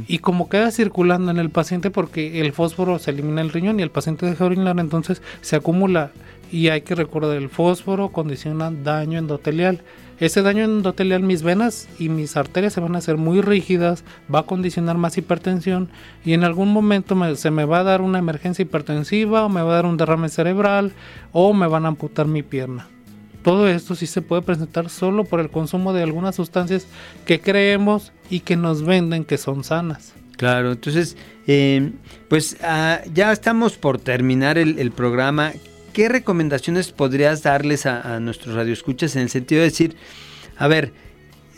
Y 0.06 0.18
como 0.18 0.48
queda 0.48 0.70
circulando 0.70 1.30
en 1.30 1.38
el 1.38 1.50
paciente 1.50 1.90
porque 1.90 2.40
el 2.40 2.52
fósforo 2.52 2.98
se 2.98 3.10
elimina 3.10 3.40
el 3.40 3.50
riñón 3.50 3.80
y 3.80 3.82
el 3.82 3.90
paciente 3.90 4.26
deja 4.26 4.44
de 4.44 4.50
orinar, 4.50 4.78
entonces 4.78 5.22
se 5.40 5.56
acumula 5.56 6.12
y 6.52 6.68
hay 6.68 6.82
que 6.82 6.94
recordar 6.94 7.36
el 7.36 7.48
fósforo 7.48 8.08
condiciona 8.08 8.70
daño 8.70 9.18
endotelial. 9.18 9.82
Ese 10.18 10.42
daño 10.42 10.64
endotelial, 10.64 11.22
mis 11.22 11.42
venas 11.42 11.88
y 11.98 12.10
mis 12.10 12.36
arterias 12.36 12.74
se 12.74 12.80
van 12.80 12.94
a 12.94 12.98
hacer 12.98 13.16
muy 13.16 13.40
rígidas, 13.40 14.04
va 14.32 14.40
a 14.40 14.46
condicionar 14.46 14.98
más 14.98 15.16
hipertensión 15.16 15.88
y 16.26 16.34
en 16.34 16.44
algún 16.44 16.72
momento 16.74 17.16
se 17.36 17.50
me 17.50 17.64
va 17.64 17.80
a 17.80 17.84
dar 17.84 18.02
una 18.02 18.18
emergencia 18.18 18.62
hipertensiva 18.62 19.46
o 19.46 19.48
me 19.48 19.62
va 19.62 19.72
a 19.72 19.76
dar 19.76 19.86
un 19.86 19.96
derrame 19.96 20.28
cerebral 20.28 20.92
o 21.32 21.54
me 21.54 21.66
van 21.66 21.86
a 21.86 21.88
amputar 21.88 22.26
mi 22.26 22.42
pierna. 22.42 22.86
Todo 23.42 23.68
esto 23.68 23.94
sí 23.94 24.06
se 24.06 24.22
puede 24.22 24.42
presentar 24.42 24.90
solo 24.90 25.24
por 25.24 25.40
el 25.40 25.50
consumo 25.50 25.92
de 25.92 26.02
algunas 26.02 26.36
sustancias 26.36 26.86
que 27.24 27.40
creemos 27.40 28.12
y 28.28 28.40
que 28.40 28.56
nos 28.56 28.82
venden 28.84 29.24
que 29.24 29.38
son 29.38 29.64
sanas. 29.64 30.14
Claro, 30.36 30.72
entonces, 30.72 31.16
eh, 31.46 31.92
pues 32.28 32.56
ah, 32.62 33.00
ya 33.12 33.32
estamos 33.32 33.76
por 33.76 33.98
terminar 33.98 34.56
el, 34.58 34.90
programa. 34.92 35.52
¿Qué 35.92 36.08
recomendaciones 36.08 36.92
podrías 36.92 37.42
darles 37.42 37.86
a, 37.86 38.20
nuestros 38.20 38.54
radioescuchas 38.54 39.16
en 39.16 39.22
el 39.22 39.30
sentido 39.30 39.60
de 39.60 39.68
decir, 39.68 39.96
a 40.56 40.68
ver, 40.68 40.92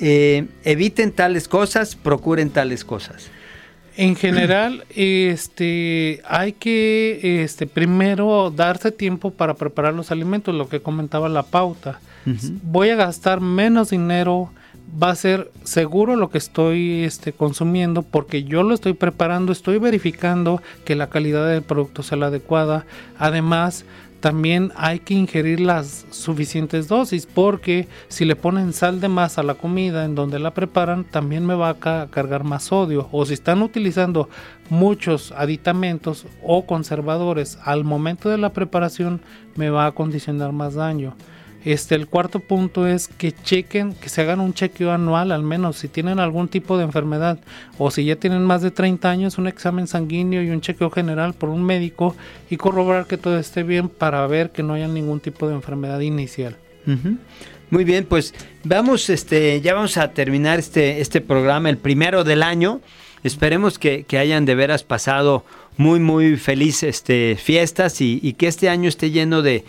eh, 0.01 0.47
eviten 0.65 1.13
tales 1.13 1.47
cosas, 1.47 1.95
procuren 1.95 2.51
tales 2.51 2.85
cosas? 2.85 3.31
En 3.97 4.17
general, 4.17 4.85
este, 4.95 6.23
hay 6.27 6.53
que 6.53 7.43
este, 7.43 7.67
primero 7.67 8.51
darse 8.51 8.91
tiempo 8.91 9.31
para 9.31 9.55
preparar 9.55 9.93
los 9.95 10.11
alimentos, 10.11 10.55
lo 10.55 10.69
que 10.69 10.81
comentaba 10.81 11.29
la 11.29 11.43
pauta. 11.43 12.01
Voy 12.63 12.91
a 12.91 12.97
gastar 12.97 13.41
menos 13.41 13.91
dinero, 13.91 14.51
va 15.03 15.11
a 15.11 15.15
ser 15.17 15.51
seguro 15.65 16.17
lo 16.17 16.31
que 16.31 16.39
estoy 16.39 17.03
este, 17.03 17.33
consumiendo 17.33 18.03
porque 18.03 18.45
yo 18.45 18.63
lo 18.63 18.75
estoy 18.75 18.93
preparando, 18.93 19.53
estoy 19.53 19.79
verificando 19.79 20.63
que 20.85 20.95
la 20.95 21.09
calidad 21.09 21.49
del 21.49 21.63
producto 21.63 22.03
sea 22.03 22.19
la 22.19 22.27
adecuada. 22.27 22.87
Además, 23.19 23.85
también 24.23 24.71
hay 24.77 25.01
que 25.01 25.15
ingerir 25.15 25.59
las 25.59 26.07
suficientes 26.11 26.87
dosis 26.87 27.27
porque 27.27 27.89
si 28.07 28.25
le 28.25 28.37
ponen 28.37 28.73
sal 28.73 29.01
de 29.01 29.09
más 29.09 29.37
a 29.37 29.43
la 29.43 29.55
comida 29.55 30.05
en 30.05 30.15
donde 30.15 30.39
la 30.39 30.55
preparan 30.55 31.03
también 31.03 31.45
me 31.45 31.57
va 31.57 31.71
a 31.71 32.07
cargar 32.07 32.45
más 32.45 32.63
sodio 32.63 33.09
o 33.11 33.27
si 33.27 33.35
están 33.35 33.63
utilizando 33.63 34.29
muchos 34.71 35.33
aditamentos 35.33 36.25
o 36.41 36.67
conservadores 36.67 37.59
al 37.65 37.83
momento 37.83 38.29
de 38.29 38.39
la 38.39 38.53
preparación 38.53 39.21
me 39.57 39.71
va 39.71 39.87
a 39.87 39.93
condicionar 39.93 40.53
más 40.53 40.75
daño. 40.75 41.17
Este, 41.65 41.95
el 41.95 42.09
cuarto 42.09 42.41
punto 42.41 42.87
es 42.87 43.07
que 43.07 43.33
chequen, 43.33 43.95
que 43.95 44.09
se 44.09 44.21
hagan 44.21 44.41
un 44.41 44.53
chequeo 44.53 44.91
anual 44.91 45.31
al 45.31 45.43
menos 45.43 45.77
si 45.77 45.89
tienen 45.89 46.19
algún 46.19 46.49
tipo 46.49 46.77
de 46.77 46.85
enfermedad 46.85 47.39
o 47.79 47.91
si 47.91 48.05
ya 48.05 48.17
tienen 48.17 48.43
más 48.43 48.63
de 48.63 48.73
30 48.73 49.09
años, 49.09 49.39
un 49.39 49.47
examen 49.47 49.87
sanguíneo 49.87 50.43
y 50.43 50.51
un 50.51 50.61
chequeo 50.61 50.91
general 50.91 51.35
por 51.35 51.51
un 51.51 51.63
médico 51.63 52.17
y 52.51 52.57
corroborar 52.57 53.07
que 53.07 53.17
todo 53.17 53.39
esté 53.39 53.63
bien 53.63 53.89
para 53.89 54.27
ver 54.27 54.51
que 54.51 54.63
no 54.63 54.75
haya 54.75 54.89
ningún 54.89 55.21
tipo 55.21 55.49
de 55.49 55.55
enfermedad 55.55 56.01
inicial. 56.01 56.57
Muy 57.71 57.85
bien, 57.85 58.05
pues 58.05 58.35
vamos, 58.65 59.09
este, 59.09 59.61
ya 59.61 59.75
vamos 59.75 59.97
a 59.97 60.11
terminar 60.13 60.59
este, 60.59 61.01
este 61.01 61.21
programa, 61.21 61.71
el 61.71 61.79
primero 61.79 62.25
del 62.25 62.43
año. 62.43 62.81
Esperemos 63.23 63.79
que, 63.79 64.05
hayan 64.19 64.45
de 64.45 64.55
veras 64.55 64.85
pasado 64.85 65.45
muy, 65.77 66.01
muy 66.01 66.37
felices 66.37 66.97
este, 66.97 67.37
fiestas 67.37 68.01
y, 68.01 68.35
que 68.35 68.47
este 68.47 68.69
año 68.69 68.89
esté 68.89 69.11
lleno 69.11 69.43
de, 69.43 69.65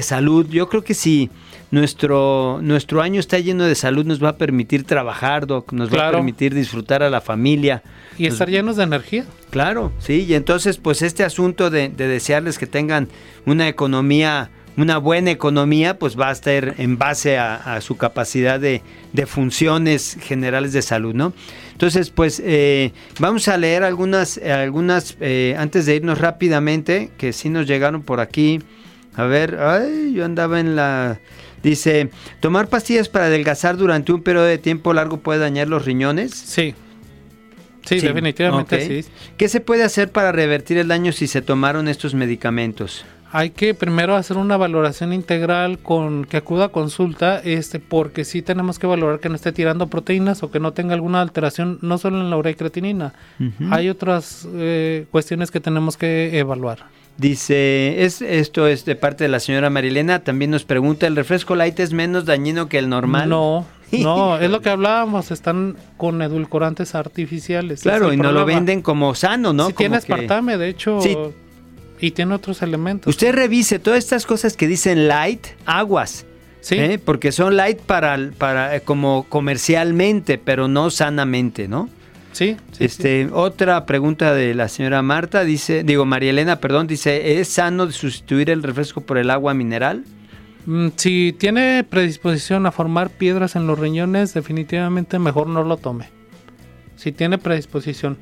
salud. 0.00 0.46
Yo 0.48 0.68
creo 0.68 0.84
que 0.84 0.94
si 0.94 1.30
nuestro, 1.70 2.60
nuestro 2.62 3.02
año 3.02 3.20
está 3.20 3.38
lleno 3.38 3.64
de 3.64 3.74
salud, 3.74 4.04
nos 4.04 4.22
va 4.22 4.30
a 4.30 4.36
permitir 4.36 4.84
trabajar, 4.84 5.46
nos 5.48 5.94
va 5.94 6.08
a 6.08 6.12
permitir 6.12 6.54
disfrutar 6.54 7.02
a 7.02 7.10
la 7.10 7.20
familia. 7.20 7.82
Y 8.18 8.26
estar 8.26 8.48
llenos 8.48 8.76
de 8.76 8.84
energía. 8.84 9.24
Claro, 9.50 9.92
sí, 9.98 10.24
y 10.28 10.34
entonces 10.34 10.78
pues 10.78 11.02
este 11.02 11.24
asunto 11.24 11.70
de, 11.70 11.88
de 11.88 12.08
desearles 12.08 12.58
que 12.58 12.66
tengan 12.66 13.08
una 13.46 13.68
economía 13.68 14.50
una 14.76 14.98
buena 14.98 15.30
economía 15.30 15.98
pues 15.98 16.18
va 16.18 16.28
a 16.28 16.32
estar 16.32 16.74
en 16.78 16.98
base 16.98 17.38
a, 17.38 17.80
su 17.80 17.96
capacidad 17.96 18.60
de, 18.60 18.82
funciones 19.26 20.18
generales 20.20 20.72
de 20.72 20.82
salud, 20.82 21.14
¿no? 21.14 21.32
Entonces, 21.72 22.10
pues 22.10 22.40
eh, 22.44 22.92
vamos 23.18 23.48
a 23.48 23.56
leer 23.56 23.82
algunas, 23.82 24.38
algunas 24.38 25.16
eh, 25.20 25.54
antes 25.58 25.86
de 25.86 25.96
irnos 25.96 26.18
rápidamente, 26.18 27.10
que 27.18 27.32
sí 27.32 27.48
nos 27.48 27.66
llegaron 27.66 28.02
por 28.02 28.20
aquí. 28.20 28.60
A 29.14 29.24
ver, 29.24 29.58
ay, 29.60 30.12
yo 30.14 30.24
andaba 30.24 30.60
en 30.60 30.76
la... 30.76 31.20
Dice, 31.62 32.10
¿tomar 32.40 32.68
pastillas 32.68 33.08
para 33.08 33.26
adelgazar 33.26 33.76
durante 33.76 34.12
un 34.12 34.22
periodo 34.22 34.44
de 34.44 34.58
tiempo 34.58 34.92
largo 34.92 35.18
puede 35.18 35.40
dañar 35.40 35.68
los 35.68 35.84
riñones? 35.84 36.32
Sí. 36.32 36.74
Sí, 37.84 38.00
definitivamente 38.00 39.02
sí. 39.02 39.08
¿Qué 39.36 39.48
se 39.48 39.60
puede 39.60 39.84
hacer 39.84 40.10
para 40.10 40.32
revertir 40.32 40.76
el 40.76 40.88
daño 40.88 41.12
si 41.12 41.26
se 41.26 41.40
tomaron 41.40 41.88
estos 41.88 42.14
medicamentos? 42.14 43.04
Hay 43.32 43.50
que 43.50 43.74
primero 43.74 44.16
hacer 44.16 44.36
una 44.36 44.56
valoración 44.56 45.12
integral 45.12 45.78
con 45.78 46.24
que 46.24 46.36
acuda 46.36 46.66
a 46.66 46.68
consulta, 46.68 47.40
este, 47.44 47.80
porque 47.80 48.24
sí 48.24 48.42
tenemos 48.42 48.78
que 48.78 48.86
valorar 48.86 49.20
que 49.20 49.28
no 49.28 49.34
esté 49.34 49.52
tirando 49.52 49.88
proteínas 49.88 50.42
o 50.42 50.50
que 50.50 50.60
no 50.60 50.72
tenga 50.72 50.94
alguna 50.94 51.20
alteración, 51.20 51.78
no 51.82 51.98
solo 51.98 52.20
en 52.20 52.30
la 52.30 52.36
urea 52.36 52.52
y 52.52 52.54
creatinina. 52.54 53.14
Hay 53.70 53.88
otras 53.88 54.46
eh, 54.54 55.06
cuestiones 55.10 55.50
que 55.50 55.60
tenemos 55.60 55.96
que 55.96 56.38
evaluar. 56.38 56.84
Dice, 57.18 58.04
es, 58.04 58.20
esto 58.20 58.66
es 58.66 58.84
de 58.84 58.94
parte 58.94 59.24
de 59.24 59.28
la 59.28 59.40
señora 59.40 59.70
Marilena, 59.70 60.18
también 60.20 60.50
nos 60.50 60.64
pregunta, 60.64 61.06
¿el 61.06 61.16
refresco 61.16 61.56
light 61.56 61.80
es 61.80 61.94
menos 61.94 62.26
dañino 62.26 62.68
que 62.68 62.78
el 62.78 62.90
normal? 62.90 63.28
No, 63.30 63.66
no, 63.92 64.38
es 64.38 64.50
lo 64.50 64.60
que 64.60 64.68
hablábamos, 64.68 65.30
están 65.30 65.76
con 65.96 66.20
edulcorantes 66.20 66.94
artificiales. 66.94 67.82
Claro, 67.82 68.12
y 68.12 68.18
no 68.18 68.32
lo 68.32 68.44
venden 68.44 68.82
como 68.82 69.14
sano, 69.14 69.52
¿no? 69.52 69.68
Si 69.68 69.72
tiene 69.72 69.96
aspartame, 69.96 70.58
de 70.58 70.68
hecho... 70.68 71.00
Y 72.00 72.10
tiene 72.10 72.34
otros 72.34 72.62
elementos. 72.62 73.08
Usted 73.08 73.34
revise 73.34 73.78
todas 73.78 73.98
estas 73.98 74.26
cosas 74.26 74.56
que 74.56 74.66
dicen 74.66 75.08
light, 75.08 75.46
aguas. 75.64 76.26
Sí. 76.60 76.76
¿eh? 76.76 77.00
Porque 77.02 77.32
son 77.32 77.56
light 77.56 77.78
para, 77.78 78.18
para 78.36 78.76
eh, 78.76 78.80
como 78.80 79.26
comercialmente, 79.28 80.36
pero 80.38 80.68
no 80.68 80.90
sanamente, 80.90 81.68
¿no? 81.68 81.88
Sí, 82.36 82.54
este, 82.80 83.30
Otra 83.32 83.86
pregunta 83.86 84.34
de 84.34 84.54
la 84.54 84.68
señora 84.68 85.00
Marta, 85.00 85.42
dice, 85.42 85.84
digo, 85.84 86.04
María 86.04 86.28
Elena, 86.28 86.60
perdón, 86.60 86.86
dice, 86.86 87.40
¿es 87.40 87.48
sano 87.48 87.90
sustituir 87.90 88.50
el 88.50 88.62
refresco 88.62 89.00
por 89.00 89.16
el 89.16 89.30
agua 89.30 89.54
mineral? 89.54 90.04
Mm, 90.66 90.88
si 90.96 91.34
tiene 91.38 91.82
predisposición 91.88 92.66
a 92.66 92.72
formar 92.72 93.08
piedras 93.08 93.56
en 93.56 93.66
los 93.66 93.78
riñones, 93.78 94.34
definitivamente 94.34 95.18
mejor 95.18 95.46
no 95.46 95.64
lo 95.64 95.78
tome. 95.78 96.10
Si 96.96 97.10
tiene 97.10 97.38
predisposición. 97.38 98.18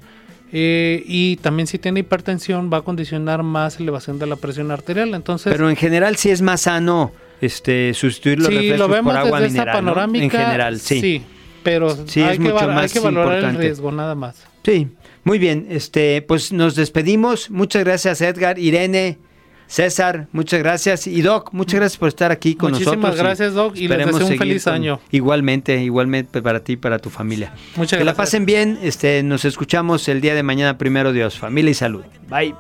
Eh, 0.56 1.02
y 1.04 1.34
también 1.38 1.66
si 1.66 1.80
tiene 1.80 2.00
hipertensión 2.00 2.70
va 2.72 2.76
a 2.76 2.82
condicionar 2.82 3.42
más 3.42 3.80
elevación 3.80 4.20
de 4.20 4.26
la 4.26 4.36
presión 4.36 4.70
arterial. 4.70 5.12
Entonces, 5.12 5.52
pero 5.52 5.68
en 5.68 5.74
general 5.74 6.14
sí 6.14 6.30
es 6.30 6.42
más 6.42 6.60
sano 6.62 7.10
este 7.40 7.92
sustituir 7.92 8.38
los 8.38 8.46
sí, 8.46 8.68
lo 8.76 8.86
vemos 8.86 9.12
por 9.12 9.20
agua 9.20 9.40
desde 9.40 9.54
mineral, 9.54 9.74
panorámica, 9.74 10.24
En 10.24 10.30
general, 10.30 10.78
sí. 10.78 11.00
Sí, 11.00 11.22
pero 11.64 11.90
hay, 11.90 12.38
que, 12.38 12.52
hay 12.52 12.88
que 12.88 13.00
valorar 13.00 13.42
el 13.42 13.56
riesgo 13.56 13.90
nada 13.90 14.14
más. 14.14 14.46
Sí, 14.64 14.86
muy 15.24 15.40
bien. 15.40 15.66
Este, 15.70 16.22
pues 16.22 16.52
nos 16.52 16.76
despedimos. 16.76 17.50
Muchas 17.50 17.82
gracias 17.82 18.20
Edgar, 18.20 18.56
Irene. 18.56 19.18
César, 19.66 20.28
muchas 20.32 20.60
gracias. 20.60 21.06
Y 21.06 21.22
Doc, 21.22 21.50
muchas 21.52 21.80
gracias 21.80 21.98
por 21.98 22.08
estar 22.08 22.30
aquí 22.30 22.54
con 22.54 22.72
nosotros. 22.72 22.96
Muchísimas 22.96 23.16
gracias, 23.16 23.54
Doc, 23.54 23.76
y 23.76 23.88
les 23.88 24.06
deseo 24.06 24.26
un 24.26 24.38
feliz 24.38 24.66
año. 24.66 25.00
igualmente, 25.10 25.82
igualmente 25.82 26.42
para 26.42 26.60
ti 26.60 26.72
y 26.72 26.76
para 26.76 26.98
tu 26.98 27.10
familia. 27.10 27.52
Muchas 27.76 27.98
que 27.98 28.04
la 28.04 28.14
pasen 28.14 28.46
bien. 28.46 28.78
Este, 28.82 29.22
nos 29.22 29.44
escuchamos 29.44 30.08
el 30.08 30.20
día 30.20 30.34
de 30.34 30.42
mañana, 30.42 30.78
primero 30.78 31.12
Dios. 31.12 31.38
Familia 31.38 31.70
y 31.70 31.74
salud. 31.74 32.04
Bye. 32.28 32.54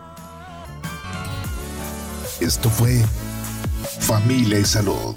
Esto 2.40 2.68
fue 2.68 3.00
Familia 4.00 4.58
y 4.58 4.64
Salud 4.64 5.16